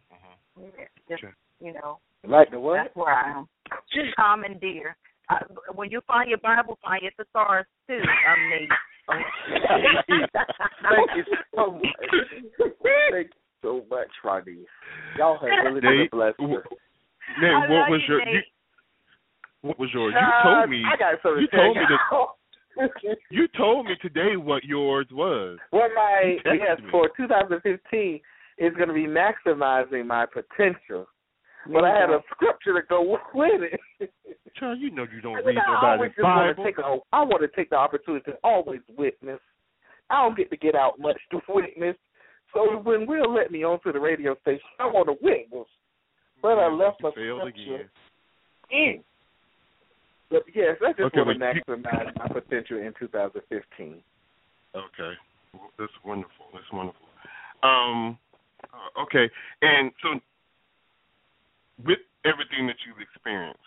Just 1.07 1.21
Sure. 1.21 1.35
you 1.59 1.73
know, 1.73 1.99
Like 2.23 2.51
the 2.51 2.59
what? 2.59 2.83
that's 2.83 2.95
where 2.95 3.13
I 3.13 3.31
am. 3.39 3.47
Just 3.93 4.15
commandeer. 4.15 4.95
Uh, 5.29 5.39
when 5.75 5.91
you 5.91 6.01
find 6.07 6.29
your 6.29 6.37
Bible, 6.39 6.77
find 6.83 7.01
your 7.01 7.11
thesaurus 7.17 7.65
too. 7.87 7.99
I'm 8.27 8.49
Nate. 8.49 8.69
Thank 10.89 11.09
you 11.15 11.23
so 11.55 11.71
much. 11.73 11.83
Thank 13.11 13.27
you 13.27 13.41
so 13.61 13.85
much, 13.89 14.07
Ronnie. 14.23 14.65
Y'all 15.17 15.37
have 15.39 15.65
really 15.65 15.81
been 15.81 15.89
a 15.91 15.97
Nate, 16.03 16.11
blessing. 16.11 16.35
w- 16.39 16.61
I 16.61 17.41
Nate, 17.41 17.69
what 17.69 17.89
was 17.89 18.01
you, 18.07 18.13
your 18.15 18.19
you, 18.27 18.33
Nate. 18.35 18.43
what 19.61 19.79
was 19.79 19.89
yours? 19.93 20.13
You 20.13 20.19
Uh, 20.27 20.43
told 20.43 20.69
me 20.69 20.83
I 20.85 20.97
got 20.97 21.21
something 21.21 21.41
you 21.41 21.47
told 21.47 21.75
me 21.77 21.83
y'all. 22.11 22.37
you 23.29 23.47
told 23.57 23.85
me 23.87 23.95
today 24.01 24.35
what 24.37 24.63
yours 24.63 25.07
was. 25.11 25.57
Well, 25.71 25.89
my 25.95 26.37
yes 26.45 26.79
me. 26.81 26.89
for 26.91 27.09
2015 27.17 28.21
is 28.59 28.73
going 28.75 28.87
to 28.87 28.93
be 28.93 29.07
maximizing 29.07 30.05
my 30.05 30.25
potential. 30.25 31.07
But 31.71 31.83
I 31.85 31.99
had 31.99 32.09
a 32.09 32.19
scripture 32.31 32.73
to 32.79 32.87
go 32.87 33.17
with 33.33 33.61
it. 33.99 34.11
Child, 34.55 34.79
you 34.79 34.91
know 34.91 35.05
you 35.13 35.21
don't 35.21 35.35
I 35.35 35.39
read 35.39 35.45
mean, 35.55 35.57
I 35.59 35.73
nobody's 35.95 36.13
want 36.17 36.55
Bible. 36.55 36.63
to 36.63 36.69
take 36.69 36.77
a, 36.79 36.97
I 37.13 37.21
want 37.23 37.41
to 37.41 37.47
take 37.55 37.69
the 37.69 37.75
opportunity 37.75 38.31
to 38.31 38.37
always 38.43 38.79
witness. 38.97 39.39
I 40.09 40.23
don't 40.23 40.37
get 40.37 40.49
to 40.51 40.57
get 40.57 40.73
out 40.75 40.99
much 40.99 41.17
to 41.31 41.39
witness. 41.49 41.95
So 42.53 42.77
when 42.83 43.05
Will 43.05 43.33
let 43.33 43.51
me 43.51 43.63
onto 43.63 43.91
the 43.91 43.99
radio 43.99 44.35
station, 44.41 44.61
I 44.79 44.85
want 44.87 45.07
to 45.07 45.15
witness. 45.21 45.67
But 46.41 46.57
I 46.59 46.67
left 46.71 47.01
my 47.03 47.11
failed 47.13 47.41
scripture 47.41 47.75
again. 47.75 47.89
in. 48.71 49.03
But 50.29 50.43
yes, 50.53 50.77
I 50.85 50.91
just 50.91 51.01
Okay, 51.13 51.21
want 51.21 51.39
to 51.39 51.39
but 51.39 51.55
you- 51.55 51.61
maximize 51.75 52.15
my 52.17 52.27
potential 52.27 52.77
in 52.77 52.93
2015. 52.99 54.01
Okay, 54.75 55.13
Well, 55.53 55.71
that's 55.79 55.91
wonderful. 56.03 56.45
That's 56.53 56.71
wonderful. 56.71 57.07
Um, 57.63 58.17
uh, 58.73 59.01
okay, 59.03 59.29
and 59.61 59.91
so 60.03 60.19
with 61.83 61.99
everything 62.25 62.67
that 62.67 62.77
you've 62.85 63.01
experienced, 63.01 63.61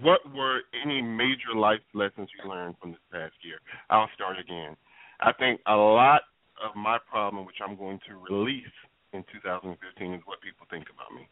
what 0.00 0.20
were 0.34 0.62
any 0.82 1.02
major 1.02 1.54
life 1.54 1.80
lessons 1.94 2.28
you 2.32 2.48
learned 2.48 2.74
from 2.80 2.92
this 2.92 3.04
past 3.12 3.34
year? 3.42 3.58
I'll 3.90 4.08
start 4.14 4.38
again. 4.38 4.76
I 5.20 5.32
think 5.32 5.60
a 5.66 5.76
lot 5.76 6.22
of 6.62 6.74
my 6.74 6.98
problem, 7.10 7.44
which 7.44 7.60
I'm 7.62 7.76
going 7.76 8.00
to 8.08 8.16
release 8.16 8.72
in 9.12 9.24
2015, 9.32 10.14
is 10.14 10.22
what 10.24 10.40
people 10.40 10.66
think 10.70 10.86
about 10.88 11.12
me. 11.14 11.28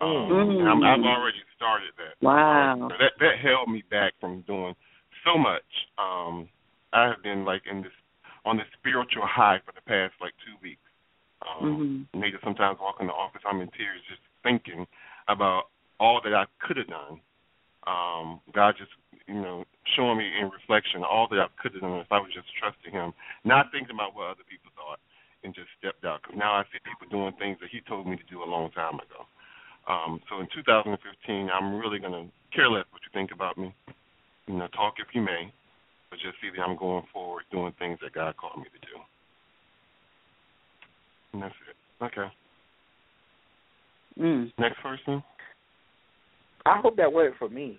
Um, 0.00 0.28
Mm. 0.28 0.66
I'm, 0.66 0.82
I've 0.84 1.04
already 1.04 1.42
started 1.56 1.90
that. 1.96 2.20
Wow. 2.20 2.88
So 2.90 2.96
that 3.00 3.12
that 3.18 3.38
held 3.38 3.68
me 3.70 3.82
back 3.90 4.12
from 4.20 4.42
doing 4.42 4.76
so 5.24 5.38
much. 5.38 5.64
Um, 5.96 6.48
I 6.92 7.08
have 7.08 7.22
been 7.22 7.44
like 7.44 7.62
in 7.66 7.80
this 7.82 7.92
on 8.44 8.58
this 8.58 8.66
spiritual 8.78 9.26
high 9.26 9.58
for 9.64 9.72
the 9.72 9.80
past 9.82 10.12
like 10.20 10.34
two 10.44 10.54
weeks. 10.62 10.84
Um, 11.42 12.06
Mhm. 12.12 12.20
Maybe 12.20 12.36
sometimes 12.44 12.78
walk 12.78 13.00
in 13.00 13.06
the 13.06 13.12
office, 13.12 13.42
I'm 13.44 13.60
in 13.60 13.68
tears 13.70 14.00
just 14.08 14.20
thinking 14.46 14.86
about 15.26 15.74
all 15.98 16.20
that 16.22 16.34
I 16.34 16.46
could 16.62 16.78
have 16.78 16.86
done. 16.86 17.18
Um, 17.86 18.40
God 18.54 18.74
just, 18.78 18.90
you 19.26 19.34
know, 19.34 19.64
showing 19.98 20.18
me 20.18 20.26
in 20.38 20.50
reflection 20.50 21.02
all 21.02 21.26
that 21.30 21.42
I 21.42 21.50
could 21.58 21.74
have 21.74 21.82
done 21.82 21.98
if 21.98 22.10
I 22.10 22.22
was 22.22 22.30
just 22.30 22.46
trusting 22.58 22.94
Him, 22.94 23.10
not 23.44 23.74
thinking 23.74 23.94
about 23.94 24.14
what 24.14 24.30
other 24.30 24.46
people 24.46 24.70
thought, 24.78 25.02
and 25.42 25.54
just 25.54 25.70
stepped 25.78 26.06
out. 26.06 26.22
Because 26.22 26.38
now 26.38 26.54
I 26.54 26.62
see 26.70 26.78
people 26.86 27.10
doing 27.10 27.34
things 27.38 27.58
that 27.58 27.70
He 27.74 27.82
told 27.82 28.06
me 28.06 28.14
to 28.14 28.26
do 28.30 28.42
a 28.42 28.48
long 28.48 28.70
time 28.70 29.02
ago. 29.02 29.26
Um, 29.86 30.18
so 30.30 30.38
in 30.42 30.48
2015, 30.54 30.98
I'm 31.50 31.78
really 31.78 31.98
going 31.98 32.14
to 32.14 32.26
care 32.54 32.70
less 32.70 32.86
what 32.90 33.02
you 33.06 33.10
think 33.14 33.30
about 33.30 33.58
me. 33.58 33.74
You 34.46 34.58
know, 34.58 34.66
talk 34.74 34.98
if 34.98 35.14
you 35.14 35.22
may, 35.22 35.50
but 36.10 36.18
just 36.18 36.38
see 36.42 36.50
that 36.54 36.62
I'm 36.62 36.76
going 36.76 37.06
forward 37.12 37.44
doing 37.50 37.74
things 37.78 37.98
that 38.02 38.14
God 38.14 38.36
called 38.36 38.58
me 38.58 38.66
to 38.70 38.82
do. 38.82 38.96
And 41.34 41.42
that's 41.42 41.54
it. 41.70 42.04
Okay. 42.04 42.30
Mm. 44.18 44.52
Next 44.58 44.80
person. 44.82 45.22
I 46.64 46.80
hope 46.80 46.96
that 46.96 47.12
wasn't 47.12 47.36
for 47.38 47.48
me. 47.48 47.78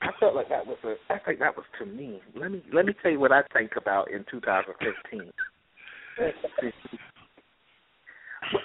I 0.00 0.08
felt 0.18 0.34
like 0.34 0.48
that 0.48 0.66
was 0.66 0.78
a. 0.84 0.94
I 1.12 1.18
think 1.20 1.38
that 1.38 1.56
was 1.56 1.66
to 1.78 1.86
me. 1.86 2.20
Let 2.34 2.50
me 2.50 2.62
let 2.72 2.86
me 2.86 2.94
tell 3.02 3.12
you 3.12 3.20
what 3.20 3.30
I 3.32 3.42
think 3.52 3.72
about 3.76 4.10
in 4.10 4.24
2015. 4.30 5.30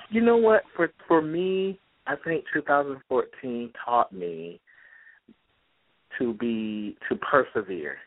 you 0.09 0.21
know 0.21 0.37
what? 0.37 0.63
For 0.75 0.89
for 1.07 1.21
me, 1.21 1.79
I 2.07 2.15
think 2.23 2.45
2014 2.53 3.71
taught 3.85 4.11
me 4.11 4.59
to 6.17 6.33
be 6.33 6.97
to 7.09 7.15
persevere 7.17 7.97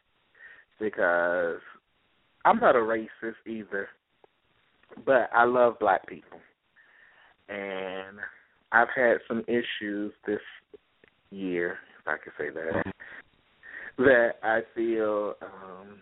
because 0.80 1.60
I'm 2.44 2.58
not 2.58 2.74
a 2.74 2.80
racist 2.80 3.46
either, 3.46 3.88
but 5.04 5.30
I 5.34 5.44
love 5.44 5.78
black 5.78 6.06
people, 6.08 6.40
and 7.50 8.18
I've 8.72 8.88
had 8.94 9.18
some 9.26 9.42
issues 9.48 10.12
this 10.26 10.40
year, 11.30 11.78
if 12.00 12.06
I 12.06 12.16
could 12.22 12.32
say 12.38 12.50
that, 12.50 12.92
that 13.98 14.30
I 14.42 14.60
feel 14.74 15.34
um, 15.42 15.98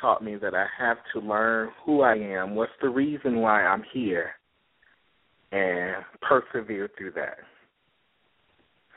taught 0.00 0.22
me 0.22 0.36
that 0.36 0.54
I 0.54 0.66
have 0.78 0.98
to 1.14 1.20
learn 1.20 1.70
who 1.84 2.02
I 2.02 2.14
am, 2.14 2.54
what's 2.54 2.72
the 2.80 2.88
reason 2.88 3.40
why 3.40 3.64
I'm 3.64 3.82
here, 3.92 4.30
and 5.50 6.04
persevere 6.22 6.88
through 6.96 7.12
that. 7.12 7.38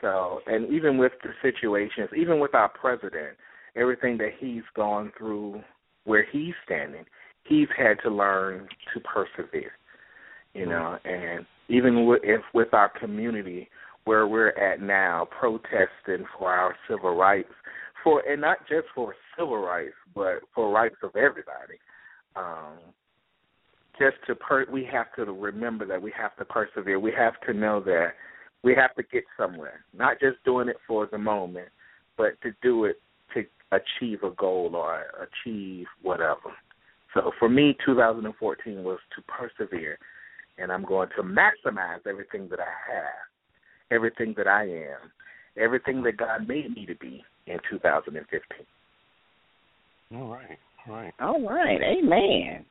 So, 0.00 0.40
and 0.46 0.72
even 0.72 0.98
with 0.98 1.12
the 1.22 1.30
situations, 1.42 2.10
even 2.16 2.38
with 2.38 2.54
our 2.54 2.68
president, 2.68 3.36
everything 3.76 4.18
that 4.18 4.32
he's 4.38 4.62
gone 4.74 5.12
through, 5.18 5.62
where 6.04 6.26
he's 6.30 6.54
standing, 6.64 7.04
he's 7.44 7.68
had 7.76 7.94
to 8.04 8.10
learn 8.10 8.68
to 8.94 9.00
persevere. 9.00 9.72
You 10.56 10.66
know, 10.66 10.98
and 11.04 11.44
even 11.68 12.06
with 12.06 12.20
if 12.24 12.40
with 12.54 12.72
our 12.72 12.88
community 12.88 13.68
where 14.04 14.26
we're 14.26 14.50
at 14.50 14.80
now, 14.80 15.28
protesting 15.38 16.26
for 16.38 16.50
our 16.50 16.74
civil 16.88 17.14
rights, 17.14 17.52
for 18.02 18.20
and 18.20 18.40
not 18.40 18.58
just 18.68 18.86
for 18.94 19.14
civil 19.36 19.58
rights, 19.58 19.94
but 20.14 20.40
for 20.54 20.72
rights 20.72 20.96
of 21.02 21.14
everybody. 21.16 21.78
Um, 22.36 22.78
just 23.98 24.16
to 24.26 24.34
per, 24.34 24.66
we 24.70 24.88
have 24.90 25.06
to 25.16 25.24
remember 25.32 25.86
that 25.86 26.00
we 26.00 26.12
have 26.16 26.36
to 26.36 26.44
persevere. 26.44 27.00
We 27.00 27.12
have 27.12 27.34
to 27.46 27.54
know 27.54 27.80
that 27.80 28.10
we 28.62 28.74
have 28.74 28.94
to 28.96 29.02
get 29.02 29.24
somewhere. 29.36 29.84
Not 29.96 30.20
just 30.20 30.36
doing 30.44 30.68
it 30.68 30.76
for 30.86 31.08
the 31.10 31.18
moment, 31.18 31.68
but 32.16 32.40
to 32.42 32.50
do 32.62 32.84
it 32.84 33.00
to 33.34 33.44
achieve 33.72 34.22
a 34.22 34.30
goal 34.30 34.70
or 34.74 35.04
achieve 35.44 35.86
whatever. 36.02 36.52
So 37.14 37.32
for 37.38 37.48
me, 37.48 37.76
2014 37.84 38.82
was 38.82 38.98
to 39.16 39.22
persevere, 39.22 39.98
and 40.58 40.72
I'm 40.72 40.84
going 40.84 41.08
to 41.16 41.22
maximize 41.22 42.06
everything 42.08 42.48
that 42.50 42.60
I 42.60 42.92
have, 42.92 43.90
everything 43.90 44.34
that 44.36 44.46
I 44.46 44.64
am, 44.64 45.10
everything 45.56 46.02
that 46.02 46.16
God 46.16 46.48
made 46.48 46.74
me 46.74 46.86
to 46.86 46.94
be 46.96 47.24
in 47.46 47.58
2015. 47.70 48.40
All 50.14 50.28
right. 50.28 50.58
All 50.88 50.94
right. 50.94 51.12
All 51.20 51.48
right. 51.48 51.80
Amen. 51.82 52.64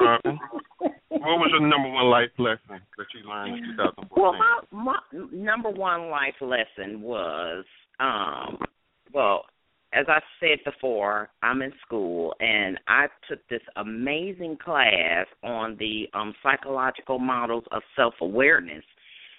Robin, 0.00 0.38
what 0.80 1.20
was 1.20 1.50
your 1.50 1.68
number 1.68 1.90
one 1.90 2.06
life 2.06 2.30
lesson 2.38 2.80
that 2.96 3.06
you 3.14 3.28
learned 3.28 3.58
in 3.58 3.76
2014? 3.76 4.08
Well, 4.16 4.32
my 4.32 4.60
my 4.72 5.26
number 5.32 5.70
one 5.70 6.08
life 6.08 6.34
lesson 6.40 7.02
was, 7.02 7.64
um, 7.98 8.58
well, 9.12 9.44
as 9.92 10.06
I 10.08 10.20
said 10.38 10.58
before, 10.64 11.30
I'm 11.42 11.62
in 11.62 11.72
school 11.84 12.34
and 12.38 12.78
I 12.86 13.06
took 13.28 13.40
this 13.48 13.62
amazing 13.76 14.58
class 14.62 15.26
on 15.42 15.76
the 15.78 16.04
um, 16.14 16.32
psychological 16.42 17.18
models 17.18 17.64
of 17.72 17.82
self 17.96 18.14
awareness, 18.20 18.84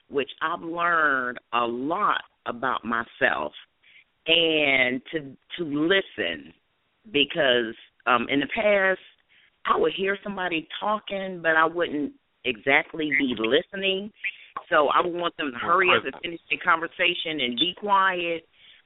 which 0.09 0.29
I've 0.41 0.61
learned 0.61 1.39
a 1.53 1.65
lot 1.65 2.21
about 2.45 2.83
myself 2.83 3.53
and 4.27 5.01
to 5.11 5.35
to 5.57 5.63
listen 5.63 6.53
because 7.11 7.75
um 8.05 8.27
in 8.29 8.39
the 8.39 8.47
past 8.53 8.99
I 9.65 9.77
would 9.77 9.93
hear 9.95 10.17
somebody 10.23 10.67
talking 10.79 11.39
but 11.41 11.55
I 11.55 11.65
wouldn't 11.65 12.13
exactly 12.45 13.11
be 13.17 13.35
listening. 13.37 14.11
So 14.69 14.89
I 14.89 15.05
would 15.05 15.13
want 15.13 15.35
them 15.37 15.51
to 15.51 15.57
hurry 15.57 15.89
up 15.95 16.03
and 16.03 16.13
finish 16.21 16.39
the 16.49 16.57
conversation 16.57 17.39
and 17.41 17.57
be 17.57 17.73
quiet 17.79 18.43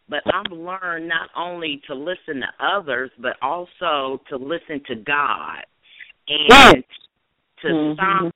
but 0.10 0.22
I've 0.26 0.52
learned 0.52 1.08
not 1.08 1.30
only 1.36 1.82
to 1.88 1.96
listen 1.96 2.42
to 2.42 2.66
others, 2.66 3.12
but 3.20 3.34
also 3.42 4.22
to 4.30 4.38
listen 4.38 4.82
to 4.88 4.96
God 4.96 5.66
and 6.28 6.84
to 7.62 7.68
mm-hmm. 7.68 7.94
stop 7.94 8.34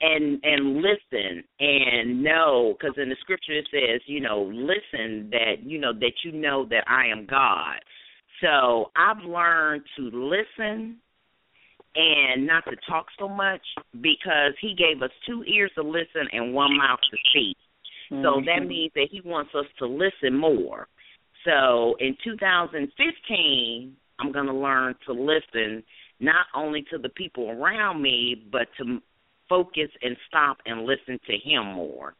and 0.00 0.40
and 0.42 0.76
listen 0.76 1.44
and 1.60 2.22
know 2.22 2.74
because 2.78 2.96
in 3.00 3.08
the 3.08 3.16
scripture 3.20 3.52
it 3.52 3.68
says 3.70 4.00
you 4.06 4.20
know 4.20 4.42
listen 4.52 5.30
that 5.30 5.62
you 5.62 5.78
know 5.78 5.92
that 5.92 6.12
you 6.24 6.32
know 6.32 6.66
that 6.68 6.84
I 6.88 7.06
am 7.06 7.26
God. 7.26 7.78
So 8.40 8.90
I've 8.96 9.24
learned 9.24 9.82
to 9.96 10.02
listen 10.12 10.96
and 11.94 12.46
not 12.46 12.64
to 12.64 12.76
talk 12.88 13.06
so 13.18 13.28
much 13.28 13.60
because 14.00 14.54
he 14.60 14.74
gave 14.74 15.02
us 15.02 15.10
two 15.26 15.44
ears 15.44 15.70
to 15.76 15.82
listen 15.82 16.26
and 16.32 16.52
one 16.54 16.76
mouth 16.76 16.98
to 17.10 17.16
speak. 17.30 17.56
So 18.20 18.42
that 18.44 18.60
mm-hmm. 18.60 18.68
means 18.68 18.92
that 18.94 19.08
he 19.10 19.22
wants 19.24 19.52
us 19.54 19.64
to 19.78 19.86
listen 19.86 20.36
more. 20.36 20.86
So 21.46 21.96
in 21.98 22.16
2015, 22.22 23.96
I'm 24.18 24.32
going 24.32 24.46
to 24.46 24.52
learn 24.52 24.94
to 25.06 25.12
listen 25.12 25.82
not 26.20 26.46
only 26.54 26.84
to 26.90 26.98
the 26.98 27.08
people 27.08 27.50
around 27.50 28.02
me, 28.02 28.36
but 28.52 28.68
to 28.78 28.98
focus 29.48 29.88
and 30.02 30.16
stop 30.28 30.58
and 30.66 30.82
listen 30.82 31.18
to 31.26 31.32
him 31.32 31.72
more. 31.74 32.14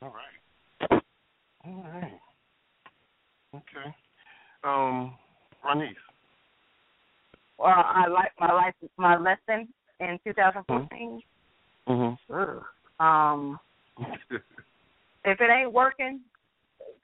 All 0.00 0.12
right. 0.12 1.02
All 1.64 1.84
right. 1.94 2.20
Okay. 3.54 3.94
Um, 4.64 5.14
Ronise. 5.62 5.94
Well, 7.58 7.68
I 7.68 8.08
like 8.08 8.32
my 8.40 8.52
life, 8.52 8.74
my 8.96 9.16
lesson 9.18 9.68
in 10.00 10.18
2014. 10.24 11.22
Mm-hmm. 11.88 13.04
Um, 13.04 13.58
if 15.24 15.40
it 15.40 15.50
ain't 15.50 15.72
working, 15.72 16.20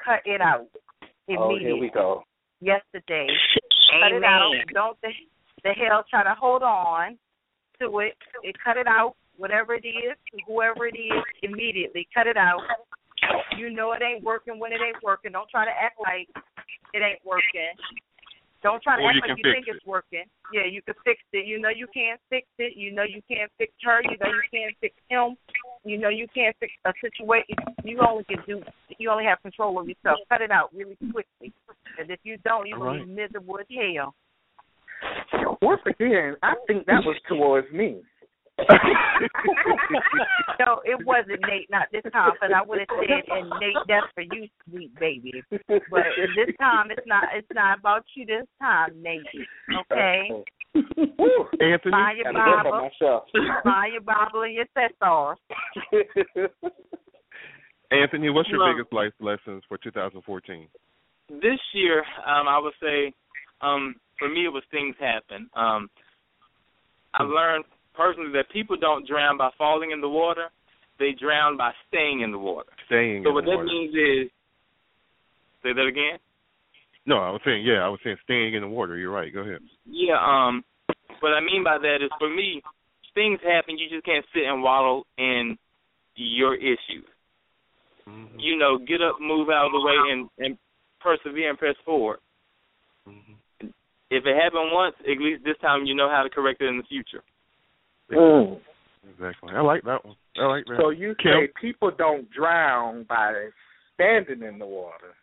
cut 0.05 0.21
it 0.25 0.41
out. 0.41 0.67
Immediately. 1.29 1.39
Oh, 1.39 1.59
here 1.59 1.77
we 1.77 1.91
go. 1.91 2.23
Yesterday. 2.61 3.27
cut 4.03 4.13
it 4.13 4.25
out. 4.25 4.53
Don't 4.75 4.99
the, 5.03 5.09
the 5.65 5.71
hell 5.71 6.05
try 6.09 6.25
to 6.25 6.35
hold 6.39 6.63
on 6.63 7.19
to 7.81 7.99
it. 8.01 8.17
it. 8.43 8.57
Cut 8.65 8.77
it 8.77 8.87
out. 8.87 9.15
Whatever 9.37 9.75
it 9.75 9.87
is, 9.87 10.17
whoever 10.49 10.87
it 10.87 10.99
is, 10.99 11.23
immediately 11.43 12.09
cut 12.13 12.27
it 12.27 12.37
out. 12.37 12.61
You 13.57 13.71
know 13.71 13.93
it 13.93 14.03
ain't 14.03 14.25
working 14.25 14.59
when 14.59 14.73
it 14.73 14.81
ain't 14.85 15.03
working. 15.03 15.33
Don't 15.33 15.49
try 15.49 15.65
to 15.65 15.71
act 15.71 15.99
like 16.03 16.29
it 16.93 17.03
ain't 17.03 17.21
working. 17.25 17.71
Don't 18.63 18.83
try 18.83 18.97
to 18.97 19.03
or 19.03 19.11
act 19.11 19.29
like 19.29 19.39
you 19.39 19.53
think 19.53 19.69
it. 19.69 19.77
it's 19.77 19.87
working. 19.87 20.25
Yeah, 20.53 20.67
you 20.67 20.83
can 20.83 20.95
fix 21.05 21.23
it. 21.33 21.47
You 21.47 21.61
know 21.61 21.69
you 21.69 21.87
can't 21.95 22.21
fix 22.31 22.49
it. 22.59 22.77
You 22.77 22.91
know 22.91 23.05
you 23.05 23.23
can't 23.31 23.51
fix 23.59 23.73
her. 23.85 24.03
You 24.03 24.19
know 24.19 24.27
you 24.27 24.43
can't 24.51 24.75
fix 24.81 24.95
him. 25.09 25.37
You 25.85 25.99
know 25.99 26.09
you 26.09 26.27
can't 26.35 26.57
fix 26.61 26.73
a 26.85 26.93
situation. 27.01 27.57
You 27.85 28.01
only 28.07 28.25
can 28.25 28.39
do. 28.47 28.63
You 28.99 29.11
only 29.11 29.25
have 29.25 29.41
control 29.43 29.79
of 29.81 29.89
yourself. 29.89 30.19
Cut 30.29 30.41
it 30.41 30.51
out 30.51 30.71
really 30.75 30.97
quickly. 30.97 31.53
And 31.99 32.11
if 32.11 32.21
you 32.23 32.37
don't, 32.45 32.67
you're 32.67 32.79
gonna 32.79 33.05
be 33.05 33.11
miserable 33.11 33.59
as 33.59 33.67
hell. 33.71 34.15
Once 35.63 35.81
again, 35.87 36.37
I 36.43 36.55
think 36.67 36.87
that 36.87 37.05
was 37.05 37.17
towards 37.29 37.71
me. 37.73 38.03
no, 40.59 40.81
it 40.85 40.99
wasn't 41.07 41.41
Nate, 41.47 41.71
not 41.71 41.87
this 41.93 42.03
time, 42.13 42.33
because 42.33 42.51
I 42.55 42.63
would 42.67 42.81
have 42.81 42.89
said, 42.99 43.23
"And 43.31 43.49
Nate, 43.61 43.77
that's 43.87 44.07
for 44.15 44.23
you, 44.23 44.49
sweet 44.69 44.93
baby." 44.99 45.45
But 45.51 45.61
this 46.35 46.55
time, 46.59 46.91
it's 46.91 47.07
not. 47.07 47.25
It's 47.35 47.47
not 47.55 47.79
about 47.79 48.05
you 48.17 48.27
this 48.27 48.47
time, 48.61 49.01
Nate. 49.01 49.23
Okay. 49.93 50.43
Anthony, 50.75 51.91
find 51.91 52.19
your 52.19 52.33
Bible, 52.33 52.91
find 53.65 53.93
your 53.93 54.03
Bible 54.03 54.43
and 54.43 54.55
your 54.55 54.67
thesaurus. 54.75 55.39
Anthony, 57.91 58.31
what's 58.31 58.49
your 58.49 58.61
Well- 58.61 58.75
biggest 58.75 58.93
life 58.93 59.13
lessons 59.21 59.63
for 59.69 59.79
2014? 59.79 60.69
this 61.29 61.61
year, 61.75 61.99
um, 62.27 62.49
I 62.49 62.59
would 62.59 62.73
say, 62.81 63.13
um, 63.61 63.97
for 64.19 64.29
me, 64.29 64.47
it 64.47 64.53
was 64.53 64.63
things 64.71 64.97
happen. 64.99 65.51
Um, 65.55 65.91
I 67.15 67.23
learned 67.23 67.65
personally 67.95 68.33
that 68.33 68.49
people 68.51 68.77
don't 68.77 69.07
drown 69.07 69.37
by 69.37 69.51
falling 69.59 69.91
in 69.91 70.01
the 70.01 70.09
water; 70.09 70.49
they 70.99 71.13
drown 71.13 71.57
by 71.59 71.73
staying 71.89 72.21
in 72.23 72.33
the 72.33 72.39
water. 72.39 72.71
Staying. 72.87 73.25
So 73.25 73.29
in 73.31 73.35
what 73.35 73.45
the 73.45 73.51
that 73.51 73.57
water. 73.59 73.67
means 73.67 73.95
is, 73.95 74.31
say 75.63 75.73
that 75.75 75.87
again. 75.87 76.19
No, 77.09 77.17
I 77.17 77.31
was 77.31 77.41
saying, 77.43 77.65
yeah, 77.65 77.81
I 77.81 77.89
was 77.89 77.99
saying 78.05 78.19
staying 78.23 78.53
in 78.53 78.61
the 78.61 78.69
water. 78.69 78.99
You're 78.99 79.11
right. 79.11 79.33
Go 79.33 79.41
ahead. 79.41 79.61
Yeah. 79.87 80.21
Um, 80.21 80.63
what 81.21 81.33
I 81.33 81.41
mean 81.41 81.65
by 81.65 81.79
that 81.79 82.05
is, 82.05 82.11
for 82.19 82.29
me, 82.29 82.61
things 83.15 83.41
happen. 83.43 83.79
You 83.79 83.89
just 83.89 84.05
can't 84.05 84.27
sit 84.35 84.45
and 84.45 84.63
wallow 84.63 85.05
in 85.17 85.57
your 86.17 86.55
issues. 86.55 87.09
Mm-hmm. 88.07 88.39
You 88.39 88.59
know, 88.59 88.77
get 88.77 89.01
up, 89.01 89.17
move 89.21 89.49
out 89.49 89.67
of 89.67 89.73
the 89.73 89.81
way, 89.81 89.97
and 90.13 90.29
and 90.39 90.59
persevere 91.01 91.49
and 91.49 91.59
press 91.59 91.77
forward. 91.83 92.19
Mm-hmm. 93.09 93.69
If 94.11 94.25
it 94.27 94.37
happened 94.37 94.71
once, 94.73 94.95
at 95.01 95.19
least 95.19 95.45
this 95.45 95.57
time 95.63 95.87
you 95.87 95.95
know 95.95 96.11
how 96.11 96.23
to 96.23 96.29
correct 96.29 96.61
it 96.61 96.67
in 96.67 96.77
the 96.77 96.85
future. 96.85 97.25
Mm. 98.13 98.61
Exactly. 99.11 99.55
I 99.55 99.63
like 99.63 99.83
that 99.85 100.05
one. 100.05 100.17
I 100.39 100.45
like 100.45 100.65
that. 100.67 100.77
So 100.79 100.91
you 100.91 101.15
Kim? 101.23 101.33
say 101.33 101.53
people 101.61 101.91
don't 101.97 102.29
drown 102.31 103.07
by 103.09 103.49
standing 103.95 104.47
in 104.47 104.59
the 104.59 104.67
water, 104.67 105.15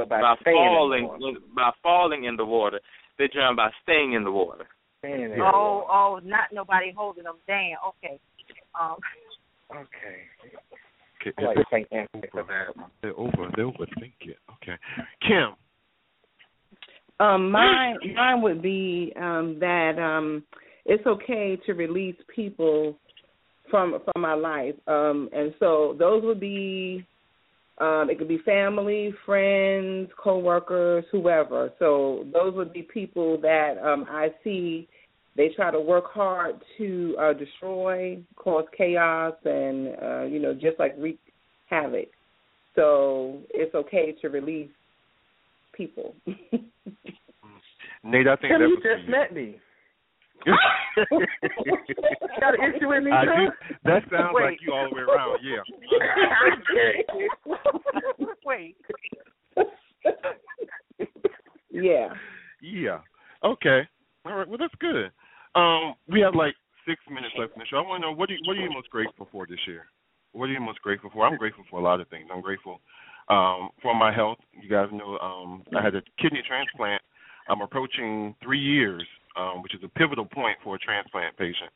but 0.00 0.08
by, 0.08 0.20
by 0.20 0.36
staying 0.42 0.56
falling 0.56 1.04
in 1.04 1.20
the 1.20 1.28
water. 1.30 1.40
by 1.54 1.70
falling 1.82 2.24
in 2.24 2.36
the 2.36 2.44
water. 2.44 2.80
They 3.18 3.28
drown 3.28 3.56
by 3.56 3.70
staying 3.82 4.12
in 4.12 4.24
the 4.24 4.30
water. 4.32 4.66
Staying 5.00 5.22
in 5.22 5.30
the 5.30 5.36
Oh, 5.40 5.84
water. 5.86 5.86
oh, 5.90 6.20
not 6.28 6.44
nobody 6.52 6.92
holding 6.96 7.24
them 7.24 7.36
down. 7.46 7.76
Okay. 7.88 8.18
Um, 8.80 8.96
Okay. 9.70 10.24
Okay, 11.20 11.32
I 11.38 11.42
like 11.42 11.56
to 11.56 11.64
thank 11.70 11.88
Anthony 11.92 12.28
for 12.30 12.42
that. 12.44 12.84
They 13.02 13.08
over. 13.10 13.50
They 13.56 13.62
overthink 13.62 14.12
it. 14.22 14.38
Okay. 14.62 14.78
Kim. 15.26 15.54
Um, 17.20 17.50
mine 17.50 17.96
mine 18.14 18.40
would 18.42 18.62
be 18.62 19.12
um 19.20 19.58
that 19.60 19.98
um 19.98 20.44
it's 20.86 21.04
okay 21.06 21.58
to 21.66 21.72
release 21.74 22.14
people 22.34 22.96
from 23.70 23.98
from 24.04 24.22
my 24.22 24.34
life. 24.34 24.76
Um 24.86 25.28
and 25.32 25.52
so 25.58 25.96
those 25.98 26.22
would 26.22 26.40
be 26.40 27.04
um 27.80 28.10
it 28.10 28.18
could 28.18 28.28
be 28.28 28.38
family, 28.38 29.14
friends, 29.24 30.10
coworkers, 30.22 31.04
whoever. 31.12 31.72
So 31.78 32.26
those 32.32 32.54
would 32.54 32.72
be 32.72 32.82
people 32.82 33.40
that 33.40 33.74
um 33.82 34.06
I 34.08 34.28
see 34.44 34.88
they 35.36 35.50
try 35.54 35.70
to 35.70 35.80
work 35.80 36.10
hard 36.12 36.56
to 36.78 37.16
uh 37.20 37.32
destroy, 37.32 38.18
cause 38.36 38.64
chaos 38.76 39.34
and 39.44 39.94
uh 40.02 40.22
you 40.24 40.40
know 40.40 40.54
just 40.54 40.78
like 40.78 40.94
wreak 40.98 41.18
havoc. 41.68 42.08
So 42.74 43.40
it's 43.50 43.74
okay 43.74 44.14
to 44.22 44.28
release 44.28 44.70
people. 45.72 46.14
Nate, 48.04 48.28
I 48.28 48.36
think 48.36 48.52
Kim, 48.52 48.60
that 48.60 48.68
you 48.68 48.76
was 48.76 48.82
just 48.82 49.04
for 49.04 49.10
met 49.10 49.32
me. 49.32 49.56
Got 52.40 52.54
an 52.54 52.74
issue 52.74 52.88
with 52.88 53.04
me, 53.04 53.12
I 53.12 53.24
too? 53.24 53.30
do. 53.36 53.52
That 53.84 54.02
sounds 54.10 54.32
Wait. 54.32 54.44
like 54.44 54.58
you 54.60 54.72
all 54.72 54.88
the 54.88 54.94
way 54.96 55.02
around. 55.02 55.38
Yeah. 55.42 55.62
wait. 58.44 58.76
yeah. 61.70 62.08
Yeah. 62.60 62.98
Okay. 63.44 63.82
All 64.24 64.34
right. 64.34 64.48
Well, 64.48 64.58
that's 64.58 64.74
good. 64.80 65.10
Um, 65.54 65.94
we 66.08 66.20
have 66.20 66.34
like 66.34 66.54
six 66.86 67.00
minutes 67.10 67.34
left 67.38 67.52
in 67.54 67.60
the 67.60 67.66
show. 67.66 67.78
I 67.78 67.82
want 67.82 68.02
to 68.02 68.08
know 68.08 68.14
what 68.14 68.30
are 68.30 68.34
you, 68.34 68.40
what 68.46 68.56
are 68.56 68.60
you 68.60 68.70
most 68.70 68.90
grateful 68.90 69.28
for 69.30 69.46
this 69.46 69.58
year? 69.66 69.86
What 70.32 70.46
are 70.46 70.52
you 70.52 70.60
most 70.60 70.80
grateful 70.82 71.10
for? 71.12 71.26
I'm 71.26 71.36
grateful 71.36 71.64
for 71.70 71.80
a 71.80 71.82
lot 71.82 72.00
of 72.00 72.08
things. 72.08 72.28
I'm 72.32 72.42
grateful 72.42 72.80
um, 73.28 73.70
for 73.82 73.94
my 73.94 74.12
health. 74.12 74.38
You 74.60 74.68
guys 74.68 74.88
know 74.92 75.18
um, 75.18 75.62
I 75.76 75.82
had 75.82 75.94
a 75.94 76.02
kidney 76.20 76.42
transplant. 76.46 77.02
I'm 77.48 77.62
approaching 77.62 78.34
three 78.42 78.60
years, 78.60 79.04
um, 79.36 79.62
which 79.62 79.74
is 79.74 79.80
a 79.84 79.88
pivotal 79.88 80.24
point 80.24 80.56
for 80.62 80.76
a 80.76 80.78
transplant 80.78 81.36
patient. 81.36 81.70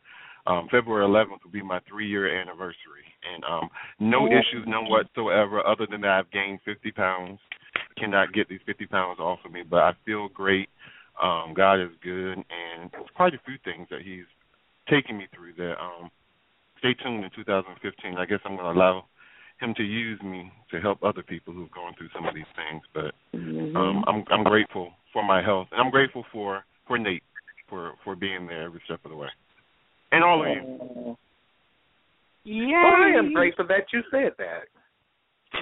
Um, 0.47 0.67
February 0.71 1.07
11th 1.07 1.45
will 1.45 1.53
be 1.53 1.63
my 1.63 1.81
three-year 1.89 2.41
anniversary, 2.41 3.07
and 3.33 3.45
um, 3.45 3.69
no 4.01 4.27
issues, 4.27 4.65
none 4.67 4.89
whatsoever. 4.89 5.65
Other 5.65 5.87
than 5.89 6.01
that, 6.01 6.11
I've 6.11 6.31
gained 6.33 6.59
50 6.65 6.91
pounds. 6.93 7.39
Cannot 7.97 8.33
get 8.33 8.49
these 8.49 8.61
50 8.67 8.87
pounds 8.87 9.21
off 9.21 9.39
of 9.45 9.53
me, 9.53 9.63
but 9.69 9.83
I 9.83 9.93
feel 10.05 10.29
great. 10.29 10.69
Um, 11.23 11.55
God 11.55 11.81
is 11.81 11.91
good, 12.03 12.39
and 12.39 12.91
there's 12.91 13.07
quite 13.15 13.35
a 13.35 13.41
few 13.47 13.57
things 13.65 13.87
that 13.91 14.03
He's 14.03 14.25
taking 14.91 15.17
me 15.17 15.29
through. 15.35 15.55
That 15.55 15.79
um, 15.81 16.11
stay 16.79 16.95
tuned 16.95 17.25
in 17.25 17.31
2015. 17.37 18.17
I 18.19 18.25
guess 18.25 18.41
I'm 18.45 18.57
going 18.57 18.75
to 18.75 18.79
allow 18.79 19.05
him 19.61 19.75
to 19.77 19.85
use 19.85 20.21
me 20.23 20.51
to 20.73 20.81
help 20.81 21.05
other 21.05 21.23
people 21.23 21.55
who've 21.55 21.71
gone 21.71 21.95
through 21.97 22.09
some 22.17 22.27
of 22.27 22.35
these 22.35 22.51
things. 22.57 22.83
But 22.93 23.15
Mm-hmm. 23.35 23.77
um, 23.77 24.05
I'm 24.07 24.25
I'm 24.31 24.45
grateful 24.45 24.93
for 25.13 25.25
my 25.25 25.43
health, 25.43 25.69
and 25.73 25.81
I'm 25.81 25.91
grateful 25.91 26.25
for 26.33 26.65
for 26.87 26.99
Nate 26.99 27.23
for 27.73 27.95
for 28.05 28.15
being 28.15 28.47
there 28.47 28.65
every 28.65 28.83
step 28.85 29.01
of 29.05 29.11
the 29.11 29.17
way, 29.17 29.29
and 30.13 30.23
all 30.23 30.43
of 30.43 30.49
you. 30.49 31.17
Yeah. 32.45 32.85
Well, 32.85 33.03
I 33.03 33.19
am 33.19 33.33
grateful 33.33 33.67
that 33.69 33.87
you 33.93 34.03
said 34.11 34.33
that. 34.37 34.69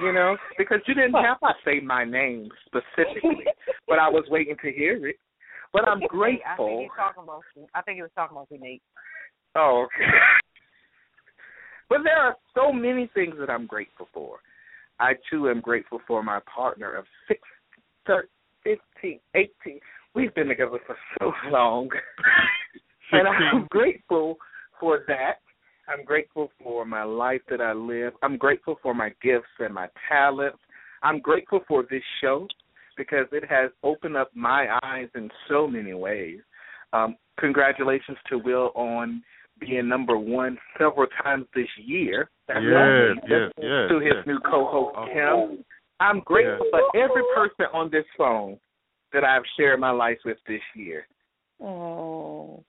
You 0.01 0.13
know, 0.13 0.37
because 0.59 0.81
you 0.87 0.95
didn't 0.95 1.15
have 1.15 1.39
to 1.41 1.53
say 1.65 1.81
my 1.81 2.05
name 2.05 2.49
specifically, 2.67 3.45
but 3.89 3.99
I 3.99 4.09
was 4.09 4.25
waiting 4.29 4.57
to 4.63 4.73
hear 4.73 5.07
it. 5.07 5.17
But 5.73 5.87
I'm 5.89 6.01
grateful. 6.01 6.47
I 6.47 6.57
think 6.57 6.59
grateful. 6.59 6.81
he's 6.81 6.91
talking 6.97 7.23
about. 7.23 7.43
I 7.75 7.83
think 7.83 7.97
he 7.97 8.03
was 8.03 8.11
talking 8.17 8.37
about 8.37 8.49
you, 8.51 8.59
Nate. 8.59 8.83
Oh, 9.55 9.87
okay. 9.87 10.11
but 11.89 11.99
there 12.03 12.19
are 12.19 12.37
so 12.55 12.73
many 12.73 13.09
things 13.15 13.35
that 13.39 13.51
I'm 13.51 13.67
grateful 13.67 14.09
for. 14.13 14.39
I 14.99 15.13
too 15.31 15.49
am 15.49 15.61
grateful 15.61 16.01
for 16.07 16.23
my 16.23 16.41
partner 16.53 16.95
of 16.95 17.05
six, 17.29 17.41
thir- 18.07 18.29
fifteen, 18.65 19.21
eighteen. 19.35 19.81
We've 20.15 20.35
been 20.35 20.49
together 20.49 20.79
for 20.87 20.97
so 21.19 21.33
long, 21.51 21.89
and 23.13 23.29
I'm 23.29 23.67
grateful 23.71 24.39
for 24.79 25.05
that. 25.07 25.35
I'm 25.89 26.05
grateful 26.05 26.51
for 26.63 26.85
my 26.85 27.05
life 27.05 27.43
that 27.49 27.61
I 27.61 27.73
live. 27.73 28.13
I'm 28.23 28.37
grateful 28.37 28.77
for 28.83 28.95
my 28.95 29.11
gifts 29.23 29.47
and 29.59 29.75
my 29.75 29.89
talents. 30.09 30.59
I'm 31.03 31.21
grateful 31.21 31.61
for 31.67 31.85
this 31.91 32.03
show 32.21 32.47
because 32.97 33.27
it 33.33 33.45
has 33.49 33.71
opened 33.83 34.17
up 34.17 34.31
my 34.35 34.79
eyes 34.83 35.09
in 35.15 35.31
so 35.49 35.67
many 35.67 35.95
ways. 35.95 36.41
Um, 36.93 37.17
congratulations 37.39 38.19
to 38.29 38.39
Will 38.39 38.73
on 38.75 39.23
being 39.61 39.89
number 39.89 40.19
one 40.19 40.59
several 40.79 41.07
times 41.23 41.47
this 41.55 41.69
year. 41.77 42.31
That's 42.49 42.61
Yes, 42.63 43.17
yes, 43.29 43.53
yes, 43.59 43.89
To 43.91 44.01
his 44.01 44.15
yes. 44.17 44.27
new 44.27 44.39
co-host 44.41 44.97
Kim. 45.13 45.65
I'm 46.01 46.21
grateful 46.21 46.67
for 46.71 46.83
every 46.97 47.23
person 47.35 47.67
on 47.73 47.91
this 47.91 48.07
phone 48.17 48.59
that 49.13 49.25
I've 49.25 49.43
shared 49.57 49.81
my 49.81 49.91
life 49.91 50.19
with 50.25 50.39
this 50.47 50.61
year. 50.75 51.07
Oh. 51.61 52.63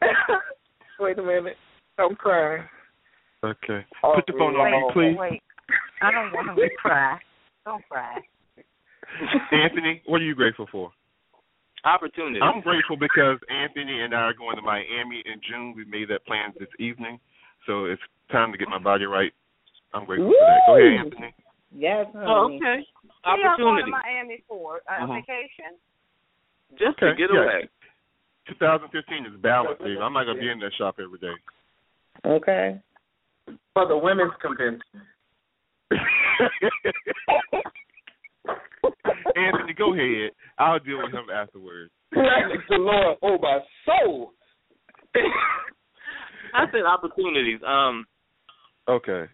Wait 1.00 1.18
a 1.18 1.22
minute. 1.22 1.56
I'm 1.98 2.14
crying. 2.14 2.64
Okay. 3.44 3.84
Oh, 4.04 4.14
Put 4.16 4.26
the 4.26 4.34
phone 4.38 4.54
on 4.54 4.64
wait, 4.64 4.70
mute, 4.70 4.92
please. 4.94 5.18
Wait, 5.18 5.42
I 6.00 6.12
don't 6.12 6.32
want 6.32 6.50
him 6.50 6.56
to 6.56 6.70
cry. 6.78 7.18
Don't 7.64 7.82
cry. 7.88 8.18
Anthony, 9.52 10.02
what 10.06 10.20
are 10.20 10.24
you 10.24 10.34
grateful 10.34 10.66
for? 10.70 10.90
Opportunity. 11.84 12.40
I'm 12.40 12.60
grateful 12.60 12.96
because 12.96 13.38
Anthony 13.50 14.00
and 14.02 14.14
I 14.14 14.18
are 14.30 14.34
going 14.34 14.56
to 14.56 14.62
Miami 14.62 15.22
in 15.26 15.40
June. 15.48 15.74
We 15.76 15.84
made 15.84 16.08
that 16.10 16.24
plan 16.24 16.52
this 16.58 16.68
evening, 16.78 17.18
so 17.66 17.86
it's 17.86 18.00
time 18.30 18.52
to 18.52 18.58
get 18.58 18.68
my 18.68 18.78
body 18.78 19.04
right. 19.04 19.32
I'm 19.92 20.04
grateful 20.06 20.30
for 20.30 20.46
that. 20.46 20.60
Go 20.68 20.78
ahead, 20.78 21.06
Anthony. 21.06 21.34
Yes, 21.74 22.06
Oh, 22.14 22.48
honey. 22.62 22.86
Okay. 23.24 23.30
What 23.30 23.38
y'all 23.40 23.56
going 23.56 23.84
to 23.86 23.90
Opportunity. 23.90 23.90
Miami 23.90 24.44
for? 24.48 24.80
A 24.88 24.92
Mhm. 25.02 25.20
vacation? 25.20 25.78
Just 26.78 26.98
to 26.98 27.06
Okay, 27.08 27.16
get 27.18 27.30
yeah. 27.32 27.42
away. 27.42 27.68
2015 28.46 29.26
is 29.26 29.36
balanced, 29.40 29.82
baby. 29.82 29.98
I'm 30.00 30.12
not 30.12 30.24
gonna 30.24 30.40
be 30.40 30.48
in 30.50 30.58
that 30.60 30.72
shop 30.74 30.98
every 30.98 31.18
day. 31.18 31.34
Okay. 32.24 32.80
For 33.74 33.86
the 33.86 33.96
women's 33.96 34.34
convention. 34.40 34.82
Anthony, 39.36 39.72
go 39.74 39.94
ahead. 39.94 40.32
I'll 40.58 40.78
deal 40.80 40.98
with 40.98 41.12
him 41.12 41.30
afterwards. 41.32 41.90
Praise 42.12 42.60
the 42.68 42.76
Lord, 42.76 43.18
oh 43.22 43.38
my 43.38 43.60
soul. 43.86 44.32
I 46.54 46.66
said 46.70 46.84
opportunities. 46.84 47.60
Um, 47.66 48.06
Okay. 48.88 49.28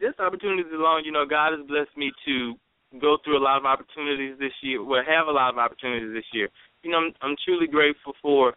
just 0.00 0.20
opportunities 0.20 0.70
alone. 0.72 1.04
You 1.04 1.10
know, 1.12 1.26
God 1.26 1.52
has 1.58 1.66
blessed 1.66 1.96
me 1.96 2.12
to 2.26 2.54
go 3.00 3.18
through 3.24 3.38
a 3.38 3.44
lot 3.44 3.58
of 3.58 3.66
opportunities 3.66 4.36
this 4.38 4.52
year. 4.62 4.82
Well, 4.82 5.02
have 5.06 5.28
a 5.28 5.32
lot 5.32 5.50
of 5.50 5.58
opportunities 5.58 6.12
this 6.12 6.28
year. 6.32 6.48
You 6.82 6.90
know, 6.90 6.98
I'm, 6.98 7.12
I'm 7.22 7.36
truly 7.44 7.66
grateful 7.66 8.14
for 8.22 8.54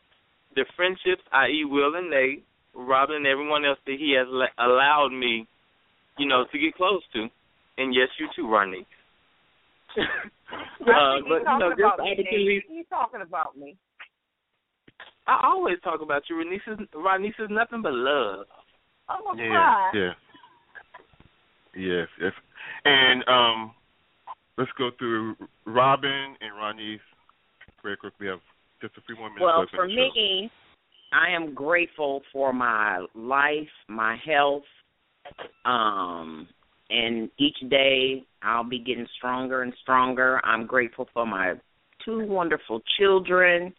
the 0.55 0.65
friendships, 0.75 1.21
i.e., 1.31 1.65
Will 1.65 1.95
and 1.95 2.09
Nate, 2.09 2.45
Robin, 2.73 3.17
and 3.17 3.27
everyone 3.27 3.65
else 3.65 3.79
that 3.85 3.95
He 3.99 4.15
has 4.17 4.27
le- 4.29 4.55
allowed 4.57 5.09
me, 5.09 5.47
you 6.17 6.27
know, 6.27 6.45
to 6.51 6.59
get 6.59 6.75
close 6.75 7.01
to. 7.13 7.27
And 7.77 7.93
yes, 7.93 8.09
you 8.19 8.27
too, 8.35 8.49
Ronnie. 8.49 8.85
uh, 9.97 10.03
but 10.81 10.85
he's 10.85 11.25
you 11.25 11.43
know, 11.43 11.59
talking 11.59 11.77
just 11.77 11.93
opportunities. 11.93 12.25
Nate. 12.31 12.63
He's 12.67 12.85
talking 12.89 13.21
about 13.21 13.57
me. 13.57 13.77
I 15.27 15.41
always 15.43 15.77
talk 15.83 16.01
about 16.01 16.23
you. 16.29 16.35
Ronice 16.35 16.81
is, 16.81 16.87
Ronice 16.95 17.39
is 17.39 17.49
nothing 17.49 17.81
but 17.81 17.93
love. 17.93 18.45
I'm 19.07 19.23
gonna 19.23 19.41
Yeah, 19.41 19.49
cry. 19.49 19.91
yeah. 19.93 20.13
Yes, 21.75 22.07
yes. 22.19 22.33
And 22.85 23.23
um 23.27 23.71
let's 24.59 24.71
go 24.77 24.91
through 24.99 25.35
Robin 25.65 26.35
and 26.41 26.55
Ronnie's 26.55 26.99
very 27.81 27.95
quickly. 27.95 28.25
We 28.25 28.27
have 28.27 28.39
just 28.81 28.95
a 28.97 29.01
few 29.07 29.15
more 29.15 29.29
minutes 29.29 29.45
Well, 29.45 29.65
for 29.73 29.87
me, 29.87 30.51
I 31.13 31.33
am 31.33 31.55
grateful 31.55 32.21
for 32.31 32.51
my 32.53 33.05
life, 33.15 33.69
my 33.87 34.17
health, 34.25 34.63
um, 35.65 36.47
and 36.89 37.29
each 37.39 37.57
day 37.69 38.23
I'll 38.43 38.67
be 38.67 38.79
getting 38.79 39.07
stronger 39.17 39.63
and 39.63 39.73
stronger. 39.81 40.41
I'm 40.43 40.67
grateful 40.67 41.07
for 41.13 41.25
my 41.25 41.53
two 42.03 42.25
wonderful 42.25 42.81
children 42.99 43.73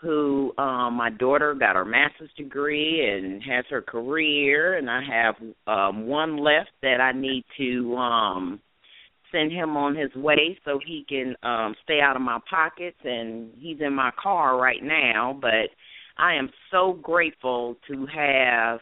who 0.00 0.52
um 0.58 0.94
my 0.94 1.10
daughter 1.10 1.54
got 1.54 1.74
her 1.74 1.84
master's 1.84 2.30
degree 2.36 3.04
and 3.04 3.42
has 3.42 3.64
her 3.68 3.82
career 3.82 4.78
and 4.78 4.88
I 4.88 5.00
have 5.02 5.34
um 5.66 6.06
one 6.06 6.36
left 6.36 6.70
that 6.82 7.00
I 7.00 7.10
need 7.10 7.44
to 7.58 7.96
um 7.96 8.60
send 9.32 9.52
him 9.52 9.76
on 9.76 9.94
his 9.94 10.14
way 10.14 10.58
so 10.64 10.78
he 10.84 11.04
can 11.08 11.34
um 11.42 11.74
stay 11.84 12.00
out 12.00 12.16
of 12.16 12.22
my 12.22 12.38
pockets 12.48 12.98
and 13.04 13.50
he's 13.58 13.80
in 13.80 13.94
my 13.94 14.10
car 14.20 14.60
right 14.60 14.82
now. 14.82 15.36
But 15.40 15.70
I 16.16 16.34
am 16.34 16.50
so 16.70 16.98
grateful 17.02 17.76
to 17.88 18.06
have 18.06 18.80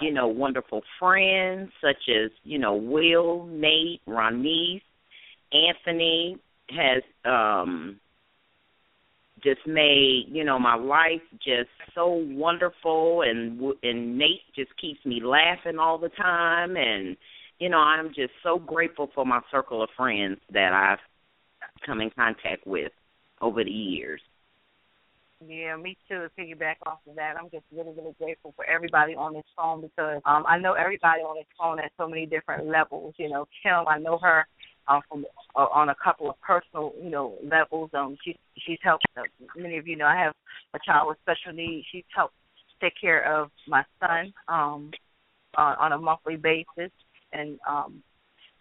you 0.00 0.12
know 0.12 0.28
wonderful 0.28 0.82
friends 0.98 1.70
such 1.80 2.08
as 2.08 2.30
you 2.44 2.58
know 2.58 2.74
Will, 2.74 3.46
Nate, 3.46 4.00
Ronise, 4.06 4.82
Anthony 5.52 6.38
has 6.70 7.02
um 7.24 7.98
just 9.42 9.66
made 9.66 10.26
you 10.28 10.44
know 10.44 10.58
my 10.58 10.74
life 10.74 11.22
just 11.34 11.70
so 11.94 12.24
wonderful 12.30 13.22
and 13.22 13.60
and 13.82 14.18
Nate 14.18 14.42
just 14.54 14.70
keeps 14.80 15.04
me 15.04 15.20
laughing 15.22 15.78
all 15.78 15.98
the 15.98 16.10
time 16.10 16.76
and 16.76 17.16
you 17.58 17.68
know 17.68 17.78
I'm 17.78 18.08
just 18.08 18.32
so 18.42 18.58
grateful 18.58 19.10
for 19.14 19.24
my 19.24 19.40
circle 19.50 19.82
of 19.82 19.90
friends 19.96 20.38
that 20.52 20.72
I've 20.72 20.98
come 21.84 22.00
in 22.00 22.10
contact 22.10 22.66
with 22.66 22.92
over 23.40 23.64
the 23.64 23.70
years. 23.70 24.20
Yeah, 25.46 25.76
me 25.76 25.96
too. 26.08 26.26
To 26.26 26.30
piggyback 26.36 26.76
off 26.84 26.98
of 27.08 27.14
that, 27.14 27.36
I'm 27.38 27.48
just 27.50 27.64
really, 27.72 27.92
really 27.96 28.14
grateful 28.18 28.52
for 28.56 28.64
everybody 28.64 29.14
on 29.14 29.34
this 29.34 29.44
phone 29.56 29.82
because 29.82 30.20
um 30.24 30.44
I 30.48 30.58
know 30.58 30.72
everybody 30.72 31.20
on 31.20 31.36
this 31.36 31.46
phone 31.56 31.78
at 31.78 31.92
so 31.96 32.08
many 32.08 32.26
different 32.26 32.66
levels. 32.66 33.14
You 33.18 33.28
know, 33.28 33.46
Kim, 33.62 33.86
I 33.86 33.98
know 33.98 34.18
her 34.18 34.46
um 34.88 35.00
from 35.08 35.24
uh, 35.54 35.66
on 35.72 35.90
a 35.90 35.94
couple 36.02 36.28
of 36.28 36.40
personal, 36.40 36.92
you 37.00 37.10
know, 37.10 37.36
levels. 37.44 37.90
Um, 37.94 38.16
she 38.24 38.36
she's 38.66 38.78
helped. 38.82 39.04
Uh, 39.16 39.22
many 39.56 39.78
of 39.78 39.86
you 39.86 39.96
know 39.96 40.06
I 40.06 40.16
have 40.16 40.34
a 40.74 40.78
child 40.84 41.08
with 41.08 41.18
special 41.22 41.56
needs. 41.56 41.86
She's 41.92 42.04
helped 42.14 42.34
take 42.80 42.94
care 43.00 43.22
of 43.32 43.50
my 43.66 43.84
son 44.00 44.32
um 44.48 44.90
on, 45.56 45.76
on 45.76 45.92
a 45.92 45.98
monthly 45.98 46.36
basis, 46.36 46.92
and 47.32 47.58
um 47.68 48.02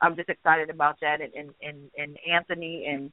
I'm 0.02 0.16
just 0.16 0.30
excited 0.30 0.70
about 0.70 0.98
that. 1.02 1.22
And 1.22 1.34
and 1.34 1.50
and, 1.62 1.90
and 1.98 2.18
Anthony 2.32 2.86
and 2.88 3.12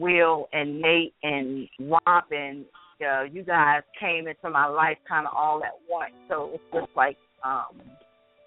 Will 0.00 0.48
and 0.52 0.80
Nate 0.80 1.14
and 1.22 1.68
Robin, 2.06 2.64
uh, 3.00 3.22
you 3.24 3.42
guys 3.42 3.82
came 4.00 4.26
into 4.28 4.50
my 4.50 4.66
life 4.66 4.98
kind 5.08 5.26
of 5.26 5.32
all 5.36 5.62
at 5.62 5.74
once. 5.88 6.14
So 6.28 6.50
it's 6.54 6.62
just 6.72 6.96
like 6.96 7.16
um, 7.44 7.80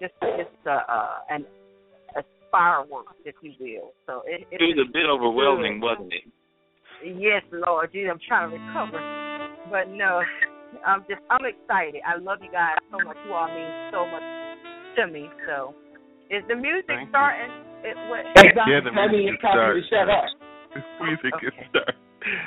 just 0.01 0.14
just 0.22 0.49
uh, 0.66 0.80
uh, 0.89 1.20
an 1.30 1.45
a 2.18 2.24
fireworks, 2.51 3.14
if 3.26 3.36
you 3.41 3.53
will. 3.60 3.91
So 4.05 4.24
it, 4.26 4.47
It 4.51 4.62
was 4.62 4.88
a 4.88 4.91
bit 4.91 5.05
overwhelming, 5.05 5.80
wasn't 5.80 6.14
it? 6.14 6.24
Yes, 7.05 7.43
Lord, 7.51 7.91
geez, 7.93 8.08
I'm 8.10 8.20
trying 8.28 8.49
to 8.49 8.58
recover, 8.58 8.97
but 9.70 9.88
no, 9.89 10.24
I'm 10.86 11.01
just 11.01 11.22
I'm 11.30 11.45
excited. 11.45 12.01
I 12.08 12.18
love 12.18 12.39
you 12.41 12.51
guys 12.51 12.78
so 12.89 13.05
much. 13.05 13.18
You 13.26 13.34
all 13.34 13.47
mean 13.47 13.91
so 13.91 14.05
much 14.10 14.24
to 14.97 15.08
me. 15.08 15.30
So 15.45 15.76
is 16.30 16.43
the 16.47 16.55
music 16.55 16.88
Thank 16.88 17.09
starting? 17.09 17.51
It 17.84 17.95
what? 18.09 18.25
Yeah, 18.67 18.82
the 18.84 18.91
That 18.91 19.11
music 19.11 19.11
means 19.11 19.32
it's 19.34 19.41
can 19.41 19.55
time 19.55 19.75
to 19.75 19.84
shut 19.88 20.09
up. 20.09 20.28
music 21.07 21.32
can 21.39 21.51
Okay. 21.55 21.67
start. 21.71 21.93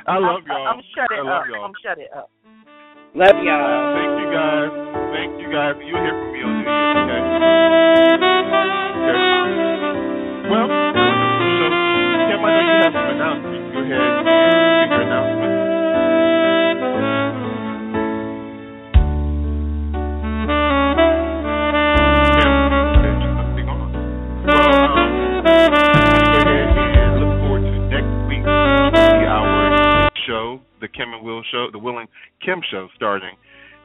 I 0.06 0.18
love 0.18 0.42
I'm, 0.44 0.50
y'all. 0.50 0.66
I'm 0.68 0.82
shut 0.92 1.08
it 1.08 1.16
I 1.16 1.22
love 1.22 1.42
up. 1.42 1.48
y'all. 1.48 1.64
I'm 1.64 1.76
shut 1.80 1.98
it 1.98 2.10
up. 2.12 2.28
Love 3.14 3.38
y'all. 3.42 3.96
Thank 3.96 4.12
you 4.20 4.28
guys. 4.28 4.70
Thank 5.16 5.32
you 5.40 5.48
guys. 5.48 5.74
You'll 5.80 6.02
hear 6.02 6.14
from 6.14 6.30
me 6.30 6.40
on 6.44 6.52
New 6.60 6.68
Year's, 6.68 6.96
okay? 7.00 7.20
Okay. 8.20 8.39
Kim 30.88 31.12
and 31.12 31.24
Will 31.24 31.42
show, 31.50 31.68
the 31.70 31.78
Will 31.78 31.98
and 31.98 32.08
Kim 32.44 32.60
show 32.70 32.88
starting, 32.96 33.34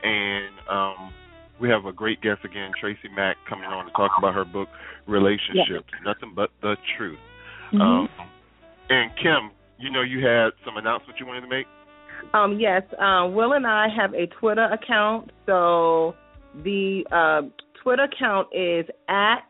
and 0.03 0.53
um, 0.69 1.13
we 1.59 1.69
have 1.69 1.85
a 1.85 1.93
great 1.93 2.21
guest 2.21 2.41
again, 2.43 2.71
Tracy 2.79 3.09
Mack, 3.15 3.37
coming 3.47 3.65
on 3.65 3.85
to 3.85 3.91
talk 3.91 4.11
about 4.17 4.33
her 4.33 4.45
book, 4.45 4.67
Relationships. 5.07 5.89
Nothing 6.03 6.33
But 6.35 6.49
the 6.61 6.75
Truth. 6.97 7.19
Mm-hmm. 7.73 7.81
Um, 7.81 8.09
and 8.89 9.11
Kim, 9.17 9.51
you 9.79 9.91
know 9.91 10.01
you 10.01 10.25
had 10.25 10.49
some 10.63 10.77
announcements 10.77 11.19
you 11.19 11.25
wanted 11.25 11.41
to 11.41 11.47
make. 11.47 11.65
Um, 12.33 12.59
yes, 12.59 12.83
uh, 12.93 13.27
Will 13.27 13.53
and 13.53 13.67
I 13.67 13.87
have 13.95 14.13
a 14.13 14.27
Twitter 14.39 14.65
account. 14.65 15.31
So 15.45 16.15
the 16.63 17.03
uh, 17.11 17.47
Twitter 17.81 18.03
account 18.03 18.47
is 18.53 18.85
at 19.09 19.47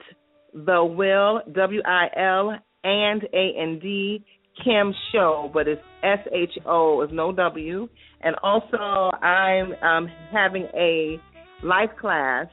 the 0.53 0.83
Will 0.83 1.41
W 1.53 1.81
I 1.85 2.07
L 2.17 2.55
and 2.83 3.23
A 3.33 3.51
N 3.59 3.79
D 3.81 4.23
Kim 4.63 4.93
Show, 5.11 5.49
but 5.53 5.67
it's 5.67 5.81
S 6.03 6.19
H 6.33 6.57
O 6.65 7.01
is 7.01 7.09
no 7.11 7.31
W. 7.31 7.87
And 8.21 8.35
also, 8.41 9.11
I'm 9.21 9.73
um, 9.83 10.07
having 10.31 10.67
a 10.73 11.19
life 11.63 11.91
class 11.99 12.47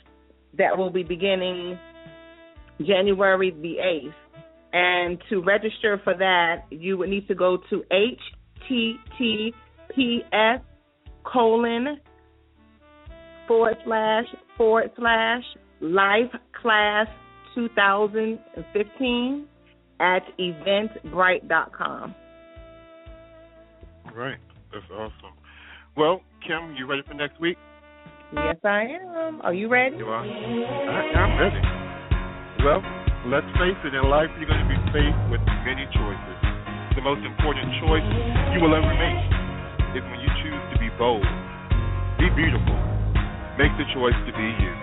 that 0.58 0.76
will 0.76 0.90
be 0.90 1.02
beginning 1.02 1.78
January 2.80 3.50
the 3.50 3.76
8th. 3.82 4.14
And 4.72 5.22
to 5.28 5.42
register 5.42 6.00
for 6.02 6.14
that, 6.16 6.64
you 6.70 6.96
would 6.98 7.10
need 7.10 7.28
to 7.28 7.34
go 7.34 7.58
to 7.70 7.84
https 8.70 9.52
colon 11.24 12.00
forward 13.46 13.76
slash 13.84 14.24
forward 14.56 14.90
slash 14.96 15.42
life 15.80 16.32
class 16.60 17.06
2015 17.54 19.46
at 20.02 20.26
eventbrite.com. 20.36 22.14
Right. 24.14 24.36
That's 24.72 24.84
awesome. 24.90 25.38
Well, 25.96 26.20
Kim, 26.42 26.74
you 26.76 26.86
ready 26.90 27.02
for 27.06 27.14
next 27.14 27.40
week? 27.40 27.56
Yes, 28.34 28.56
I 28.64 28.98
am. 28.98 29.40
Are 29.42 29.54
you 29.54 29.68
ready? 29.68 29.96
You 29.96 30.08
are? 30.08 30.24
I, 30.24 31.00
I'm 31.14 31.32
ready. 31.38 31.62
Well, 32.64 32.80
let's 33.28 33.46
face 33.60 33.78
it, 33.84 33.94
in 33.94 34.08
life 34.10 34.32
you're 34.40 34.48
going 34.48 34.64
to 34.64 34.72
be 34.72 34.80
faced 34.90 35.22
with 35.30 35.44
many 35.68 35.84
choices. 35.92 36.38
The 36.96 37.04
most 37.04 37.22
important 37.22 37.68
choice 37.84 38.04
you 38.56 38.60
will 38.64 38.74
ever 38.74 38.92
make 38.96 39.22
is 39.96 40.02
when 40.02 40.20
you 40.20 40.30
choose 40.42 40.62
to 40.72 40.76
be 40.80 40.88
bold, 40.98 41.24
be 42.18 42.28
beautiful, 42.32 42.76
make 43.60 43.72
the 43.76 43.86
choice 43.92 44.16
to 44.16 44.32
be 44.32 44.48
you. 44.64 44.81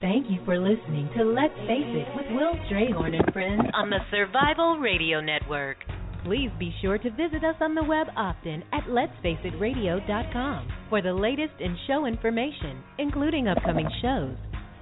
Thank 0.00 0.30
you 0.30 0.38
for 0.46 0.58
listening 0.58 1.10
to 1.14 1.24
Let's 1.24 1.52
Face 1.68 1.84
It 1.84 2.08
with 2.16 2.24
Will 2.30 2.54
Strayhorn 2.70 3.14
and 3.14 3.32
friends 3.34 3.60
on 3.74 3.90
the 3.90 3.98
Survival 4.10 4.78
Radio 4.78 5.20
Network. 5.20 5.76
Please 6.24 6.48
be 6.58 6.74
sure 6.80 6.96
to 6.96 7.10
visit 7.10 7.44
us 7.44 7.56
on 7.60 7.74
the 7.74 7.84
web 7.84 8.06
often 8.16 8.64
at 8.72 8.84
letsfaceitradio.com 8.84 10.68
for 10.88 11.02
the 11.02 11.12
latest 11.12 11.52
in 11.60 11.76
show 11.86 12.06
information, 12.06 12.82
including 12.96 13.46
upcoming 13.46 13.90
shows, 14.00 14.36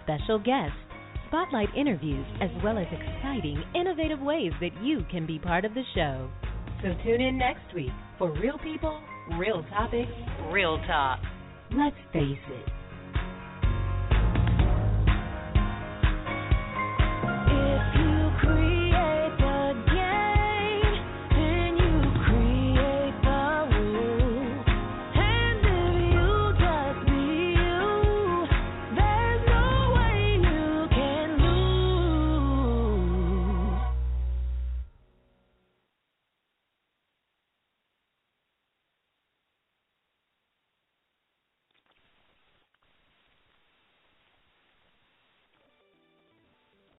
special 0.05 0.39
guests, 0.39 0.79
spotlight 1.27 1.75
interviews, 1.77 2.27
as 2.41 2.51
well 2.63 2.79
as 2.79 2.87
exciting, 2.87 3.61
innovative 3.75 4.21
ways 4.21 4.53
that 4.61 4.85
you 4.85 5.05
can 5.11 5.27
be 5.27 5.41
part 5.41 5.65
of 5.65 5.75
the 5.75 5.83
show. 5.97 6.31
So 6.81 6.95
tune 7.03 7.21
in 7.21 7.37
next 7.37 7.75
week 7.75 7.91
for 8.19 8.31
real 8.39 8.59
people, 8.59 9.03
real 9.37 9.65
topics, 9.65 10.13
real 10.53 10.79
talk. 10.87 11.19
Let's 11.73 11.97
face 12.13 12.39
it. 12.51 12.78